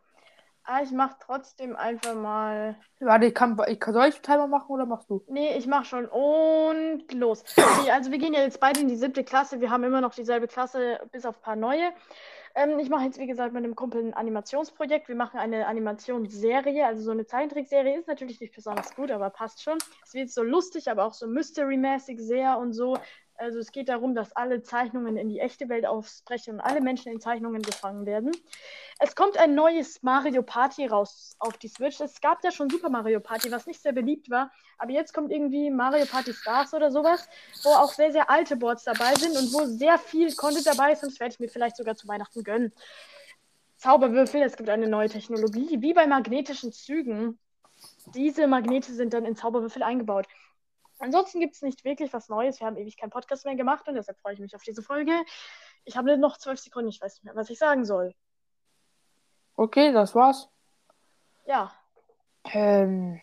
Aber 0.64 0.82
ich 0.82 0.90
mache 0.90 1.14
trotzdem 1.24 1.76
einfach 1.76 2.14
mal. 2.14 2.74
Warte, 2.98 3.26
ich 3.26 3.34
kann, 3.34 3.56
ich. 3.68 3.82
Soll 3.84 4.08
ich 4.08 4.20
Timer 4.20 4.48
machen 4.48 4.68
oder 4.68 4.84
machst 4.84 5.08
du? 5.08 5.22
Nee, 5.28 5.56
ich 5.56 5.68
mach 5.68 5.84
schon. 5.84 6.06
Und 6.06 7.04
los. 7.14 7.44
Okay, 7.56 7.90
also 7.92 8.10
wir 8.10 8.18
gehen 8.18 8.34
ja 8.34 8.40
jetzt 8.40 8.58
beide 8.58 8.80
in 8.80 8.88
die 8.88 8.96
siebte 8.96 9.22
Klasse. 9.22 9.60
Wir 9.60 9.70
haben 9.70 9.84
immer 9.84 10.00
noch 10.00 10.12
dieselbe 10.12 10.48
Klasse, 10.48 10.98
bis 11.12 11.24
auf 11.24 11.36
ein 11.36 11.42
paar 11.42 11.56
neue. 11.56 11.92
Ähm, 12.56 12.80
ich 12.80 12.88
mache 12.88 13.04
jetzt, 13.04 13.18
wie 13.18 13.28
gesagt, 13.28 13.52
mit 13.52 13.62
einem 13.62 13.76
Kumpel 13.76 14.02
ein 14.02 14.14
Animationsprojekt. 14.14 15.08
Wir 15.08 15.14
machen 15.14 15.38
eine 15.38 15.66
Animationsserie, 15.66 16.84
also 16.84 17.02
so 17.02 17.10
eine 17.12 17.26
Zeichentrickserie. 17.26 17.98
Ist 17.98 18.08
natürlich 18.08 18.40
nicht 18.40 18.54
besonders 18.54 18.96
gut, 18.96 19.12
aber 19.12 19.30
passt 19.30 19.62
schon. 19.62 19.78
Es 20.02 20.14
wird 20.14 20.30
so 20.30 20.42
lustig, 20.42 20.90
aber 20.90 21.04
auch 21.04 21.14
so 21.14 21.28
Mystery-mäßig 21.28 22.18
sehr 22.18 22.58
und 22.58 22.72
so. 22.72 22.98
Also 23.38 23.58
es 23.58 23.72
geht 23.72 23.88
darum, 23.88 24.14
dass 24.14 24.34
alle 24.34 24.62
Zeichnungen 24.62 25.16
in 25.16 25.28
die 25.28 25.40
echte 25.40 25.68
Welt 25.68 25.86
ausbrechen 25.86 26.54
und 26.54 26.60
alle 26.60 26.80
Menschen 26.80 27.12
in 27.12 27.20
Zeichnungen 27.20 27.62
gefangen 27.62 28.06
werden. 28.06 28.32
Es 28.98 29.14
kommt 29.14 29.36
ein 29.36 29.54
neues 29.54 30.02
Mario 30.02 30.42
Party 30.42 30.86
raus 30.86 31.36
auf 31.38 31.58
die 31.58 31.68
Switch. 31.68 32.00
Es 32.00 32.20
gab 32.20 32.42
ja 32.44 32.50
schon 32.50 32.70
Super 32.70 32.88
Mario 32.88 33.20
Party, 33.20 33.50
was 33.50 33.66
nicht 33.66 33.82
sehr 33.82 33.92
beliebt 33.92 34.30
war. 34.30 34.50
Aber 34.78 34.92
jetzt 34.92 35.12
kommt 35.12 35.30
irgendwie 35.30 35.70
Mario 35.70 36.06
Party 36.06 36.32
Stars 36.32 36.72
oder 36.72 36.90
sowas, 36.90 37.28
wo 37.62 37.70
auch 37.70 37.92
sehr, 37.92 38.12
sehr 38.12 38.30
alte 38.30 38.56
Boards 38.56 38.84
dabei 38.84 39.14
sind 39.14 39.36
und 39.36 39.52
wo 39.52 39.64
sehr 39.66 39.98
viel 39.98 40.34
Content 40.34 40.66
dabei 40.66 40.92
ist. 40.92 41.02
Und 41.02 41.12
das 41.12 41.20
werde 41.20 41.34
ich 41.34 41.40
mir 41.40 41.48
vielleicht 41.48 41.76
sogar 41.76 41.94
zu 41.94 42.08
Weihnachten 42.08 42.42
gönnen. 42.42 42.72
Zauberwürfel, 43.76 44.42
es 44.42 44.56
gibt 44.56 44.70
eine 44.70 44.88
neue 44.88 45.08
Technologie, 45.08 45.82
wie 45.82 45.92
bei 45.92 46.06
magnetischen 46.06 46.72
Zügen. 46.72 47.38
Diese 48.14 48.46
Magnete 48.46 48.92
sind 48.94 49.12
dann 49.12 49.26
in 49.26 49.36
Zauberwürfel 49.36 49.82
eingebaut. 49.82 50.26
Ansonsten 50.98 51.40
gibt 51.40 51.54
es 51.54 51.62
nicht 51.62 51.84
wirklich 51.84 52.12
was 52.12 52.28
Neues. 52.28 52.60
Wir 52.60 52.66
haben 52.66 52.76
ewig 52.76 52.96
keinen 52.96 53.10
Podcast 53.10 53.44
mehr 53.44 53.54
gemacht 53.54 53.86
und 53.88 53.94
deshalb 53.94 54.18
freue 54.18 54.34
ich 54.34 54.40
mich 54.40 54.54
auf 54.56 54.62
diese 54.62 54.82
Folge. 54.82 55.12
Ich 55.84 55.96
habe 55.96 56.16
noch 56.16 56.38
zwölf 56.38 56.58
Sekunden, 56.58 56.88
ich 56.88 57.00
weiß 57.00 57.14
nicht 57.14 57.24
mehr, 57.24 57.36
was 57.36 57.50
ich 57.50 57.58
sagen 57.58 57.84
soll. 57.84 58.14
Okay, 59.56 59.92
das 59.92 60.14
war's. 60.14 60.48
Ja. 61.46 61.72
Ähm. 62.44 63.20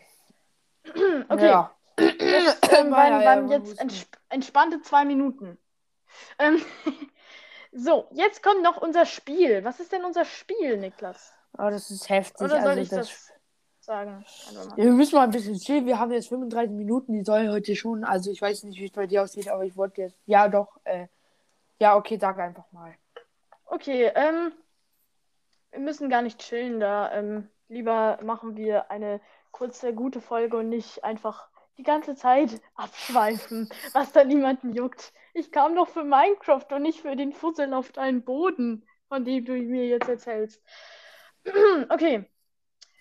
okay. 1.28 1.46
Ja. 1.46 1.74
Jetzt, 1.98 2.72
ähm, 2.72 2.90
waren, 2.90 3.24
waren 3.24 3.48
jetzt 3.48 3.78
entsp 3.78 4.16
entspannte 4.28 4.82
zwei 4.82 5.04
Minuten. 5.04 5.58
Ähm, 6.40 6.60
so, 7.72 8.08
jetzt 8.10 8.42
kommt 8.42 8.64
noch 8.64 8.78
unser 8.78 9.06
Spiel. 9.06 9.64
Was 9.64 9.78
ist 9.78 9.92
denn 9.92 10.04
unser 10.04 10.24
Spiel, 10.24 10.76
Niklas? 10.76 11.32
Oh, 11.56 11.70
das 11.70 11.92
ist 11.92 12.08
heftig. 12.08 12.40
Oder 12.40 12.60
soll 12.60 12.70
also, 12.70 12.80
ich 12.80 12.88
das, 12.88 13.08
das 13.08 13.32
sagen. 13.84 14.24
Wir 14.76 14.90
müssen 14.92 15.16
mal 15.16 15.24
ein 15.24 15.30
bisschen 15.30 15.58
chillen. 15.58 15.86
Wir 15.86 15.98
haben 15.98 16.12
jetzt 16.12 16.28
35 16.28 16.70
Minuten. 16.74 17.12
Die 17.12 17.24
soll 17.24 17.48
heute 17.48 17.76
schon. 17.76 18.04
Also 18.04 18.30
ich 18.30 18.40
weiß 18.40 18.64
nicht, 18.64 18.80
wie 18.80 18.86
es 18.86 18.92
bei 18.92 19.06
dir 19.06 19.22
aussieht, 19.22 19.48
aber 19.48 19.64
ich 19.64 19.76
wollte 19.76 20.02
jetzt. 20.02 20.18
Ja, 20.26 20.48
doch. 20.48 20.78
Äh, 20.84 21.08
ja, 21.80 21.96
okay, 21.96 22.18
sag 22.20 22.38
einfach 22.38 22.70
mal. 22.72 22.94
Okay, 23.66 24.10
ähm. 24.14 24.52
Wir 25.70 25.80
müssen 25.80 26.08
gar 26.08 26.22
nicht 26.22 26.38
chillen 26.38 26.78
da. 26.78 27.12
Ähm, 27.12 27.48
lieber 27.68 28.20
machen 28.22 28.56
wir 28.56 28.92
eine 28.92 29.20
kurze, 29.50 29.92
gute 29.92 30.20
Folge 30.20 30.58
und 30.58 30.68
nicht 30.68 31.02
einfach 31.02 31.48
die 31.78 31.82
ganze 31.82 32.14
Zeit 32.14 32.60
abschweifen, 32.76 33.68
was 33.92 34.12
da 34.12 34.24
niemanden 34.24 34.72
juckt. 34.72 35.12
Ich 35.32 35.50
kam 35.50 35.74
doch 35.74 35.88
für 35.88 36.04
Minecraft 36.04 36.66
und 36.70 36.82
nicht 36.82 37.00
für 37.00 37.16
den 37.16 37.32
Fussel 37.32 37.72
auf 37.74 37.90
deinen 37.90 38.22
Boden, 38.22 38.86
von 39.08 39.24
dem 39.24 39.44
du 39.44 39.52
mir 39.54 39.86
jetzt 39.86 40.08
erzählst. 40.08 40.62
okay, 41.88 42.24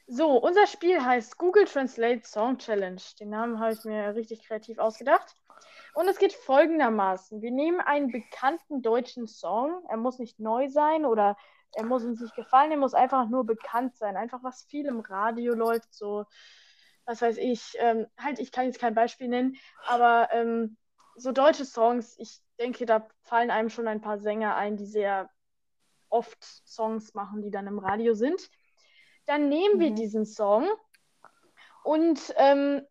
so, 0.07 0.37
unser 0.37 0.67
Spiel 0.67 1.03
heißt 1.03 1.37
Google 1.37 1.65
Translate 1.65 2.25
Song 2.25 2.57
Challenge. 2.57 3.01
Den 3.19 3.29
Namen 3.29 3.59
habe 3.59 3.73
ich 3.73 3.83
mir 3.85 4.15
richtig 4.15 4.45
kreativ 4.45 4.77
ausgedacht. 4.79 5.35
Und 5.93 6.07
es 6.07 6.17
geht 6.17 6.33
folgendermaßen. 6.33 7.41
Wir 7.41 7.51
nehmen 7.51 7.79
einen 7.79 8.11
bekannten 8.11 8.81
deutschen 8.81 9.27
Song. 9.27 9.85
Er 9.89 9.97
muss 9.97 10.19
nicht 10.19 10.39
neu 10.39 10.67
sein 10.69 11.05
oder 11.05 11.37
er 11.75 11.85
muss 11.85 12.03
uns 12.03 12.19
nicht 12.19 12.35
gefallen. 12.35 12.71
Er 12.71 12.77
muss 12.77 12.93
einfach 12.93 13.29
nur 13.29 13.45
bekannt 13.45 13.95
sein. 13.95 14.17
Einfach 14.17 14.43
was 14.43 14.63
viel 14.63 14.87
im 14.87 14.99
Radio 15.01 15.53
läuft. 15.53 15.93
So, 15.93 16.25
was 17.05 17.21
weiß 17.21 17.37
ich. 17.37 17.75
Ähm, 17.77 18.07
halt, 18.19 18.39
ich 18.39 18.51
kann 18.51 18.65
jetzt 18.65 18.79
kein 18.79 18.95
Beispiel 18.95 19.27
nennen. 19.27 19.55
Aber 19.87 20.29
ähm, 20.31 20.77
so 21.15 21.31
deutsche 21.31 21.65
Songs, 21.65 22.17
ich 22.17 22.41
denke, 22.59 22.85
da 22.85 23.07
fallen 23.21 23.51
einem 23.51 23.69
schon 23.69 23.87
ein 23.87 24.01
paar 24.01 24.19
Sänger 24.19 24.55
ein, 24.55 24.77
die 24.77 24.87
sehr 24.87 25.29
oft 26.09 26.43
Songs 26.67 27.13
machen, 27.13 27.41
die 27.41 27.51
dann 27.51 27.67
im 27.67 27.79
Radio 27.79 28.13
sind. 28.13 28.49
Dann 29.25 29.49
nehmen 29.49 29.75
mhm. 29.75 29.79
wir 29.79 29.91
diesen 29.91 30.25
Song 30.25 30.67
und 31.83 32.33
ähm, 32.37 32.81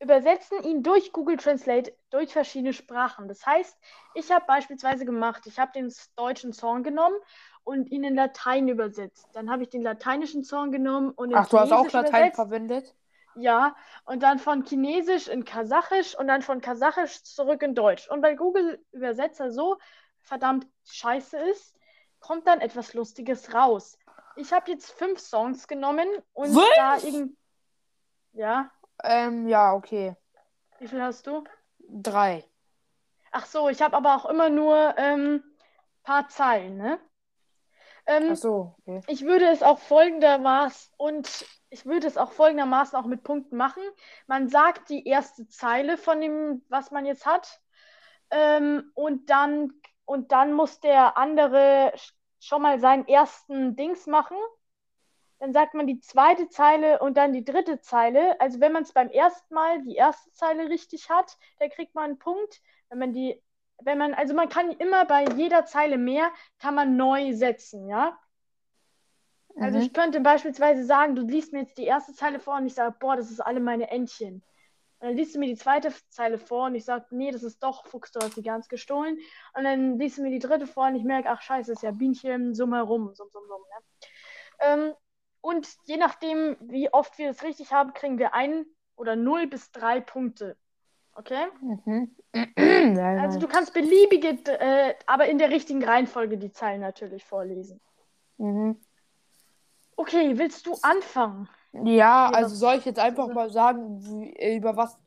übersetzen 0.00 0.62
ihn 0.62 0.82
durch 0.82 1.12
Google 1.12 1.36
Translate 1.36 1.94
durch 2.10 2.32
verschiedene 2.32 2.72
Sprachen. 2.72 3.28
Das 3.28 3.44
heißt, 3.44 3.76
ich 4.14 4.32
habe 4.32 4.44
beispielsweise 4.46 5.04
gemacht, 5.04 5.46
ich 5.46 5.58
habe 5.58 5.72
den 5.72 5.92
deutschen 6.16 6.52
Song 6.52 6.82
genommen 6.82 7.16
und 7.64 7.90
ihn 7.90 8.04
in 8.04 8.14
Latein 8.14 8.68
übersetzt. 8.68 9.28
Dann 9.34 9.50
habe 9.50 9.62
ich 9.62 9.68
den 9.68 9.82
lateinischen 9.82 10.42
Song 10.42 10.72
genommen 10.72 11.10
und 11.10 11.30
in 11.30 11.36
Ach, 11.36 11.48
du 11.48 11.58
hast 11.58 11.72
auch 11.72 11.84
Latein 11.84 12.08
übersetzt. 12.08 12.36
verwendet? 12.36 12.94
Ja, 13.36 13.76
und 14.06 14.22
dann 14.22 14.38
von 14.38 14.64
Chinesisch 14.64 15.28
in 15.28 15.44
Kasachisch 15.44 16.18
und 16.18 16.26
dann 16.26 16.42
von 16.42 16.60
Kasachisch 16.60 17.22
zurück 17.22 17.62
in 17.62 17.74
Deutsch. 17.74 18.08
Und 18.08 18.22
weil 18.22 18.36
Google 18.36 18.84
Übersetzer 18.90 19.52
so 19.52 19.78
verdammt 20.22 20.66
scheiße 20.84 21.38
ist, 21.38 21.76
kommt 22.18 22.46
dann 22.46 22.60
etwas 22.60 22.94
Lustiges 22.94 23.54
raus. 23.54 23.98
Ich 24.36 24.52
habe 24.52 24.70
jetzt 24.70 24.92
fünf 24.92 25.18
Songs 25.20 25.66
genommen 25.68 26.08
und 26.32 26.54
Was? 26.54 26.68
da 26.76 26.96
irgend. 26.98 27.36
Ja. 28.32 28.70
Ähm, 29.02 29.48
ja, 29.48 29.72
okay. 29.72 30.16
Wie 30.78 30.88
viel 30.88 31.02
hast 31.02 31.26
du? 31.26 31.44
Drei. 31.78 32.44
Ach 33.32 33.46
so, 33.46 33.68
ich 33.68 33.82
habe 33.82 33.96
aber 33.96 34.16
auch 34.16 34.26
immer 34.26 34.48
nur 34.48 34.94
ähm, 34.96 35.42
paar 36.02 36.28
Zeilen, 36.28 36.76
ne? 36.76 36.98
Ähm, 38.06 38.30
Ach 38.32 38.36
so, 38.36 38.74
okay. 38.78 39.00
Ich 39.06 39.24
würde 39.24 39.46
es 39.46 39.62
auch 39.62 39.78
folgendermaßen 39.78 40.92
und 40.96 41.46
ich 41.68 41.86
würde 41.86 42.06
es 42.06 42.16
auch 42.16 42.32
folgendermaßen 42.32 42.98
auch 42.98 43.06
mit 43.06 43.22
Punkten 43.22 43.56
machen. 43.56 43.82
Man 44.26 44.48
sagt 44.48 44.88
die 44.88 45.06
erste 45.06 45.46
Zeile 45.48 45.96
von 45.96 46.20
dem, 46.20 46.64
was 46.68 46.90
man 46.90 47.06
jetzt 47.06 47.26
hat, 47.26 47.60
ähm, 48.30 48.90
und 48.94 49.30
dann 49.30 49.72
und 50.04 50.32
dann 50.32 50.52
muss 50.52 50.80
der 50.80 51.16
andere 51.16 51.92
schon 52.40 52.62
mal 52.62 52.80
seinen 52.80 53.06
ersten 53.06 53.76
Dings 53.76 54.06
machen. 54.06 54.36
Dann 55.38 55.52
sagt 55.52 55.74
man 55.74 55.86
die 55.86 56.00
zweite 56.00 56.48
Zeile 56.48 56.98
und 56.98 57.16
dann 57.16 57.32
die 57.32 57.44
dritte 57.44 57.80
Zeile. 57.80 58.38
Also 58.40 58.60
wenn 58.60 58.72
man 58.72 58.82
es 58.82 58.92
beim 58.92 59.08
ersten 59.08 59.54
Mal 59.54 59.82
die 59.82 59.94
erste 59.94 60.30
Zeile 60.32 60.68
richtig 60.68 61.08
hat, 61.08 61.38
dann 61.58 61.70
kriegt 61.70 61.94
man 61.94 62.04
einen 62.04 62.18
Punkt. 62.18 62.60
Wenn 62.88 62.98
man 62.98 63.12
die, 63.12 63.40
wenn 63.82 63.96
man, 63.96 64.12
also 64.14 64.34
man 64.34 64.48
kann 64.48 64.70
immer 64.72 65.04
bei 65.04 65.24
jeder 65.36 65.64
Zeile 65.64 65.96
mehr, 65.96 66.30
kann 66.58 66.74
man 66.74 66.96
neu 66.96 67.32
setzen, 67.32 67.88
ja. 67.88 68.18
Also 69.56 69.78
mhm. 69.78 69.84
ich 69.84 69.92
könnte 69.92 70.20
beispielsweise 70.20 70.84
sagen, 70.84 71.14
du 71.14 71.22
liest 71.22 71.52
mir 71.52 71.60
jetzt 71.60 71.78
die 71.78 71.84
erste 71.84 72.12
Zeile 72.12 72.38
vor 72.38 72.56
und 72.56 72.66
ich 72.66 72.74
sage, 72.74 72.94
boah, 72.98 73.16
das 73.16 73.30
ist 73.30 73.40
alle 73.40 73.60
meine 73.60 73.90
Entchen. 73.90 74.42
Und 75.00 75.08
dann 75.08 75.16
liest 75.16 75.34
du 75.34 75.38
mir 75.38 75.46
die 75.46 75.56
zweite 75.56 75.92
Zeile 76.10 76.38
vor 76.38 76.66
und 76.66 76.74
ich 76.74 76.84
sage, 76.84 77.06
nee, 77.10 77.30
das 77.30 77.42
ist 77.42 77.62
doch 77.62 77.86
Fuchs, 77.86 78.12
du 78.12 78.20
hast 78.20 78.36
die 78.36 78.42
ganz 78.42 78.68
gestohlen. 78.68 79.18
Und 79.54 79.64
dann 79.64 79.98
liest 79.98 80.18
du 80.18 80.22
mir 80.22 80.30
die 80.30 80.38
dritte 80.38 80.66
vor 80.66 80.88
und 80.88 80.94
ich 80.94 81.04
merke, 81.04 81.30
ach 81.30 81.40
scheiße, 81.40 81.72
ist 81.72 81.82
ja 81.82 81.90
Bienchen, 81.90 82.54
summ 82.54 82.74
herum, 82.74 83.14
summ, 83.14 83.28
summ, 83.32 83.42
summ. 83.48 83.62
Ne? 83.62 83.84
Ähm, 84.60 84.94
und 85.40 85.66
je 85.86 85.96
nachdem, 85.96 86.56
wie 86.60 86.92
oft 86.92 87.16
wir 87.16 87.30
es 87.30 87.42
richtig 87.42 87.72
haben, 87.72 87.94
kriegen 87.94 88.18
wir 88.18 88.34
ein 88.34 88.66
oder 88.94 89.16
null 89.16 89.46
bis 89.46 89.72
drei 89.72 90.00
Punkte. 90.00 90.58
okay? 91.14 91.46
Mhm. 91.60 92.14
Also 93.00 93.38
du 93.38 93.46
kannst 93.46 93.72
beliebige, 93.72 94.28
äh, 94.46 94.94
aber 95.06 95.26
in 95.28 95.38
der 95.38 95.50
richtigen 95.50 95.82
Reihenfolge 95.84 96.38
die 96.38 96.50
Zeilen 96.52 96.80
natürlich 96.80 97.24
vorlesen. 97.24 97.80
Mhm. 98.38 98.80
Okay, 99.96 100.38
willst 100.38 100.66
du 100.66 100.76
anfangen? 100.82 101.48
Ja, 101.72 102.30
also 102.30 102.54
soll 102.54 102.76
ich 102.76 102.84
jetzt 102.84 102.98
einfach 102.98 103.28
so- 103.28 103.32
mal 103.34 103.50
sagen, 103.50 104.04
wie, 104.04 104.32
äh, 104.36 104.56
über 104.56 104.76
was. 104.76 104.98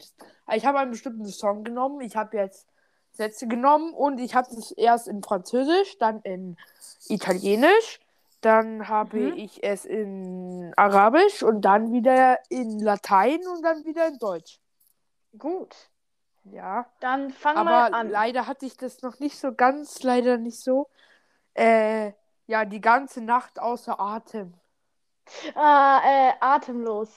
Ich 0.53 0.65
habe 0.65 0.79
einen 0.79 0.91
bestimmten 0.91 1.25
Song 1.25 1.63
genommen. 1.63 2.01
Ich 2.01 2.15
habe 2.15 2.37
jetzt 2.37 2.67
Sätze 3.11 3.47
genommen 3.47 3.93
und 3.93 4.17
ich 4.19 4.33
habe 4.33 4.47
es 4.55 4.71
erst 4.71 5.07
in 5.07 5.21
Französisch, 5.21 5.97
dann 5.99 6.21
in 6.21 6.57
Italienisch, 7.09 7.99
dann 8.41 8.87
habe 8.87 9.17
Mhm. 9.17 9.33
ich 9.37 9.63
es 9.63 9.85
in 9.85 10.73
Arabisch 10.77 11.43
und 11.43 11.61
dann 11.61 11.91
wieder 11.91 12.39
in 12.49 12.79
Latein 12.79 13.39
und 13.47 13.61
dann 13.63 13.85
wieder 13.85 14.07
in 14.07 14.17
Deutsch. 14.17 14.59
Gut, 15.37 15.75
Ja, 16.45 16.85
dann 16.99 17.29
fang 17.31 17.55
mal 17.55 17.87
aber 17.87 17.95
an. 17.97 18.09
leider 18.09 18.47
hatte 18.47 18.65
ich 18.65 18.75
das 18.77 19.01
noch 19.01 19.19
nicht 19.19 19.37
so 19.39 19.53
ganz, 19.53 20.03
leider 20.03 20.37
nicht 20.37 20.59
so. 20.59 20.89
Äh, 21.53 22.11
ja, 22.47 22.65
die 22.65 22.81
ganze 22.81 23.21
Nacht 23.21 23.59
außer 23.59 23.99
Atem. 23.99 24.53
Ah, 25.55 26.01
äh, 26.05 26.33
atemlos. 26.39 27.09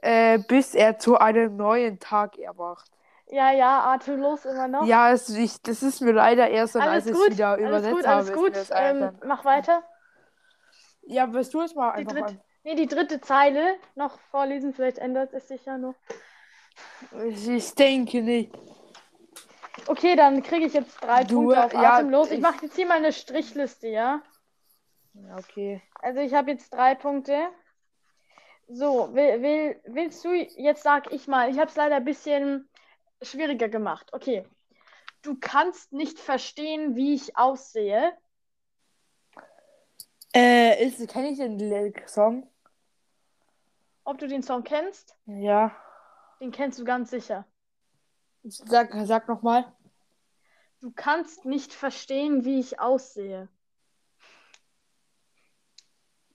Äh, 0.00 0.38
bis 0.38 0.74
er 0.74 0.98
zu 0.98 1.18
einem 1.18 1.56
neuen 1.56 1.98
Tag 2.00 2.38
erwacht. 2.38 2.90
Ja, 3.28 3.50
ja, 3.52 3.84
atemlos 3.92 4.44
immer 4.44 4.68
noch. 4.68 4.86
Ja, 4.86 5.12
es, 5.12 5.28
ich, 5.30 5.60
das 5.62 5.82
ist 5.82 6.00
mir 6.00 6.12
leider 6.12 6.50
erst 6.50 6.76
alles 6.76 6.88
als 6.88 7.06
ich 7.06 7.12
gut, 7.12 7.28
es 7.28 7.34
wieder 7.34 7.48
alles 7.50 7.60
übersetzt 7.68 7.94
gut, 7.94 8.06
habe. 8.06 8.16
alles 8.16 8.28
ist 8.28 8.36
gut. 8.36 8.50
mir 8.50 8.58
das 8.58 8.70
Ähm, 8.74 9.18
mach 9.24 9.44
weiter. 9.44 9.82
ja, 11.06 11.32
willst 11.32 11.54
du 11.54 11.60
es 11.62 11.74
mal 11.74 11.92
Die 11.92 11.98
einfach 11.98 12.12
dritte, 12.12 12.26
an? 12.26 12.40
nee, 12.64 12.74
die 12.74 12.86
dritte 12.86 13.20
Zeile 13.20 13.76
noch 13.94 14.18
vorlesen, 14.30 14.74
vielleicht 14.74 14.98
ändert 14.98 15.32
es 15.32 15.48
sich 15.48 15.64
ja 15.64 15.78
noch. 15.78 15.94
Ich, 17.28 17.48
ich 17.48 17.74
denke 17.74 18.22
nicht. 18.22 18.52
Okay, 19.86 20.14
dann 20.16 20.42
kriege 20.42 20.66
ich 20.66 20.74
jetzt 20.74 21.02
drei 21.02 21.24
Du, 21.24 21.42
Punkte 21.44 21.64
auf 21.64 21.72
ja, 21.72 21.94
atemlos. 21.94 22.28
Ich 22.28 22.34
ich- 22.34 22.40
mache 22.40 22.66
jetzt 22.66 22.76
hier 22.76 22.86
mal 22.86 22.98
eine 22.98 23.12
Strichliste, 23.12 23.88
ja? 23.88 24.20
Ja, 25.14 25.36
okay. 25.38 25.82
Also 25.94 26.20
ich 26.20 26.34
habe 26.34 26.50
jetzt 26.52 26.72
drei 26.72 26.94
Punkte. 26.94 27.48
So, 28.68 29.12
will, 29.14 29.42
will, 29.42 29.80
willst 29.86 30.24
du, 30.24 30.32
jetzt 30.32 30.82
sag 30.82 31.12
ich 31.12 31.26
mal, 31.28 31.50
ich 31.50 31.58
habe 31.58 31.68
es 31.68 31.76
leider 31.76 31.96
ein 31.96 32.04
bisschen 32.04 32.68
schwieriger 33.20 33.68
gemacht. 33.68 34.08
Okay. 34.12 34.46
Du 35.22 35.36
kannst 35.38 35.92
nicht 35.92 36.18
verstehen, 36.18 36.96
wie 36.96 37.14
ich 37.14 37.36
aussehe. 37.36 38.12
Äh, 40.34 40.84
ist, 40.84 41.06
kenne 41.10 41.28
ich 41.28 41.38
den 41.38 41.94
Song? 42.06 42.48
Ob 44.04 44.18
du 44.18 44.26
den 44.26 44.42
Song 44.42 44.64
kennst, 44.64 45.16
Ja. 45.26 45.76
den 46.40 46.50
kennst 46.50 46.78
du 46.78 46.84
ganz 46.84 47.10
sicher. 47.10 47.46
Sag, 48.42 48.90
sag 49.04 49.28
nochmal. 49.28 49.70
Du 50.80 50.90
kannst 50.90 51.44
nicht 51.44 51.72
verstehen, 51.72 52.44
wie 52.44 52.58
ich 52.58 52.80
aussehe. 52.80 53.48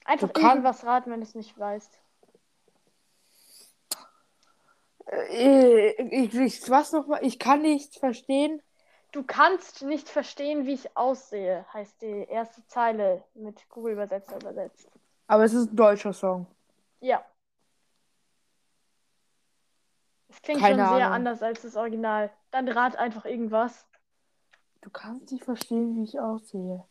Einfach 0.08 0.28
Du 0.28 0.40
kann- 0.40 0.50
irgendwas 0.50 0.84
raten, 0.86 1.10
wenn 1.10 1.20
du 1.20 1.26
es 1.26 1.34
nicht 1.34 1.58
weißt. 1.58 2.00
Äh, 5.06 5.90
ich, 6.02 6.34
ich, 6.34 6.70
was 6.70 6.92
nochmal? 6.92 7.24
Ich 7.24 7.38
kann 7.38 7.60
nicht 7.62 7.98
verstehen. 7.98 8.62
Du 9.12 9.22
kannst 9.22 9.82
nicht 9.82 10.08
verstehen, 10.08 10.66
wie 10.66 10.72
ich 10.74 10.96
aussehe, 10.96 11.66
heißt 11.72 12.00
die 12.02 12.26
erste 12.28 12.66
Zeile 12.66 13.22
mit 13.34 13.68
Google-Übersetzer 13.70 14.36
übersetzt. 14.36 14.90
Aber 15.26 15.44
es 15.44 15.52
ist 15.54 15.72
ein 15.72 15.76
deutscher 15.76 16.12
Song. 16.12 16.46
Ja. 17.00 17.22
Es 20.28 20.40
klingt 20.42 20.60
Keine 20.60 20.84
schon 20.84 20.96
sehr 20.96 21.06
Ahnung. 21.06 21.14
anders 21.16 21.42
als 21.42 21.62
das 21.62 21.76
Original. 21.76 22.30
Dann 22.50 22.68
rat 22.68 22.96
einfach 22.96 23.24
irgendwas. 23.26 23.86
Du 24.82 24.90
kannst 24.90 25.32
nicht 25.32 25.44
verstehen, 25.44 25.96
wie 25.96 26.04
ich 26.04 26.18
aussehe. 26.20 26.84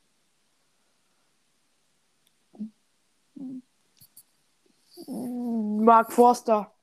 Mark 5.07 6.11
Forster. 6.11 6.73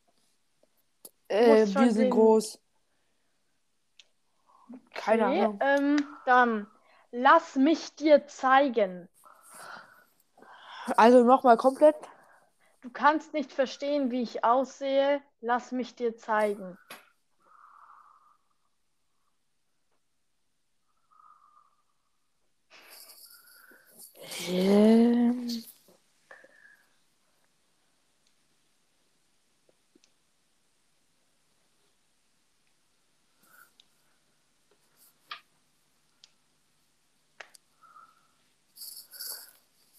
Äh, 1.29 1.47
wir 1.47 1.67
sind 1.67 1.93
singen. 1.95 2.11
groß. 2.11 2.61
Keine 4.95 5.27
Okay, 5.27 5.41
Ahnung. 5.41 5.59
Ähm, 5.61 6.07
dann 6.27 6.67
lass 7.11 7.57
mich 7.57 7.95
dir 7.97 8.27
zeigen. 8.27 9.09
Also 10.97 11.25
nochmal 11.25 11.57
komplett. 11.57 11.97
Du 12.83 12.91
kannst 12.91 13.33
nicht 13.33 13.53
verstehen, 13.53 14.11
wie 14.11 14.23
ich 14.23 14.45
aussehe. 14.45 15.23
Lass 15.41 15.73
mich 15.73 15.95
dir 15.95 16.17
zeigen. 16.17 16.79
Ähm. 24.49 25.65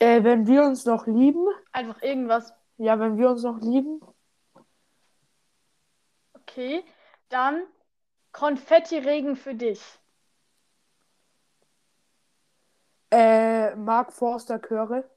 Äh, 0.05 0.23
wenn 0.23 0.45
wir 0.45 0.63
uns 0.63 0.85
noch 0.85 1.07
lieben, 1.07 1.47
Einfach 1.71 2.01
irgendwas. 2.03 2.53
ja, 2.77 2.99
wenn 2.99 3.17
wir 3.17 3.29
uns 3.31 3.41
noch 3.43 3.59
lieben, 3.59 4.01
Okay. 6.33 6.83
Dann 7.29 7.63
Konfettiregen 8.31 9.35
für 9.35 9.55
dich. 9.55 9.81
äh, 13.11 13.75
Mark 13.75 14.13
Forster 14.13 14.59
Chöre. 14.59 15.09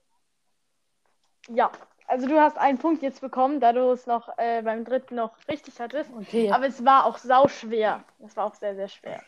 Ja. 1.49 1.71
Also 2.07 2.27
du 2.27 2.41
hast 2.41 2.57
einen 2.57 2.79
Punkt 2.79 3.03
jetzt 3.03 3.21
bekommen, 3.21 3.61
da 3.61 3.73
du 3.73 3.91
es 3.91 4.07
noch 4.07 4.31
äh, 4.39 4.63
beim 4.63 4.85
dritten 4.85 5.17
noch 5.17 5.37
richtig 5.49 5.79
hattest. 5.79 6.11
Okay. 6.13 6.51
Aber 6.51 6.67
es 6.67 6.83
war 6.85 7.05
auch 7.05 7.19
sauschwer. 7.19 8.03
Das 8.21 8.37
war 8.37 8.47
auch 8.47 8.55
sehr, 8.55 8.75
sehr 8.75 8.89
schwer. 8.89 9.23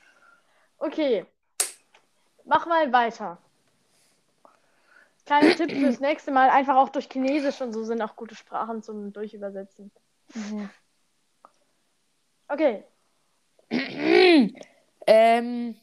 Okay. 0.79 1.27
Mach 2.45 2.67
mal 2.67 2.91
weiter. 2.93 3.37
Kleiner 5.31 5.55
Tipp 5.55 5.71
fürs 5.71 6.01
nächste 6.01 6.33
Mal. 6.33 6.51
Einfach 6.51 6.75
auch 6.75 6.89
durch 6.89 7.09
Chinesisch 7.09 7.61
und 7.61 7.73
so 7.73 7.85
sind 7.85 8.03
auch 8.03 8.17
gute 8.17 8.35
Sprachen 8.35 8.83
zum 8.83 9.13
Durchübersetzen. 9.13 9.93
Mhm. 10.35 10.69
Okay. 12.49 12.83
ähm, 15.07 15.77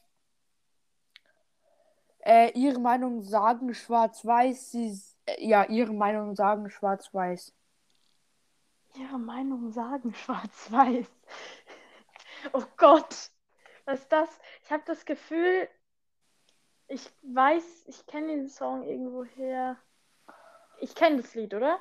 äh, 2.25 2.51
ihre 2.59 2.79
Meinung 2.81 3.21
sagen 3.21 3.73
schwarz-weiß. 3.73 4.71
Sie, 4.71 5.01
äh, 5.25 5.47
ja, 5.47 5.63
ihre 5.63 5.93
Meinung 5.93 6.35
sagen 6.35 6.69
schwarz-weiß. 6.69 7.53
Ihre 8.95 9.17
Meinung 9.17 9.71
sagen 9.71 10.13
schwarz-weiß. 10.13 11.07
Oh 12.53 12.63
Gott. 12.75 13.31
Was 13.85 14.01
ist 14.01 14.11
das? 14.11 14.29
Ich 14.63 14.71
habe 14.71 14.83
das 14.85 15.05
Gefühl, 15.05 15.69
ich 16.87 17.09
weiß, 17.23 17.85
ich 17.87 18.05
kenne 18.05 18.27
den 18.27 18.47
Song 18.49 18.83
irgendwoher. 18.83 19.77
Ich 20.79 20.95
kenne 20.95 21.17
das 21.17 21.33
Lied, 21.35 21.53
oder? 21.53 21.79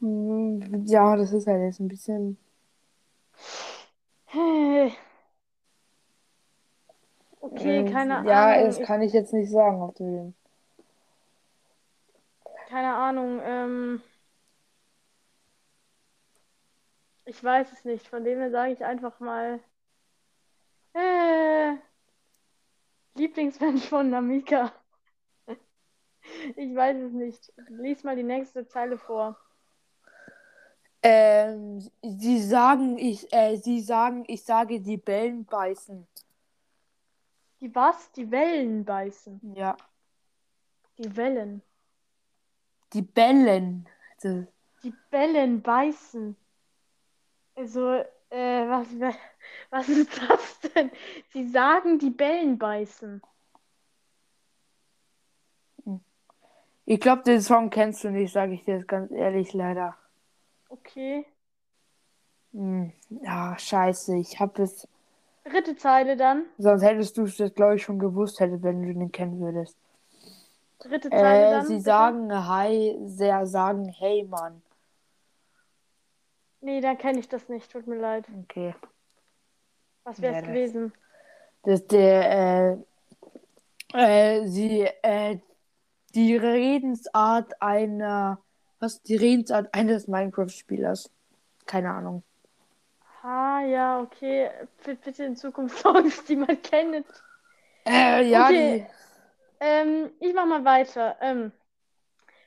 Hm, 0.00 0.84
ja, 0.86 1.16
das 1.16 1.32
ist 1.32 1.46
halt 1.46 1.62
jetzt 1.62 1.80
ein 1.80 1.88
bisschen. 1.88 2.38
Okay, 7.40 7.80
äh, 7.80 7.90
keine 7.90 8.26
ja, 8.26 8.46
Ahnung. 8.46 8.64
das 8.66 8.80
kann 8.80 9.02
ich 9.02 9.12
jetzt 9.12 9.32
nicht 9.32 9.50
sagen, 9.50 9.92
du 9.96 10.04
den. 10.04 10.34
Keine 12.68 12.94
Ahnung. 12.94 13.40
Ähm, 13.44 14.02
ich 17.26 17.42
weiß 17.42 17.70
es 17.72 17.84
nicht. 17.84 18.08
Von 18.08 18.24
dem 18.24 18.38
her 18.40 18.50
sage 18.50 18.72
ich 18.72 18.84
einfach 18.84 19.20
mal. 19.20 19.60
Äh, 20.94 21.76
Lieblingsmensch 23.14 23.86
von 23.88 24.10
Namika. 24.10 24.72
Ich 26.56 26.74
weiß 26.74 26.96
es 26.98 27.12
nicht. 27.12 27.52
Lies 27.68 28.02
mal 28.02 28.16
die 28.16 28.22
nächste 28.22 28.66
Zeile 28.66 28.96
vor. 28.96 29.36
Ähm, 31.02 31.80
sie 32.02 32.40
sagen, 32.40 32.96
ich, 32.96 33.30
äh, 33.32 33.56
sie 33.56 33.80
sagen, 33.80 34.24
ich 34.26 34.42
sage, 34.42 34.80
die 34.80 34.96
Bällen 34.96 35.44
beißen. 35.44 36.06
Die 37.60 37.74
was? 37.74 38.10
Die 38.12 38.30
Wellen 38.30 38.84
beißen. 38.84 39.54
Ja. 39.54 39.76
Die 40.98 41.14
Wellen. 41.16 41.62
Die 42.94 43.02
Bällen. 43.02 43.86
Das, 44.22 44.46
Die 44.82 44.94
Bellen 45.10 45.60
beißen. 45.60 46.36
Also, 47.54 48.02
äh, 48.30 48.68
was, 48.68 48.86
was 49.70 49.88
ist 49.88 50.10
das 50.20 50.60
denn? 50.74 50.90
Sie 51.32 51.48
sagen, 51.48 51.98
die 51.98 52.10
Bellen 52.10 52.58
beißen. 52.58 53.22
ich 56.86 57.00
glaube, 57.00 57.22
den 57.22 57.40
Song 57.40 57.70
kennst 57.70 58.04
du 58.04 58.10
nicht, 58.10 58.32
sage 58.32 58.54
ich 58.54 58.64
dir 58.64 58.76
jetzt 58.76 58.88
ganz 58.88 59.10
ehrlich, 59.10 59.52
leider. 59.54 59.96
Okay. 60.68 61.26
Hm, 62.52 62.92
ja, 63.22 63.58
scheiße. 63.58 64.16
Ich 64.16 64.38
habe 64.38 64.62
es. 64.62 64.86
Dritte 65.44 65.76
Zeile 65.76 66.16
dann. 66.16 66.46
Sonst 66.58 66.82
hättest 66.82 67.16
du 67.18 67.24
es, 67.24 67.36
glaube 67.54 67.76
ich, 67.76 67.82
schon 67.82 67.98
gewusst, 67.98 68.40
hätte, 68.40 68.62
wenn 68.62 68.82
du 68.82 68.94
den 68.94 69.12
kennen 69.12 69.40
würdest. 69.40 69.76
Dritte 70.78 71.10
Zeile 71.10 71.46
Äh, 71.46 71.50
dann. 71.50 71.66
sie 71.66 71.74
bitte. 71.74 71.84
sagen 71.84 72.48
Hi, 72.48 72.98
sehr 73.06 73.46
sagen 73.46 73.88
Hey, 73.88 74.24
Mann. 74.24 74.62
Nee, 76.60 76.80
dann 76.80 76.96
kenne 76.98 77.18
ich 77.18 77.28
das 77.28 77.48
nicht. 77.48 77.70
Tut 77.70 77.86
mir 77.86 77.98
leid. 77.98 78.26
Okay. 78.44 78.74
Was 80.04 80.20
wäre 80.20 80.32
Ja, 80.34 80.38
es 80.38 80.44
das- 80.44 80.48
gewesen? 80.54 80.92
Das 81.62 81.86
der, 81.86 82.76
äh, 83.94 84.40
äh, 84.42 84.46
sie, 84.46 84.82
äh, 85.02 85.38
die 86.14 86.36
Redensart 86.36 87.60
einer, 87.62 88.38
was, 88.80 89.02
die 89.02 89.16
Redensart 89.16 89.72
eines 89.72 90.06
Minecraft-Spielers. 90.06 91.10
Keine 91.66 91.90
Ahnung. 91.90 92.22
Ah, 93.22 93.62
ja, 93.62 94.00
okay. 94.00 94.50
B 94.84 94.94
bitte 94.94 95.24
in 95.24 95.36
Zukunft 95.36 95.78
Songs, 95.78 96.24
die 96.24 96.36
man 96.36 96.60
kennt. 96.60 97.06
Äh, 97.86 98.28
ja, 98.28 98.46
Okay. 98.48 98.86
Ähm, 99.60 100.10
ich 100.20 100.34
mach 100.34 100.44
mal 100.44 100.64
weiter. 100.66 101.16
Ähm, 101.22 101.50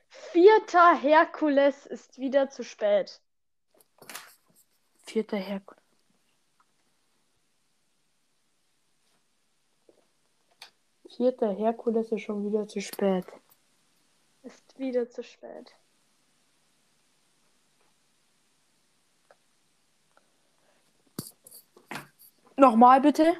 vierter 0.10 0.95
Herkules 0.95 1.88
ist 1.88 2.20
wieder 2.20 2.49
zu 2.51 2.64
spät. 2.64 3.20
die 5.08 5.12
vierte 5.14 5.38
Herkules. 5.38 5.82
Vierter 11.18 11.51
Herkules 11.51 12.11
ist 12.11 12.22
schon 12.22 12.45
wieder 12.45 12.68
zu 12.68 12.80
spät. 12.80 13.26
Ist 14.43 14.78
wieder 14.78 15.09
zu 15.09 15.24
spät. 15.24 15.74
Nochmal 22.55 23.01
bitte. 23.01 23.36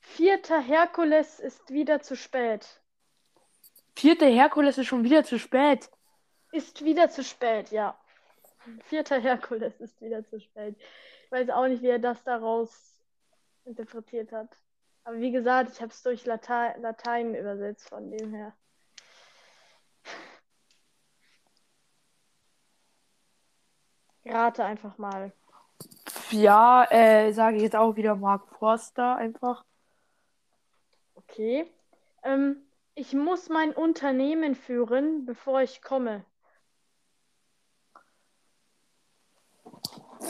Vierter 0.00 0.60
Herkules 0.60 1.40
ist 1.40 1.70
wieder 1.70 2.02
zu 2.02 2.16
spät. 2.16 2.82
Vierter 3.96 4.26
Herkules 4.26 4.76
ist 4.76 4.88
schon 4.88 5.02
wieder 5.02 5.24
zu 5.24 5.38
spät. 5.38 5.88
Ist 6.52 6.84
wieder 6.84 7.08
zu 7.08 7.24
spät, 7.24 7.70
ja. 7.70 7.98
Vierter 8.84 9.18
Herkules 9.18 9.80
ist 9.80 9.98
wieder 10.02 10.22
zu 10.26 10.38
spät. 10.38 10.76
Ich 11.24 11.32
weiß 11.32 11.48
auch 11.48 11.66
nicht, 11.66 11.82
wie 11.82 11.88
er 11.88 11.98
das 11.98 12.22
daraus 12.24 13.00
interpretiert 13.64 14.32
hat. 14.32 14.54
Aber 15.10 15.18
wie 15.18 15.32
gesagt, 15.32 15.72
ich 15.72 15.80
habe 15.80 15.90
es 15.90 16.04
durch 16.04 16.24
Late 16.24 16.76
Latein 16.78 17.34
übersetzt, 17.34 17.88
von 17.88 18.12
dem 18.12 18.32
her. 18.32 18.54
Rate 24.24 24.64
einfach 24.64 24.98
mal. 24.98 25.32
Ja, 26.30 26.86
äh, 26.92 27.32
sage 27.32 27.56
ich 27.56 27.64
jetzt 27.64 27.74
auch 27.74 27.96
wieder 27.96 28.14
Mark 28.14 28.46
Forster 28.56 29.16
einfach. 29.16 29.64
Okay. 31.16 31.68
Ähm, 32.22 32.62
ich 32.94 33.12
muss 33.12 33.48
mein 33.48 33.72
Unternehmen 33.72 34.54
führen, 34.54 35.26
bevor 35.26 35.60
ich 35.60 35.82
komme. 35.82 36.24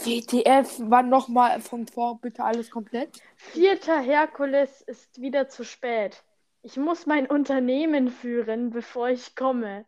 WTF, 0.05 0.79
wann 0.85 1.09
nochmal 1.09 1.59
von 1.61 1.87
vor, 1.87 2.19
bitte 2.19 2.43
alles 2.43 2.69
komplett? 2.71 3.21
Vierter 3.35 3.99
Herkules 3.99 4.81
ist 4.81 5.21
wieder 5.21 5.49
zu 5.49 5.63
spät. 5.63 6.23
Ich 6.63 6.77
muss 6.77 7.05
mein 7.05 7.27
Unternehmen 7.27 8.09
führen, 8.09 8.69
bevor 8.69 9.09
ich 9.09 9.35
komme. 9.35 9.85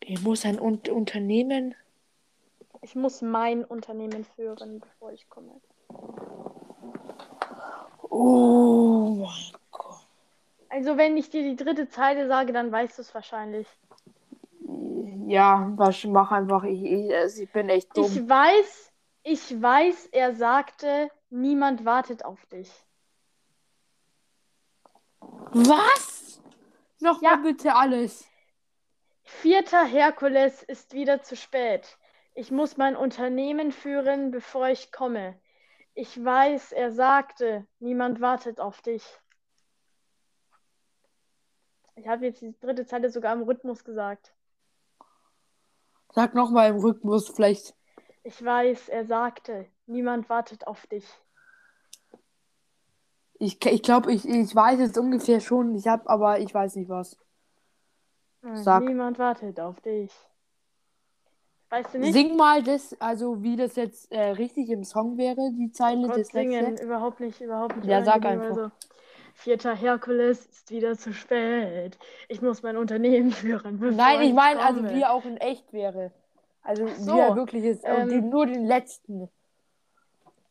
Ich 0.00 0.22
muss 0.22 0.46
ein 0.46 0.58
Un 0.58 0.80
Unternehmen. 0.90 1.74
Ich 2.80 2.94
muss 2.94 3.20
mein 3.20 3.64
Unternehmen 3.64 4.24
führen, 4.24 4.80
bevor 4.80 5.12
ich 5.12 5.28
komme. 5.28 5.60
Oh 8.08 9.16
mein 9.18 9.60
Gott. 9.70 10.06
Also, 10.70 10.96
wenn 10.96 11.16
ich 11.16 11.28
dir 11.28 11.42
die 11.42 11.56
dritte 11.56 11.88
Zeile 11.88 12.26
sage, 12.26 12.52
dann 12.52 12.72
weißt 12.72 12.96
du 12.96 13.02
es 13.02 13.14
wahrscheinlich. 13.14 13.66
Ja, 15.26 15.72
was 15.76 16.04
mach 16.04 16.30
einfach. 16.32 16.64
Ich, 16.64 16.82
ich, 16.82 17.14
also 17.14 17.42
ich 17.42 17.52
bin 17.52 17.68
echt 17.68 17.96
dumm. 17.96 18.04
Ich 18.04 18.28
weiß, 18.28 18.92
ich 19.22 19.62
weiß, 19.62 20.06
er 20.06 20.34
sagte, 20.34 21.10
niemand 21.30 21.84
wartet 21.84 22.24
auf 22.24 22.44
dich. 22.46 22.70
Was? 25.52 26.40
Nochmal 27.00 27.34
Ja. 27.34 27.42
bitte 27.42 27.74
alles. 27.74 28.26
Vierter 29.22 29.84
Herkules 29.84 30.62
ist 30.62 30.94
wieder 30.94 31.22
zu 31.22 31.36
spät. 31.36 31.98
Ich 32.34 32.50
muss 32.50 32.76
mein 32.76 32.96
Unternehmen 32.96 33.72
führen, 33.72 34.30
bevor 34.30 34.68
ich 34.68 34.92
komme. 34.92 35.38
Ich 35.94 36.24
weiß, 36.24 36.72
er 36.72 36.92
sagte, 36.92 37.66
niemand 37.80 38.20
wartet 38.20 38.60
auf 38.60 38.80
dich. 38.80 39.04
Ich 41.96 42.06
habe 42.06 42.26
jetzt 42.26 42.40
die 42.40 42.58
dritte 42.60 42.86
Zeile 42.86 43.10
sogar 43.10 43.34
im 43.34 43.42
Rhythmus 43.42 43.84
gesagt. 43.84 44.32
Sag 46.14 46.34
nochmal 46.34 46.70
im 46.70 46.76
Rhythmus 46.76 47.28
vielleicht. 47.28 47.74
Ich 48.24 48.44
weiß, 48.44 48.88
er 48.88 49.06
sagte, 49.06 49.66
niemand 49.86 50.28
wartet 50.28 50.66
auf 50.66 50.86
dich. 50.86 51.06
Ich, 53.38 53.64
ich 53.64 53.82
glaube, 53.82 54.12
ich, 54.12 54.28
ich 54.28 54.54
weiß 54.54 54.80
es 54.80 54.98
ungefähr 54.98 55.40
schon. 55.40 55.74
Ich 55.76 55.86
habe, 55.86 56.08
aber 56.08 56.40
ich 56.40 56.52
weiß 56.52 56.76
nicht 56.76 56.88
was. 56.88 57.16
Hm, 58.42 58.56
Sag. 58.56 58.82
Niemand 58.82 59.18
wartet 59.18 59.60
auf 59.60 59.80
dich. 59.80 60.12
Weißt 61.70 61.94
du 61.94 61.98
nicht? 61.98 62.12
Sing 62.12 62.36
mal 62.36 62.62
das, 62.62 62.96
also 62.98 63.42
wie 63.42 63.56
das 63.56 63.76
jetzt 63.76 64.10
äh, 64.10 64.30
richtig 64.30 64.70
im 64.70 64.84
Song 64.84 65.18
wäre, 65.18 65.50
die 65.52 65.70
Zeile, 65.70 66.06
Gott, 66.06 66.16
das 66.16 66.28
singen, 66.28 66.64
letzte. 66.64 66.86
überhaupt 66.86 67.20
nicht, 67.20 67.40
überhaupt 67.40 67.76
nicht. 67.76 67.86
Ja, 67.86 68.02
sag 68.02 68.24
einfach. 68.24 68.54
so. 68.54 68.70
Vierter 69.38 69.72
Herkules 69.76 70.46
ist 70.46 70.70
wieder 70.72 70.98
zu 70.98 71.12
spät. 71.12 71.96
Ich 72.28 72.42
muss 72.42 72.64
mein 72.64 72.76
Unternehmen 72.76 73.30
führen. 73.30 73.78
Nein, 73.96 74.20
ich 74.22 74.32
meine, 74.32 74.60
also 74.60 74.82
wie 74.82 75.00
er 75.02 75.12
auch 75.12 75.24
in 75.24 75.36
echt 75.36 75.72
wäre. 75.72 76.10
Also 76.64 76.88
so, 76.88 77.14
wie 77.14 77.18
er 77.20 77.36
wirklich 77.36 77.62
ist. 77.64 77.84
ähm, 77.84 78.08
den, 78.08 78.30
nur 78.30 78.46
den 78.46 78.66
letzten. 78.66 79.28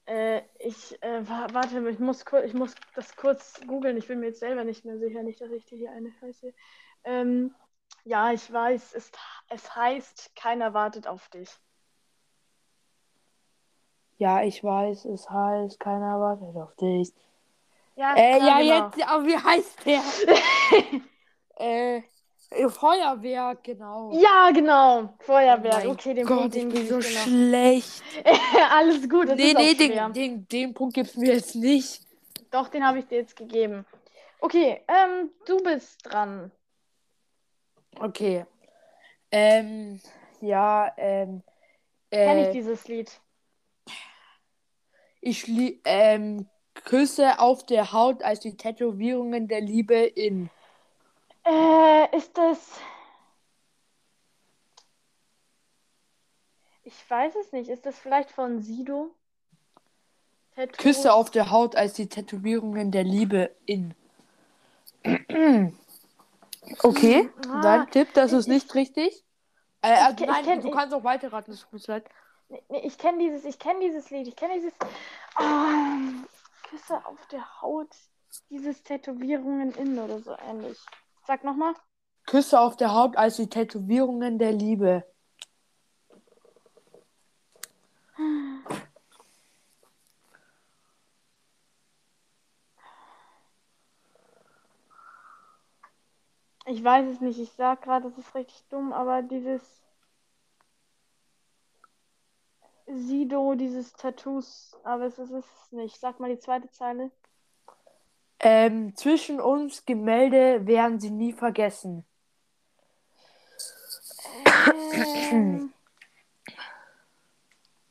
Äh, 0.06 0.42
ich, 0.60 1.04
äh, 1.04 1.28
wa- 1.28 1.48
warte, 1.52 1.86
ich 1.90 2.00
muss, 2.00 2.24
ich 2.46 2.54
muss 2.54 2.76
das 2.96 3.14
kurz 3.18 3.60
googeln. 3.68 3.98
Ich 3.98 4.08
bin 4.08 4.22
mir 4.22 4.28
jetzt 4.28 4.40
selber 4.40 4.64
nicht 4.64 4.86
mehr 4.86 4.98
sicher, 4.98 5.22
nicht, 5.22 5.42
dass 5.42 5.52
ich 5.52 5.66
dir 5.66 5.78
hier 5.78 5.92
eine 5.92 6.14
Scheiße. 6.22 6.54
Ähm, 7.04 7.54
ja, 8.06 8.32
ich 8.32 8.50
weiß, 8.52 8.94
es, 8.94 9.12
es 9.50 9.76
heißt, 9.76 10.32
keiner 10.38 10.74
wartet 10.74 11.08
auf 11.08 11.28
dich. 11.28 11.50
Ja, 14.18 14.44
ich 14.44 14.64
weiß, 14.64 15.04
es 15.06 15.30
heißt, 15.30 15.78
keiner 15.82 16.22
wartet 16.22 16.56
auf 16.56 16.74
dich. 16.76 17.14
Ja, 17.98 18.16
Äh, 18.16 18.38
ja, 18.38 18.60
genau. 18.60 18.62
jetzt, 18.62 19.10
aber 19.10 19.26
wie 19.26 19.38
heißt 19.38 19.86
der? 19.86 20.04
äh, 21.60 22.02
äh, 22.52 22.70
Feuerwehr, 22.70 23.58
genau. 23.64 24.12
Ja, 24.14 24.52
genau. 24.52 25.02
Oh 25.02 25.24
Feuerwerk. 25.24 25.84
mein 25.84 25.88
okay, 25.88 26.14
den 26.14 26.28
Gott, 26.28 26.38
Punkt, 26.38 26.56
den 26.56 26.68
ich 26.70 26.76
bin 26.76 26.88
so 26.88 26.96
noch. 26.98 27.04
schlecht. 27.04 28.04
Alles 28.72 29.10
gut, 29.10 29.30
das 29.30 29.36
Nee, 29.36 29.54
nee, 29.56 29.74
den, 29.74 30.14
den, 30.14 30.48
den 30.48 30.74
Punkt 30.76 30.94
gibst 30.94 31.16
du 31.16 31.22
mir 31.22 31.34
jetzt 31.34 31.56
nicht. 31.56 32.02
Doch, 32.52 32.68
den 32.68 32.86
habe 32.86 33.00
ich 33.00 33.08
dir 33.08 33.18
jetzt 33.18 33.36
gegeben. 33.36 33.84
Okay, 34.42 34.84
ähm, 34.88 35.32
du 35.48 35.58
bist 35.64 36.00
dran. 36.04 36.52
Okay. 38.00 38.46
Ähm, 39.32 40.00
ja, 40.40 40.94
ähm, 40.98 41.42
Kenne 42.12 42.42
ich 42.42 42.48
äh, 42.50 42.52
dieses 42.52 42.88
Lied? 42.88 43.20
ich 45.20 45.48
lie 45.48 45.82
ähm, 45.84 46.48
Küsse 46.86 47.40
auf 47.40 47.66
der 47.66 47.92
Haut 47.92 48.24
als 48.24 48.40
die 48.40 48.56
Tätowierungen 48.58 49.48
der 49.48 49.62
Liebe 49.62 49.96
in. 49.96 50.50
Äh, 51.46 52.16
ist 52.18 52.38
das. 52.38 52.80
Ich 56.84 57.10
weiß 57.10 57.34
es 57.36 57.52
nicht. 57.52 57.70
Ist 57.70 57.86
das 57.86 57.98
vielleicht 57.98 58.32
von 58.32 58.62
Sido? 58.62 59.12
Tattoos? 60.56 60.78
Küsse 60.78 61.14
auf 61.14 61.30
der 61.30 61.52
Haut 61.52 61.76
als 61.76 61.94
die 61.94 62.08
Tätowierungen 62.08 62.92
der 62.92 63.04
Liebe 63.04 63.56
in. 63.66 63.94
Okay, 66.84 67.30
Ah, 67.48 67.62
dein 67.62 67.92
Tipp, 67.92 68.10
das 68.14 68.34
ich- 68.34 68.40
ist 68.40 68.48
nicht 68.50 68.76
richtig. 68.76 69.24
Äh, 69.82 69.94
also 69.94 70.22
ich 70.26 70.30
nein, 70.30 70.44
kenn- 70.46 70.60
du 70.62 70.68
ich- 70.68 70.74
kannst 70.74 70.94
auch 70.94 71.04
weiterraten, 71.06 71.54
das 71.54 71.62
tut 71.62 71.72
mir 71.72 71.80
leid. 71.88 72.10
Nee, 72.50 72.82
ich 72.84 72.98
kenne 72.98 73.20
dieses, 73.20 73.46
ich 73.46 73.58
kenne 73.58 73.80
dieses 73.80 74.10
Lied. 74.10 74.28
Ich 74.28 74.36
kenne 74.36 74.56
dieses. 74.56 74.74
Ah, 75.36 75.98
Küsse 76.70 77.06
auf 77.06 77.26
der 77.28 77.62
Haut. 77.62 77.96
Dieses 78.50 78.84
Tätowierungen 78.84 79.72
in 79.72 79.98
oder 79.98 80.20
so 80.20 80.36
ähnlich. 80.38 80.78
Sag 81.26 81.44
nochmal. 81.44 81.74
Küsse 82.26 82.60
auf 82.60 82.76
der 82.76 82.94
Haut 82.94 83.16
als 83.16 83.38
die 83.38 83.50
Tätowierungen 83.50 84.38
der 84.38 84.52
Liebe. 84.52 85.06
Ich 96.66 96.84
weiß 96.84 97.08
es 97.10 97.22
nicht. 97.22 97.40
Ich 97.40 97.54
sag 97.54 97.82
gerade, 97.82 98.10
das 98.10 98.18
ist 98.18 98.36
richtig 98.36 98.62
dumm, 98.70 98.92
aber 98.92 99.22
dieses. 99.22 99.87
Sido 102.88 103.56
dieses 103.56 103.94
Tattoos, 103.94 104.76
aber 104.84 105.06
es 105.06 105.20
ist 105.20 105.32
es 105.32 105.46
nicht. 105.72 106.00
Sag 106.00 106.20
mal 106.20 106.30
die 106.34 106.40
zweite 106.40 106.70
Zeile. 106.72 107.12
Ähm, 108.40 108.96
zwischen 108.96 109.42
uns 109.42 109.86
Gemälde 109.86 110.66
werden 110.68 111.00
sie 111.00 111.10
nie 111.10 111.34
vergessen. 111.34 112.06
Ähm, 115.32 115.74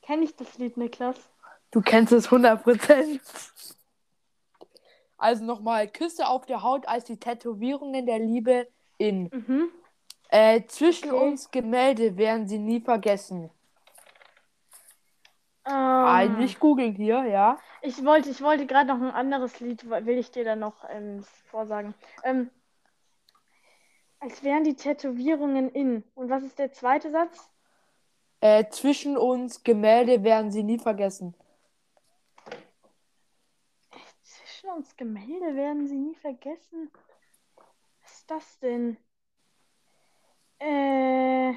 Kenne 0.02 0.24
ich 0.24 0.36
das 0.36 0.56
Lied, 0.56 0.76
Niklas? 0.76 1.16
Du 1.72 1.82
kennst 1.82 2.12
es 2.12 2.28
100%. 2.28 3.20
Also 5.18 5.44
nochmal, 5.44 5.88
Küsse 5.88 6.28
auf 6.28 6.46
der 6.46 6.62
Haut 6.62 6.86
als 6.86 7.04
die 7.04 7.18
Tätowierungen 7.18 8.06
der 8.06 8.20
Liebe 8.20 8.68
in. 8.98 9.24
Mhm. 9.32 9.68
Äh, 10.28 10.64
zwischen 10.66 11.10
Okay. 11.10 11.26
uns 11.26 11.50
Gemälde 11.50 12.16
werden 12.16 12.46
sie 12.46 12.58
nie 12.58 12.80
vergessen. 12.80 13.50
Ähm, 16.26 16.36
Eigentlich 16.36 16.58
googeln 16.58 16.94
hier, 16.94 17.24
ja. 17.24 17.58
Ich 17.82 18.04
wollte, 18.04 18.30
ich 18.30 18.42
wollte 18.42 18.66
gerade 18.66 18.88
noch 18.88 19.00
ein 19.00 19.10
anderes 19.10 19.60
Lied, 19.60 19.88
will 19.88 20.18
ich 20.18 20.30
dir 20.30 20.44
dann 20.44 20.58
noch 20.58 20.84
ähm, 20.88 21.22
vorsagen. 21.46 21.94
Ähm, 22.24 22.50
als 24.18 24.42
wären 24.42 24.64
die 24.64 24.74
Tätowierungen 24.74 25.70
in. 25.70 26.02
Und 26.14 26.30
was 26.30 26.42
ist 26.42 26.58
der 26.58 26.72
zweite 26.72 27.10
Satz? 27.10 27.50
Äh, 28.40 28.68
zwischen 28.70 29.16
uns 29.16 29.62
Gemälde 29.62 30.24
werden 30.24 30.50
sie 30.50 30.62
nie 30.62 30.78
vergessen. 30.78 31.34
Zwischen 34.22 34.70
uns 34.70 34.96
Gemälde 34.96 35.54
werden 35.54 35.86
sie 35.86 35.96
nie 35.96 36.14
vergessen. 36.14 36.90
Was 38.02 38.12
ist 38.18 38.30
das 38.30 38.58
denn? 38.58 38.96
Äh, 40.58 41.54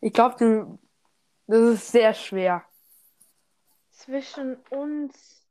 Ich 0.00 0.12
glaube, 0.12 0.36
du. 0.38 0.85
Das 1.46 1.60
ist 1.74 1.92
sehr 1.92 2.12
schwer. 2.14 2.64
zwischen 3.90 4.56
uns. 4.70 5.42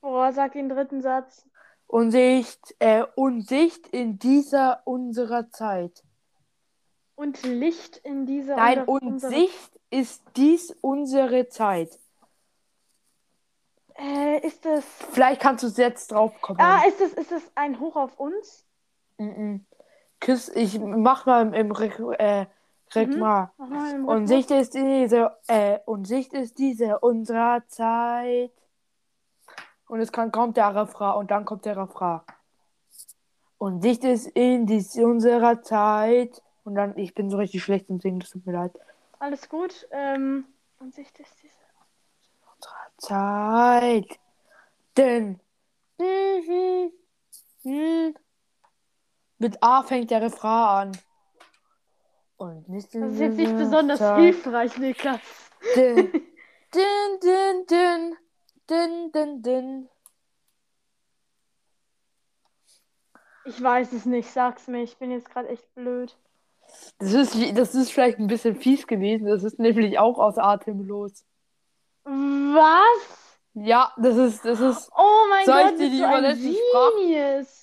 Boah, 0.00 0.32
sag 0.32 0.52
den 0.52 0.68
dritten 0.68 1.02
Satz. 1.02 1.44
Unsicht, 1.86 2.74
äh, 2.78 3.04
Unsicht 3.16 3.86
in 3.88 4.18
dieser 4.18 4.82
unserer 4.86 5.50
Zeit. 5.50 6.04
Und 7.16 7.42
Licht 7.42 7.96
in 7.98 8.26
dieser 8.26 8.56
Nein, 8.56 8.84
unser- 8.84 9.06
unserer- 9.06 9.30
Unsicht 9.32 9.80
ist 9.90 10.22
dies 10.36 10.70
unsere 10.80 11.48
Zeit. 11.48 11.98
Äh, 13.96 14.46
ist 14.46 14.64
das. 14.64 14.84
Vielleicht 15.12 15.40
kannst 15.40 15.64
du 15.64 15.66
es 15.66 15.76
jetzt 15.76 16.12
drauf 16.12 16.40
kommen. 16.40 16.60
Ah, 16.60 16.84
ist 16.86 17.00
das, 17.00 17.12
ist 17.14 17.32
das 17.32 17.42
ein 17.56 17.80
Hoch 17.80 17.96
auf 17.96 18.18
uns? 18.20 18.64
Mhm. 19.18 19.66
Küss, 20.20 20.48
ich 20.48 20.78
mach 20.80 21.26
mal 21.26 21.42
im, 21.42 21.54
im 21.54 21.70
Rek 21.72 21.98
äh, 22.18 22.46
Rek 22.94 23.08
Mhm. 23.08 24.04
Und. 24.06 24.26
Sicht 24.26 24.50
ist 24.50 24.74
diese, 24.74 25.36
äh, 25.46 25.78
und 25.84 26.06
Sicht 26.06 26.32
ist 26.32 26.58
diese 26.58 26.98
unserer 27.00 27.66
Zeit. 27.68 28.52
Und 29.86 30.00
es 30.00 30.12
kann, 30.12 30.32
kommt 30.32 30.56
der 30.56 30.74
Refrain 30.74 31.16
und 31.16 31.30
dann 31.30 31.44
kommt 31.44 31.64
der 31.64 31.76
Refrain. 31.76 32.20
Und 33.58 33.82
Sicht 33.82 34.04
ist 34.04 34.26
in 34.28 34.66
dies 34.66 34.96
unserer 34.96 35.62
Zeit. 35.62 36.42
Und 36.64 36.74
dann, 36.74 36.96
ich 36.98 37.14
bin 37.14 37.30
so 37.30 37.38
richtig 37.38 37.62
schlecht 37.62 37.88
im 37.88 38.00
Singen, 38.00 38.20
das 38.20 38.30
tut 38.30 38.46
mir 38.46 38.52
leid. 38.52 38.72
Alles 39.18 39.48
gut. 39.48 39.88
Ähm, 39.90 40.44
und 40.78 40.94
Sicht 40.94 41.18
ist 41.18 41.34
diese. 41.42 41.54
Zeit. 42.98 44.18
Denn. 44.96 45.40
Mhm. 45.98 46.92
Mhm. 47.62 48.14
Mit 49.38 49.62
A 49.62 49.82
fängt 49.82 50.10
der 50.10 50.22
Refrain 50.22 50.88
an. 50.88 50.98
Und 52.36 52.68
nicht 52.68 52.94
Das 52.94 53.12
ist 53.12 53.20
jetzt 53.20 53.36
nicht 53.36 53.56
besonders 53.56 54.00
hilfreich, 54.16 54.78
Niklas. 54.78 55.20
Din, 55.74 56.12
din, 56.74 57.66
din, 57.68 58.16
din, 58.68 59.12
din, 59.12 59.42
din. 59.42 59.88
Ich 63.44 63.62
weiß 63.62 63.92
es 63.92 64.04
nicht, 64.04 64.30
sag's 64.30 64.68
mir. 64.68 64.82
Ich 64.82 64.98
bin 64.98 65.10
jetzt 65.10 65.30
gerade 65.30 65.48
echt 65.48 65.74
blöd. 65.74 66.16
Das 66.98 67.12
ist, 67.14 67.34
das 67.56 67.74
ist 67.74 67.90
vielleicht 67.92 68.18
ein 68.18 68.26
bisschen 68.26 68.56
fies 68.56 68.86
gewesen. 68.86 69.26
Das 69.26 69.42
ist 69.42 69.58
nämlich 69.58 69.98
auch 69.98 70.18
aus 70.18 70.36
Atemlos. 70.36 71.24
Was? 72.04 73.40
Ja, 73.54 73.92
das 73.96 74.16
ist, 74.16 74.44
das 74.44 74.60
ist, 74.60 74.90
Oh 74.96 75.26
mein 75.30 75.46
Soll 75.46 75.60
ich 75.60 75.70
Gott, 75.70 75.78
dir 75.80 75.90
die 75.90 75.98
du 75.98 76.06
ein 76.06 77.06
Genius. 77.06 77.57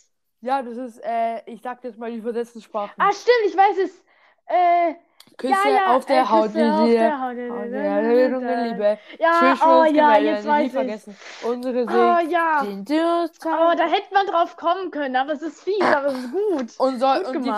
Ja, 0.45 0.61
das 0.61 0.77
ist, 0.77 1.03
äh, 1.03 1.41
ich 1.47 1.61
sag 1.61 1.83
jetzt 1.83 1.97
mal 1.97 2.11
die 2.11 2.17
übersetzten 2.17 2.61
Sprachen. 2.61 2.93
Ah, 2.97 3.11
stimmt, 3.11 3.47
ich 3.47 3.57
weiß 3.57 3.77
es. 3.79 4.03
Äh, 4.45 4.93
Küsse 5.37 5.53
ja, 5.53 5.69
ja, 5.69 5.95
auf 5.95 6.05
der 6.05 6.21
äh, 6.21 6.25
Haut, 6.25 6.53
Küsse 6.53 6.71
auf 6.71 6.87
der 6.87 7.19
Haut. 7.19 7.35
Haut 7.35 7.71
der 7.71 8.63
Liebe. 8.67 8.99
Ja, 9.19 9.57
oh 9.65 9.83
ja, 9.83 10.17
jetzt 10.17 10.47
weiß 10.47 10.67
ich. 10.67 10.71
vergessen. 10.71 11.17
Unsere 11.43 11.83
Oh 11.83 12.19
Sicht, 12.19 12.31
ja. 12.31 12.63
Durst 12.63 13.45
Oh, 13.45 13.73
da 13.75 13.87
hätte 13.87 14.13
man 14.13 14.27
drauf 14.27 14.55
kommen 14.55 14.91
können, 14.91 15.15
aber 15.15 15.33
es 15.33 15.41
ist 15.41 15.63
fies, 15.63 15.81
aber 15.81 16.07
es 16.07 16.19
ist 16.19 16.31
gut. 16.31 16.79
Und, 16.79 16.99
soll, 16.99 17.23
Gut 17.23 17.35
und 17.35 17.43
die, 17.43 17.53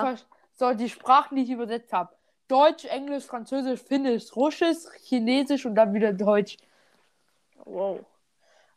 soll 0.54 0.76
die 0.76 0.90
Sprachen, 0.90 1.36
die 1.36 1.44
ich 1.44 1.52
übersetzt 1.52 1.92
habe. 1.92 2.10
Deutsch, 2.48 2.86
Englisch, 2.86 3.26
Französisch, 3.26 3.82
Finnisch, 3.82 4.34
Russisch, 4.34 4.78
Chinesisch 5.04 5.66
und 5.66 5.76
dann 5.76 5.94
wieder 5.94 6.14
Deutsch. 6.14 6.56
Wow. 7.66 8.00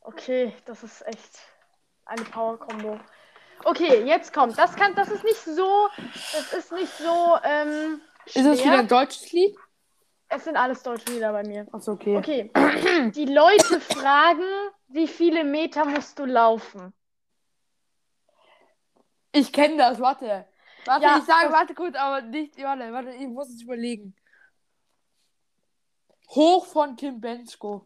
Okay, 0.03 0.53
das 0.65 0.83
ist 0.83 1.07
echt 1.07 1.39
eine 2.07 2.25
Power-Kombo. 2.25 2.99
Okay, 3.65 4.05
jetzt 4.05 4.33
kommt. 4.33 4.59
Das 4.59 4.75
kann, 4.75 4.95
das 4.95 5.09
ist 5.09 5.25
nicht 5.25 5.41
so, 5.41 5.89
das 6.33 6.53
ist 6.53 6.73
nicht 6.73 6.93
so, 6.97 7.37
ähm, 7.45 8.01
Ist 8.27 8.37
es 8.37 8.65
wieder 8.65 8.79
ein 8.79 8.89
deutsches 8.89 9.31
Lied? 9.33 9.57
Es 10.29 10.45
sind 10.45 10.57
alles 10.57 10.83
deutsche 10.83 11.13
Lieder 11.13 11.33
bei 11.33 11.43
mir. 11.43 11.67
Achso, 11.73 11.93
okay. 11.93 12.17
Okay. 12.17 12.51
Die 13.15 13.27
Leute 13.27 13.81
fragen, 13.81 14.45
wie 14.89 15.09
viele 15.09 15.45
Meter 15.45 15.85
musst 15.85 16.19
du 16.19 16.25
laufen? 16.25 16.93
Ich 19.33 19.53
kenne 19.53 19.77
das, 19.77 20.01
warte. 20.01 20.47
Warte, 20.85 21.05
Ja, 21.05 21.19
ich 21.19 21.25
sage, 21.25 21.53
warte 21.53 21.75
kurz, 21.75 21.97
aber 21.97 22.23
nicht, 22.23 22.57
warte, 22.63 22.93
warte, 22.93 23.11
ich 23.11 23.27
muss 23.29 23.49
es 23.49 23.63
überlegen. 23.63 24.15
Hoch 26.31 26.67
von 26.67 26.97
Tim 26.97 27.21
Bensko. 27.21 27.85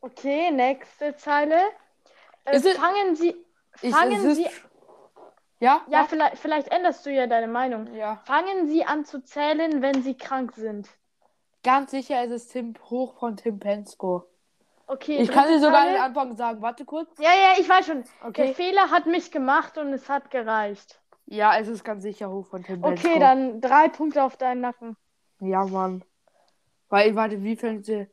Okay, 0.00 0.50
nächste 0.50 1.14
Zeile. 1.16 1.60
Äh, 2.44 2.60
fangen 2.60 3.14
Sie, 3.14 3.36
Ich, 3.82 3.94
fangen 3.94 4.34
Sie, 4.34 4.46
ja? 5.58 5.82
ja, 5.88 6.04
vielleicht, 6.04 6.38
vielleicht 6.38 6.68
änderst 6.68 7.04
du 7.04 7.10
ja 7.10 7.26
deine 7.26 7.48
Meinung. 7.48 7.94
Ja. 7.94 8.20
Fangen 8.24 8.68
Sie 8.68 8.84
an 8.84 9.04
zu 9.04 9.22
zählen, 9.22 9.82
wenn 9.82 10.02
Sie 10.02 10.16
krank 10.16 10.52
sind. 10.54 10.88
Ganz 11.62 11.90
sicher 11.90 12.24
ist 12.24 12.30
es 12.30 12.48
Tim, 12.48 12.74
Hoch 12.88 13.18
von 13.18 13.36
Tim 13.36 13.58
Bensko. 13.58 14.24
Okay, 14.86 15.18
Ich 15.18 15.30
kann 15.30 15.46
dir 15.48 15.60
sogar 15.60 15.86
den 15.86 16.00
Anfang 16.00 16.34
sagen. 16.36 16.62
Warte 16.62 16.84
kurz. 16.84 17.10
Ja, 17.18 17.30
ja, 17.30 17.60
ich 17.60 17.68
weiß 17.68 17.86
schon. 17.86 18.02
Der 18.02 18.28
Okay. 18.28 18.54
Fehler 18.54 18.90
hat 18.90 19.06
mich 19.06 19.30
gemacht 19.30 19.78
und 19.78 19.92
es 19.92 20.08
hat 20.08 20.30
gereicht. 20.30 21.00
Ja, 21.26 21.56
es 21.58 21.68
ist 21.68 21.84
ganz 21.84 22.02
sicher 22.02 22.28
Hoch 22.30 22.46
von 22.46 22.64
Tim 22.64 22.80
Bensko. 22.80 23.08
Okay, 23.08 23.20
dann 23.20 23.60
drei 23.60 23.88
Punkte 23.88 24.24
auf 24.24 24.36
deinen 24.36 24.62
Nacken. 24.62 24.96
Ja, 25.40 25.64
Mann. 25.64 26.02
Weil, 26.88 27.14
warte, 27.14 27.42
wie 27.44 27.54
fängt 27.54 27.84
sie? 27.84 28.08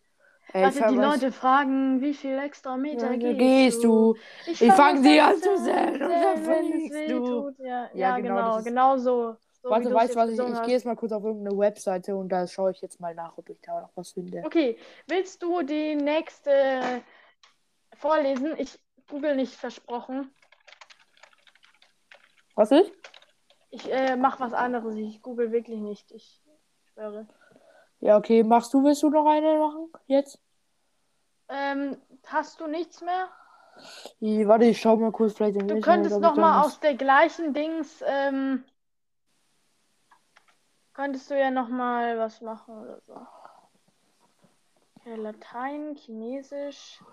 Äh, 0.53 0.63
Also 0.63 0.79
ich 0.79 0.85
die 0.87 0.95
Leute 0.95 1.31
fragen, 1.31 2.01
wie 2.01 2.13
viel 2.13 2.37
extra 2.37 2.77
Meter 2.77 3.11
Ja, 3.11 3.17
gehst, 3.17 3.39
gehst 3.39 3.83
du? 3.83 4.15
Ich 4.45 4.59
fang 4.59 4.71
fang 4.71 5.03
sie 5.03 5.19
an 5.19 5.35
zu 5.41 5.55
zählen 5.57 6.01
und 6.01 6.21
dann 6.21 6.37
fliegst 6.43 7.09
du. 7.09 7.53
Ja, 7.57 7.65
Ja, 7.65 7.89
ja, 7.93 8.19
genau, 8.19 8.35
genau, 8.35 8.63
genau 8.63 8.97
so. 8.97 9.35
so 9.61 9.69
Warte, 9.69 9.93
weißt 9.93 10.15
du 10.15 10.19
was? 10.19 10.29
Ich, 10.29 10.39
ich 10.39 10.61
gehe 10.63 10.73
jetzt 10.73 10.85
mal 10.85 10.95
kurz 10.95 11.11
auf 11.11 11.23
irgendeine 11.23 11.57
Webseite 11.57 12.15
und 12.15 12.29
da 12.29 12.47
schaue 12.47 12.71
ich 12.71 12.81
jetzt 12.81 12.99
mal 12.99 13.13
nach, 13.13 13.37
ob 13.37 13.49
ich 13.49 13.59
da 13.61 13.81
noch 13.81 13.91
was 13.95 14.11
finde. 14.11 14.43
Okay, 14.45 14.77
willst 15.07 15.43
du 15.43 15.61
die 15.63 15.95
nächste 15.95 17.01
vorlesen? 17.95 18.55
Ich 18.57 18.79
google 19.09 19.35
nicht 19.35 19.53
versprochen. 19.53 20.31
Was 22.55 22.71
ist? 22.71 22.91
Ich 23.69 23.91
äh, 23.91 24.15
mache 24.15 24.39
was 24.39 24.53
anderes. 24.53 24.95
Ich 24.95 25.21
google 25.21 25.51
wirklich 25.51 25.79
nicht. 25.79 26.11
Ich 26.11 26.41
schwöre. 26.93 27.27
Ja, 27.99 28.17
okay. 28.17 28.43
Machst 28.43 28.73
du, 28.73 28.83
willst 28.83 29.03
du 29.03 29.09
noch 29.09 29.25
eine 29.25 29.57
machen? 29.57 29.91
Jetzt? 30.07 30.39
Ähm, 31.49 31.97
hast 32.25 32.59
du 32.59 32.67
nichts 32.67 33.01
mehr? 33.01 33.29
Ich, 34.19 34.47
warte, 34.47 34.65
ich 34.65 34.79
schau 34.79 34.97
mal 34.97 35.11
kurz 35.11 35.33
vielleicht 35.33 35.57
im 35.57 35.67
Du 35.67 35.79
könntest 35.79 36.19
noch 36.19 36.35
mal 36.35 36.63
aus 36.63 36.79
der 36.79 36.95
gleichen 36.95 37.53
Dings, 37.53 38.03
ähm, 38.05 38.63
könntest 40.93 41.29
du 41.29 41.39
ja 41.39 41.51
noch 41.51 41.69
mal 41.69 42.17
was 42.17 42.41
machen 42.41 42.75
oder 42.75 42.99
so. 43.05 43.13
Ja, 45.05 45.15
Latein, 45.15 45.95
Chinesisch, 45.95 47.03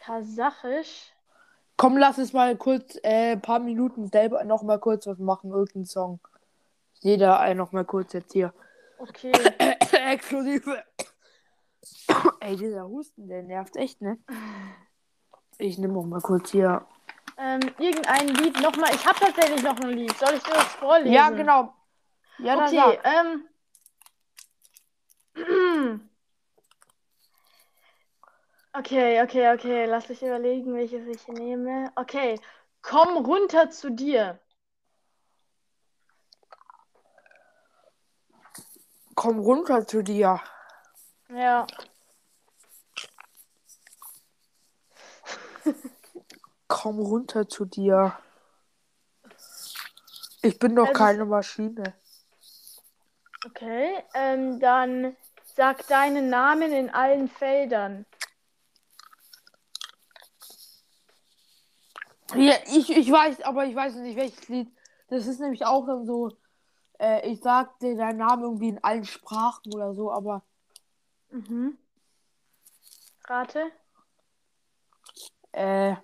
Kasachisch. 0.00 1.12
Komm, 1.76 1.96
lass 1.96 2.18
es 2.18 2.32
mal 2.32 2.56
kurz 2.56 2.98
äh, 3.02 3.32
ein 3.32 3.40
paar 3.40 3.60
Minuten 3.60 4.08
selber 4.08 4.42
noch 4.44 4.62
mal 4.62 4.80
kurz 4.80 5.06
was 5.06 5.18
machen, 5.18 5.50
irgendeinen 5.50 5.84
Song. 5.84 6.18
Jeder 7.00 7.38
ein 7.38 7.56
noch 7.56 7.72
mal 7.72 7.84
kurz 7.84 8.14
jetzt 8.14 8.32
hier. 8.32 8.52
Okay, 8.98 9.32
Exklusive. 9.92 10.82
Ey, 12.40 12.56
dieser 12.56 12.86
Husten, 12.88 13.28
der 13.28 13.42
nervt 13.42 13.76
echt, 13.76 14.00
ne? 14.00 14.18
Ich 15.58 15.78
nehme 15.78 15.94
noch 15.94 16.04
mal 16.04 16.20
kurz 16.20 16.50
hier 16.50 16.86
Ähm, 17.36 17.60
irgendein 17.78 18.28
Lied 18.28 18.60
nochmal. 18.60 18.94
Ich 18.94 19.06
habe 19.06 19.18
tatsächlich 19.18 19.62
noch 19.62 19.78
ein 19.80 19.90
Lied. 19.90 20.16
Soll 20.18 20.34
ich 20.34 20.42
dir 20.42 20.54
das 20.54 20.74
vorlesen? 20.74 21.12
Ja, 21.12 21.30
genau. 21.30 21.74
Ja, 22.38 22.64
Okay, 22.64 22.98
ähm. 23.04 23.44
Okay, 28.74 29.22
okay, 29.22 29.52
okay. 29.54 29.86
Lass 29.86 30.08
mich 30.08 30.22
überlegen, 30.22 30.72
welches 30.74 31.06
ich 31.08 31.26
nehme. 31.26 31.90
Okay. 31.96 32.38
Komm 32.80 33.16
runter 33.24 33.70
zu 33.70 33.90
dir. 33.90 34.38
Komm 39.18 39.40
runter 39.40 39.84
zu 39.84 40.02
dir. 40.02 40.40
Ja. 41.28 41.66
Komm 46.68 47.00
runter 47.00 47.48
zu 47.48 47.64
dir. 47.64 48.16
Ich 50.40 50.56
bin 50.60 50.76
doch 50.76 50.86
Also- 50.86 50.98
keine 50.98 51.24
Maschine. 51.24 51.94
Okay. 53.44 54.04
Ähm, 54.14 54.60
dann 54.60 55.16
sag 55.56 55.84
deinen 55.88 56.30
Namen 56.30 56.70
in 56.70 56.88
allen 56.88 57.28
Feldern. 57.28 58.06
Ja, 62.36 62.54
ich, 62.66 62.88
ich 62.96 63.10
weiß, 63.10 63.40
aber 63.40 63.64
ich 63.64 63.74
weiß 63.74 63.96
nicht, 63.96 64.16
welches 64.16 64.46
Lied. 64.48 64.70
Das 65.08 65.26
ist 65.26 65.40
nämlich 65.40 65.66
auch 65.66 65.86
dann 65.86 66.06
so, 66.06 66.37
äh, 66.98 67.28
ich 67.28 67.40
sag 67.40 67.78
dir 67.80 67.96
deinen 67.96 68.18
Namen 68.18 68.42
irgendwie 68.42 68.68
in 68.68 68.82
allen 68.84 69.04
Sprachen 69.04 69.72
oder 69.74 69.94
so, 69.94 70.12
aber 70.12 70.42
Mhm. 71.30 71.76
Rate. 73.26 73.70
äh, 75.52 75.94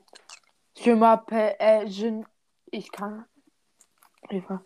je 0.74 0.95
m'appelle, 0.95 1.57
äh, 1.59 1.84
je, 1.84 2.24
ich 2.66 2.90
kann, 2.92 3.24
Eva. 4.28 4.62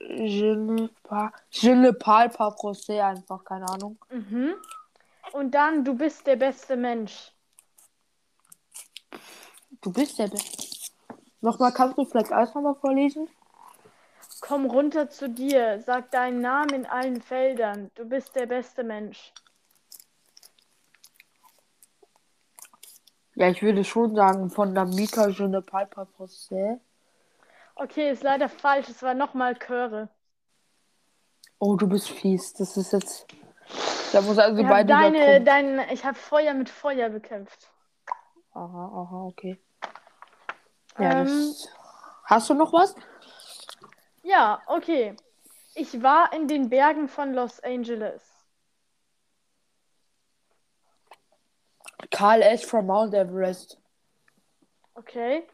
Je 0.00 0.54
ne 0.54 0.88
pas, 1.02 1.32
je 1.50 1.74
ne 1.74 1.92
parle 1.92 2.30
pas 2.30 2.50
français, 2.54 3.00
einfach, 3.00 3.42
keine 3.44 3.66
Ahnung. 3.68 3.98
Mhm. 4.10 4.54
Und 5.32 5.50
dann, 5.52 5.84
du 5.84 5.94
bist 5.94 6.26
der 6.26 6.36
beste 6.36 6.76
Mensch. 6.76 7.32
Du 9.80 9.92
bist 9.92 10.18
der 10.18 10.28
Beste. 10.28 10.67
Nochmal, 11.40 11.72
kannst 11.72 11.96
du 11.98 12.04
vielleicht 12.04 12.32
alles 12.32 12.54
nochmal 12.54 12.74
vorlesen? 12.74 13.28
Komm 14.40 14.66
runter 14.66 15.08
zu 15.10 15.28
dir. 15.28 15.80
Sag 15.80 16.10
deinen 16.10 16.40
Namen 16.40 16.70
in 16.70 16.86
allen 16.86 17.20
Feldern. 17.20 17.90
Du 17.94 18.04
bist 18.04 18.34
der 18.36 18.46
beste 18.46 18.84
Mensch. 18.84 19.32
Ja, 23.34 23.48
ich 23.48 23.62
würde 23.62 23.84
schon 23.84 24.16
sagen, 24.16 24.50
von 24.50 24.74
der 24.74 24.84
Mika 24.84 25.28
Je 25.28 25.46
ne 25.46 25.62
parle 25.62 25.86
pas 25.86 26.08
français. 26.16 26.80
Okay, 27.76 28.10
ist 28.10 28.24
leider 28.24 28.48
falsch. 28.48 28.88
Es 28.88 29.02
war 29.02 29.14
nochmal 29.14 29.54
Chöre. 29.56 30.08
Oh, 31.60 31.76
du 31.76 31.88
bist 31.88 32.10
fies. 32.10 32.52
Das 32.54 32.76
ist 32.76 32.92
jetzt. 32.92 33.26
Da 34.12 34.22
muss 34.22 34.38
also 34.38 34.60
Ich 34.60 34.66
beide 34.66 34.88
deine, 34.88 35.40
dein, 35.42 35.80
ich 35.90 36.04
habe 36.04 36.16
Feuer 36.16 36.54
mit 36.54 36.68
Feuer 36.68 37.10
bekämpft. 37.10 37.70
Aha, 38.54 38.84
aha, 38.86 39.26
okay. 39.26 39.58
Ja, 40.98 41.20
Ähm. 41.22 41.54
Hast 42.24 42.50
du 42.50 42.54
noch 42.54 42.72
was? 42.72 42.94
Ja, 44.22 44.60
okay. 44.66 45.16
Ich 45.74 46.02
war 46.02 46.32
in 46.32 46.48
den 46.48 46.68
Bergen 46.68 47.08
von 47.08 47.32
Los 47.32 47.60
Angeles. 47.60 48.22
Karl 52.10 52.42
S. 52.42 52.64
from 52.64 52.86
Mount 52.86 53.14
Everest. 53.14 53.78
Okay. 54.94 55.46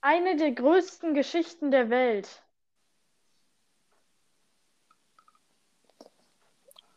Eine 0.00 0.36
der 0.36 0.52
größten 0.52 1.14
Geschichten 1.14 1.70
der 1.70 1.90
Welt. 1.90 2.42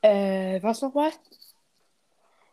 Äh, 0.02 0.62
was 0.64 0.82
nochmal? 0.82 1.12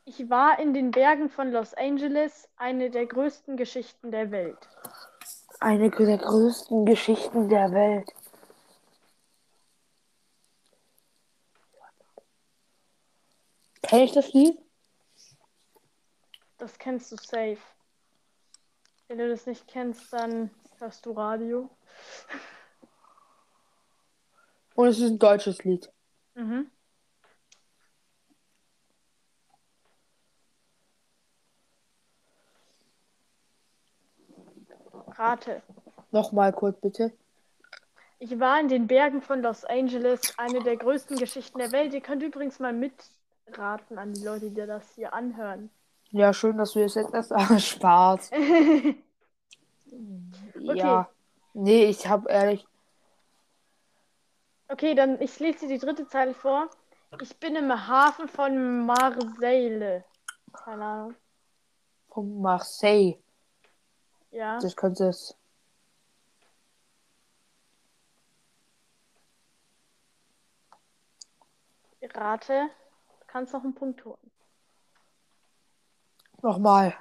Ich 0.09 0.31
war 0.31 0.61
in 0.61 0.73
den 0.73 0.93
Bergen 0.93 1.29
von 1.29 1.51
Los 1.51 1.75
Angeles. 1.75 2.49
Eine 2.57 2.91
der 2.91 3.07
größten 3.07 3.57
Geschichten 3.57 4.13
der 4.13 4.31
Welt. 4.31 4.69
Eine 5.59 5.91
der 5.91 6.19
größten 6.19 6.87
Geschichten 6.87 7.49
der 7.49 7.73
Welt. 7.73 8.09
Kenn 13.83 14.03
ich 14.03 14.13
das 14.13 14.33
Lied? 14.33 14.57
Das 16.59 16.79
kennst 16.79 17.11
du 17.11 17.17
safe. 17.17 17.59
Wenn 19.09 19.19
du 19.19 19.29
das 19.29 19.47
nicht 19.47 19.67
kennst, 19.67 20.13
dann 20.13 20.51
hörst 20.79 21.05
du 21.05 21.13
Radio. 21.13 21.69
Und 24.77 24.87
es 24.87 24.99
ist 25.01 25.11
ein 25.11 25.19
deutsches 25.19 25.65
Lied. 25.65 25.93
Mhm. 26.35 26.71
Rate. 35.19 35.63
Nochmal 36.11 36.53
kurz, 36.53 36.81
bitte. 36.81 37.13
Ich 38.19 38.39
war 38.41 38.59
in 38.61 38.69
den 38.69 38.87
Bergen 38.87 39.21
von 39.21 39.43
Los 39.43 39.65
Angeles, 39.65 40.21
eine 40.39 40.63
der 40.63 40.77
größten 40.77 41.19
Geschichten 41.19 41.59
der 41.59 41.73
Welt. 41.73 41.93
Ihr 41.93 42.01
könnt 42.01 42.23
übrigens 42.23 42.59
mal 42.59 42.73
mitraten 42.73 43.99
an 43.99 44.15
die 44.15 44.25
Leute, 44.25 44.51
die 44.51 44.67
das 44.67 44.95
hier 44.95 45.13
anhören. 45.13 45.71
Ja, 46.11 46.33
schön, 46.33 46.57
dass 46.57 46.73
du 46.73 46.81
es 46.81 46.95
jetzt 46.95 47.13
erst 47.13 47.33
Spaß. 47.67 48.31
Ja. 50.59 51.09
Nee, 51.55 51.87
ich 51.87 52.07
hab 52.07 52.29
ehrlich. 52.29 52.67
Okay, 54.69 54.95
dann 54.95 55.21
ich 55.21 55.39
lese 55.39 55.61
dir 55.61 55.69
die 55.69 55.79
dritte 55.79 56.07
Zeile 56.09 56.35
vor. 56.35 56.69
Ich 57.21 57.39
bin 57.39 57.55
im 57.57 57.71
Hafen 57.71 58.29
von 58.29 58.85
Marseille. 58.85 60.03
Keine 60.53 60.85
Ahnung. 60.85 61.15
Von 62.09 62.43
Marseille. 62.43 63.17
Ja. 64.37 64.59
Das 64.59 64.77
könnte 64.77 65.09
es. 65.09 65.35
Rate. 72.15 72.69
Du 73.21 73.27
kannst 73.27 73.55
noch 73.55 73.65
einen 73.65 73.75
Punkt 73.75 74.05
holen. 74.05 74.31
Nochmal. 76.43 76.95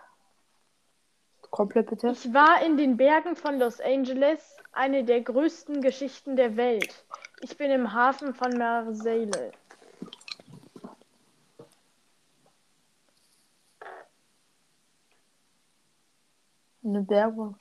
Komplett 1.52 1.90
bitte. 1.90 2.10
Ich 2.10 2.34
war 2.34 2.66
in 2.66 2.78
den 2.78 2.96
Bergen 2.96 3.36
von 3.36 3.60
Los 3.60 3.82
Angeles, 3.82 4.58
eine 4.72 5.04
der 5.04 5.22
größten 5.22 5.82
Geschichten 5.82 6.38
der 6.38 6.56
Welt. 6.56 7.06
Ich 7.42 7.58
bin 7.58 7.70
im 7.70 7.92
Hafen 7.94 8.34
von 8.34 8.58
Marseille. 8.58 9.52
Eine 16.86 17.10
Werbung. 17.10 17.56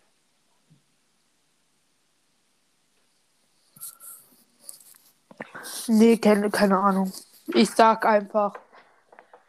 Nee, 5.86 6.18
keine, 6.18 6.50
keine 6.50 6.78
Ahnung. 6.78 7.10
Ich 7.46 7.70
sag 7.70 8.04
einfach. 8.04 8.54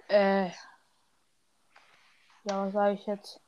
Äh. 0.08 0.46
Ja, 2.46 2.66
was 2.66 2.72
sage 2.72 2.94
ich 2.94 3.06
jetzt? 3.06 3.42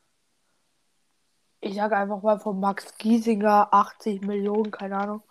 Ich 1.62 1.76
sag 1.76 1.94
einfach 1.94 2.22
mal 2.22 2.40
von 2.40 2.60
Max 2.60 2.98
Giesinger 2.98 3.70
80 3.72 4.22
Millionen, 4.22 4.70
keine 4.70 4.98
Ahnung. 4.98 5.24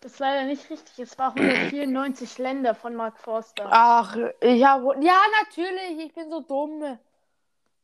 Das 0.00 0.12
ist 0.12 0.18
leider 0.18 0.44
nicht 0.44 0.68
richtig. 0.68 0.98
Es 0.98 1.18
war 1.18 1.34
194 1.34 2.36
Länder 2.36 2.74
von 2.74 2.94
Mark 2.94 3.18
Forster. 3.18 3.68
Ach, 3.70 4.16
ich 4.40 4.64
habe. 4.64 4.96
Ja, 5.02 5.18
natürlich, 5.42 5.98
ich 6.04 6.14
bin 6.14 6.30
so 6.30 6.40
dumm. 6.40 6.98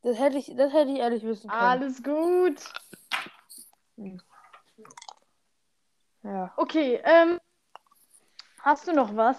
Das 0.03 0.19
hätte 0.19 0.37
ich, 0.37 0.53
das 0.55 0.73
hätte 0.73 0.91
ich 0.91 0.99
ehrlich 0.99 1.23
wissen 1.23 1.49
können. 1.49 1.61
Alles 1.61 2.03
gut. 2.03 2.61
Ja. 6.23 6.53
Okay, 6.57 7.01
ähm. 7.03 7.39
Hast 8.61 8.87
du 8.87 8.93
noch 8.93 9.15
was? 9.15 9.37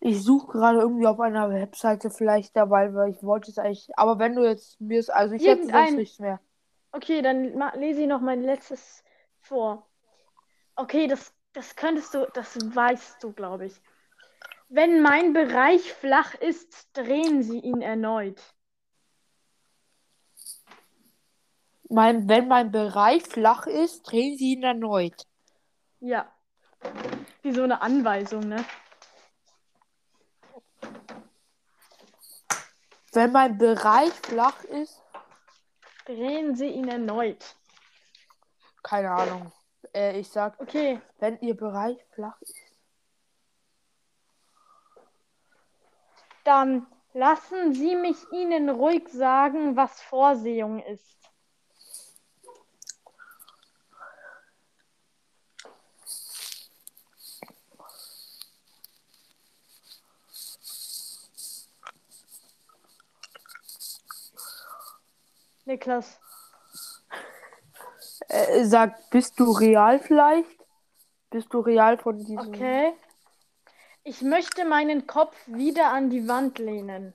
Ich 0.00 0.22
suche 0.22 0.52
gerade 0.52 0.80
irgendwie 0.80 1.06
auf 1.06 1.18
einer 1.18 1.50
Webseite 1.50 2.10
vielleicht 2.10 2.54
dabei, 2.56 2.94
weil 2.94 3.10
ich 3.10 3.22
wollte 3.22 3.50
es 3.50 3.58
eigentlich. 3.58 3.88
Aber 3.98 4.18
wenn 4.18 4.34
du 4.34 4.44
jetzt 4.44 4.80
mir 4.80 5.00
es. 5.00 5.08
Also 5.08 5.34
ich 5.34 5.42
hätte 5.42 5.62
sonst 5.62 5.72
Irgendein- 5.72 5.96
nichts 5.96 6.18
mehr. 6.18 6.40
Okay, 6.92 7.20
dann 7.22 7.52
lese 7.78 8.02
ich 8.02 8.06
noch 8.06 8.20
mein 8.20 8.42
letztes 8.42 9.02
vor. 9.40 9.86
Okay, 10.76 11.06
das, 11.08 11.34
das 11.52 11.76
könntest 11.76 12.14
du, 12.14 12.26
das 12.32 12.56
weißt 12.56 13.22
du, 13.22 13.32
glaube 13.32 13.66
ich. 13.66 13.80
Wenn 14.68 15.00
mein 15.00 15.32
Bereich 15.32 15.92
flach 15.92 16.34
ist, 16.34 16.88
drehen 16.92 17.42
Sie 17.42 17.60
ihn 17.60 17.82
erneut. 17.82 18.40
Mein, 21.88 22.28
wenn 22.28 22.48
mein 22.48 22.72
Bereich 22.72 23.22
flach 23.22 23.66
ist, 23.66 24.02
drehen 24.10 24.36
sie 24.36 24.54
ihn 24.54 24.64
erneut. 24.64 25.24
Ja. 26.00 26.32
Wie 27.42 27.52
so 27.52 27.62
eine 27.62 27.80
Anweisung, 27.80 28.40
ne? 28.48 28.64
Wenn 33.12 33.32
mein 33.32 33.56
Bereich 33.56 34.12
flach 34.12 34.62
ist, 34.64 35.00
Drehen 36.06 36.54
Sie 36.54 36.68
ihn 36.68 36.88
erneut. 36.88 37.56
keine 38.82 39.10
Ahnung. 39.10 39.52
Äh, 39.92 40.20
ich 40.20 40.28
sag, 40.28 40.60
Okay, 40.60 41.00
wenn 41.18 41.40
Ihr 41.40 41.56
Bereich 41.56 41.98
flach 42.12 42.40
ist. 42.42 42.65
Dann 46.46 46.86
lassen 47.12 47.74
Sie 47.74 47.96
mich 47.96 48.16
Ihnen 48.32 48.68
ruhig 48.70 49.08
sagen, 49.08 49.76
was 49.76 50.00
Vorsehung 50.02 50.80
ist. 50.80 51.16
Niklas, 65.64 66.20
Äh, 68.28 68.64
sag, 68.64 69.10
bist 69.10 69.38
du 69.38 69.50
real 69.52 69.98
vielleicht? 69.98 70.64
Bist 71.30 71.52
du 71.52 71.60
real 71.60 71.98
von 71.98 72.18
diesem. 72.24 72.54
okay. 72.54 72.94
Ich 74.08 74.22
möchte 74.22 74.64
meinen 74.64 75.08
Kopf 75.08 75.36
wieder 75.48 75.92
an 75.92 76.10
die 76.10 76.28
Wand 76.28 76.60
lehnen. 76.60 77.12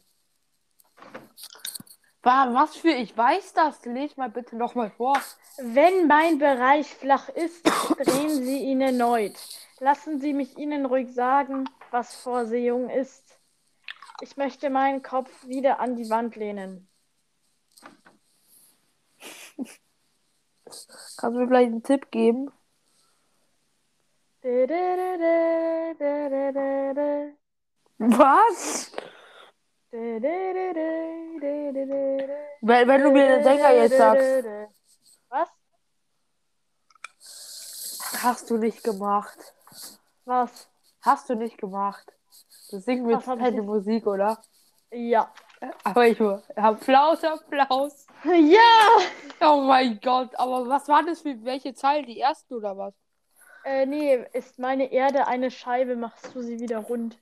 Wa- 2.22 2.54
Was 2.54 2.76
für, 2.76 2.90
ich 2.92 3.16
weiß 3.16 3.54
das. 3.54 3.86
Lies 3.86 4.18
mal 4.18 4.30
bitte 4.30 4.58
nochmal 4.58 4.92
vor. 4.92 5.18
Wenn 5.58 6.08
mein 6.08 6.38
Bereich 6.38 6.94
flach 6.94 7.30
ist, 7.30 7.66
drehen 7.98 8.44
Sie 8.44 8.60
ihn 8.66 8.82
erneut. 8.82 9.36
Lassen 9.80 10.20
Sie 10.20 10.34
mich 10.34 10.58
Ihnen 10.58 10.86
ruhig 10.86 11.14
sagen, 11.14 11.70
was 11.92 12.14
Vorsehung 12.14 12.90
ist. 12.90 13.40
Ich 14.20 14.36
möchte 14.36 14.70
meinen 14.70 15.02
Kopf 15.02 15.32
wieder 15.48 15.80
an 15.80 15.96
die 15.96 16.10
Wand 16.10 16.36
lehnen. 16.36 16.90
Kannst 20.66 21.24
du 21.24 21.30
mir 21.32 21.48
vielleicht 21.48 21.72
einen 21.72 21.84
Tipp 21.84 22.12
geben? 22.12 22.52
Was? 28.00 28.92
Wenn, 32.62 32.88
wenn 32.88 33.04
du 33.04 33.12
mir 33.12 33.28
den 33.28 33.44
Sänger 33.44 33.72
jetzt 33.72 33.98
sagst, 33.98 34.46
Was? 35.30 35.50
hast 38.24 38.50
du 38.50 38.58
nicht 38.58 38.84
gemacht. 38.84 39.38
Was? 40.26 40.68
Hast 41.02 41.30
du 41.30 41.36
nicht 41.36 41.60
gemacht. 41.60 42.12
Du 42.72 42.80
singst 42.80 43.06
mit 43.06 43.18
Was 43.18 43.28
hab 43.28 43.38
ich 43.38 43.44
keine 43.44 43.62
Musik, 43.62 44.08
oder? 44.08 44.42
Ja. 44.92 45.32
Aber 45.84 46.08
ich 46.08 46.20
Applaus, 46.56 47.24
Applaus. 47.24 48.08
Ja! 48.24 48.88
Oh 49.40 49.62
mein 49.62 50.00
Gott, 50.02 50.34
aber 50.36 50.68
was 50.68 50.88
war 50.88 51.04
das 51.04 51.22
für 51.22 51.44
welche 51.44 51.76
Zeilen? 51.76 52.08
Die 52.08 52.20
ersten 52.20 52.56
oder 52.56 52.76
was? 52.76 53.01
Äh, 53.64 53.86
nee, 53.86 54.26
ist 54.34 54.60
meine 54.60 54.92
Erde 54.92 55.28
eine 55.28 55.52
Scheibe, 55.52 55.96
machst 55.96 56.34
du 56.34 56.42
sie 56.42 56.60
wieder 56.60 56.80
rund. 56.80 57.18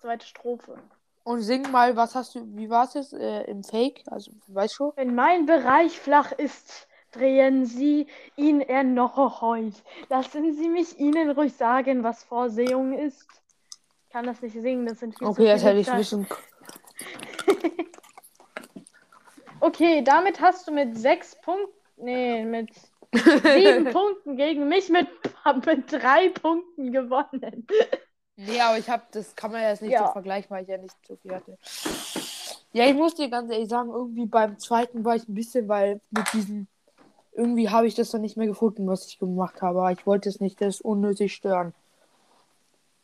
Zweite 0.00 0.26
Strophe. 0.26 0.78
Und 1.24 1.42
sing 1.42 1.70
mal, 1.70 1.96
was 1.96 2.14
hast 2.14 2.34
du, 2.34 2.46
wie 2.56 2.70
war 2.70 2.84
es 2.84 2.94
jetzt 2.94 3.12
äh, 3.12 3.42
im 3.44 3.62
Fake? 3.64 4.02
Also, 4.06 4.32
weißt 4.46 4.78
du? 4.78 4.92
Wenn 4.96 5.14
mein 5.14 5.46
Bereich 5.46 5.98
flach 5.98 6.32
ist, 6.32 6.88
drehen 7.12 7.66
Sie 7.66 8.06
ihn 8.36 8.60
erneut. 8.60 9.74
Lassen 10.08 10.54
Sie 10.54 10.68
mich 10.68 10.98
Ihnen 10.98 11.30
ruhig 11.30 11.54
sagen, 11.54 12.02
was 12.02 12.24
Vorsehung 12.24 12.92
ist. 12.92 13.26
Ich 14.04 14.10
kann 14.10 14.24
das 14.24 14.40
nicht 14.40 14.54
singen, 14.54 14.86
das 14.86 15.00
sind 15.00 15.18
viel 15.18 15.26
zu 15.26 15.32
Okay, 15.32 15.46
das 15.46 15.60
viele 15.62 15.78
hätte 15.78 15.90
ich 15.90 15.96
wissen. 15.96 16.26
Okay, 19.60 20.02
damit 20.02 20.40
hast 20.40 20.68
du 20.68 20.72
mit 20.72 20.96
sechs 20.96 21.34
Punkten, 21.34 21.72
nee, 21.96 22.44
mit 22.44 22.70
sieben 23.14 23.84
Punkten 23.92 24.36
gegen 24.36 24.68
mich 24.68 24.88
mit, 24.88 25.08
mit 25.66 25.92
drei 25.92 26.28
Punkten 26.30 26.92
gewonnen. 26.92 27.66
Nee, 28.36 28.60
aber 28.60 28.78
ich 28.78 28.88
habe, 28.88 29.02
das 29.12 29.34
kann 29.34 29.50
man 29.52 29.62
ja 29.62 29.70
jetzt 29.70 29.82
nicht 29.82 29.92
Ja. 29.92 30.06
so 30.06 30.12
vergleichen, 30.12 30.50
weil 30.50 30.62
ich 30.62 30.68
ja 30.68 30.78
nicht 30.78 30.94
so 31.06 31.16
viel 31.16 31.34
hatte. 31.34 31.58
Ja, 32.72 32.84
ich 32.86 32.94
muss 32.94 33.14
dir 33.14 33.28
ganz 33.30 33.50
ehrlich 33.50 33.68
sagen, 33.68 33.90
irgendwie 33.90 34.26
beim 34.26 34.58
zweiten 34.58 35.04
war 35.04 35.16
ich 35.16 35.26
ein 35.28 35.34
bisschen, 35.34 35.68
weil 35.68 36.00
mit 36.10 36.32
diesem, 36.32 36.68
irgendwie 37.32 37.70
habe 37.70 37.86
ich 37.86 37.94
das 37.94 38.10
dann 38.10 38.20
nicht 38.20 38.36
mehr 38.36 38.46
gefunden, 38.46 38.86
was 38.86 39.06
ich 39.06 39.18
gemacht 39.18 39.62
habe. 39.62 39.80
Aber 39.80 39.92
ich 39.92 40.06
wollte 40.06 40.28
es 40.28 40.40
nicht, 40.40 40.60
das 40.60 40.80
unnötig 40.80 41.34
stören. 41.34 41.74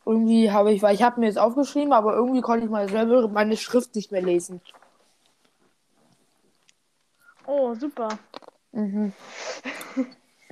Irgendwie 0.07 0.51
habe 0.53 0.73
ich, 0.73 0.83
weil 0.83 0.95
ich 0.95 1.03
habe 1.03 1.19
mir 1.19 1.27
jetzt 1.27 1.39
aufgeschrieben, 1.39 1.95
aber 1.95 2.15
irgendwie 2.15 2.43
konnte 2.43 2.65
ich 2.67 2.71
mal 2.71 2.89
selber 2.89 3.27
meine 3.29 3.57
Schrift 3.57 3.95
nicht 3.97 4.13
mehr 4.13 4.21
lesen. 4.23 4.61
Oh, 7.47 7.75
super. 7.75 8.19
Mhm. 8.75 9.13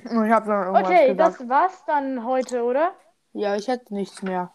Und 0.09 0.25
ich 0.25 0.31
habe 0.31 0.47
dann 0.47 0.63
irgendwas 0.67 0.85
Okay, 0.85 1.13
gesagt. 1.13 1.39
das 1.39 1.49
war's 1.49 1.85
dann 1.85 2.25
heute, 2.25 2.63
oder? 2.63 2.93
Ja, 3.33 3.55
ich 3.55 3.67
hätte 3.67 3.93
nichts 3.93 4.21
mehr. 4.21 4.51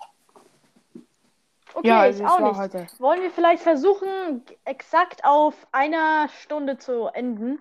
Okay, 1.74 1.88
ja, 1.88 2.06
ich 2.06 2.22
also 2.22 2.24
es 2.24 2.30
auch 2.30 2.40
nicht. 2.40 2.58
heute. 2.58 2.86
Wollen 2.98 3.22
wir 3.22 3.30
vielleicht 3.30 3.62
versuchen, 3.62 4.42
exakt 4.64 5.24
auf 5.24 5.54
einer 5.70 6.28
Stunde 6.42 6.78
zu 6.78 7.06
enden? 7.08 7.60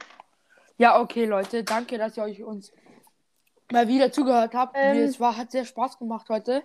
Ja, 0.78 1.00
okay, 1.00 1.26
Leute, 1.26 1.64
danke, 1.64 1.98
dass 1.98 2.18
ihr 2.18 2.24
euch 2.24 2.44
uns 2.44 2.72
mal 3.72 3.88
wieder 3.88 4.12
zugehört 4.12 4.54
habt. 4.54 4.76
Ähm. 4.78 4.98
es 5.04 5.20
war, 5.20 5.36
hat 5.36 5.52
sehr 5.52 5.66
Spaß 5.66 6.00
gemacht 6.00 6.30
heute. 6.30 6.64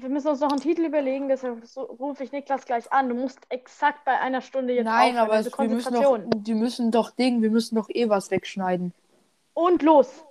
Wir 0.00 0.08
müssen 0.08 0.28
uns 0.28 0.40
noch 0.40 0.50
einen 0.50 0.60
Titel 0.60 0.84
überlegen, 0.84 1.28
deshalb 1.28 1.64
so- 1.66 1.82
rufe 1.82 2.22
ich 2.24 2.32
Niklas 2.32 2.64
gleich 2.64 2.92
an. 2.92 3.08
Du 3.08 3.14
musst 3.14 3.40
exakt 3.48 4.04
bei 4.04 4.18
einer 4.18 4.40
Stunde 4.40 4.74
jetzt 4.74 4.84
Nein, 4.84 5.10
aufhören, 5.10 5.16
aber 5.24 5.32
also 5.34 5.50
es, 5.50 5.58
wir 5.58 5.68
müssen 5.68 5.92
Konzentration. 5.94 6.30
die 6.44 6.54
müssen 6.54 6.90
doch 6.90 7.10
Ding, 7.10 7.42
wir 7.42 7.50
müssen 7.50 7.74
doch 7.76 7.88
eh 7.90 8.08
was 8.08 8.30
wegschneiden. 8.30 8.92
Und 9.54 9.82
los. 9.82 10.24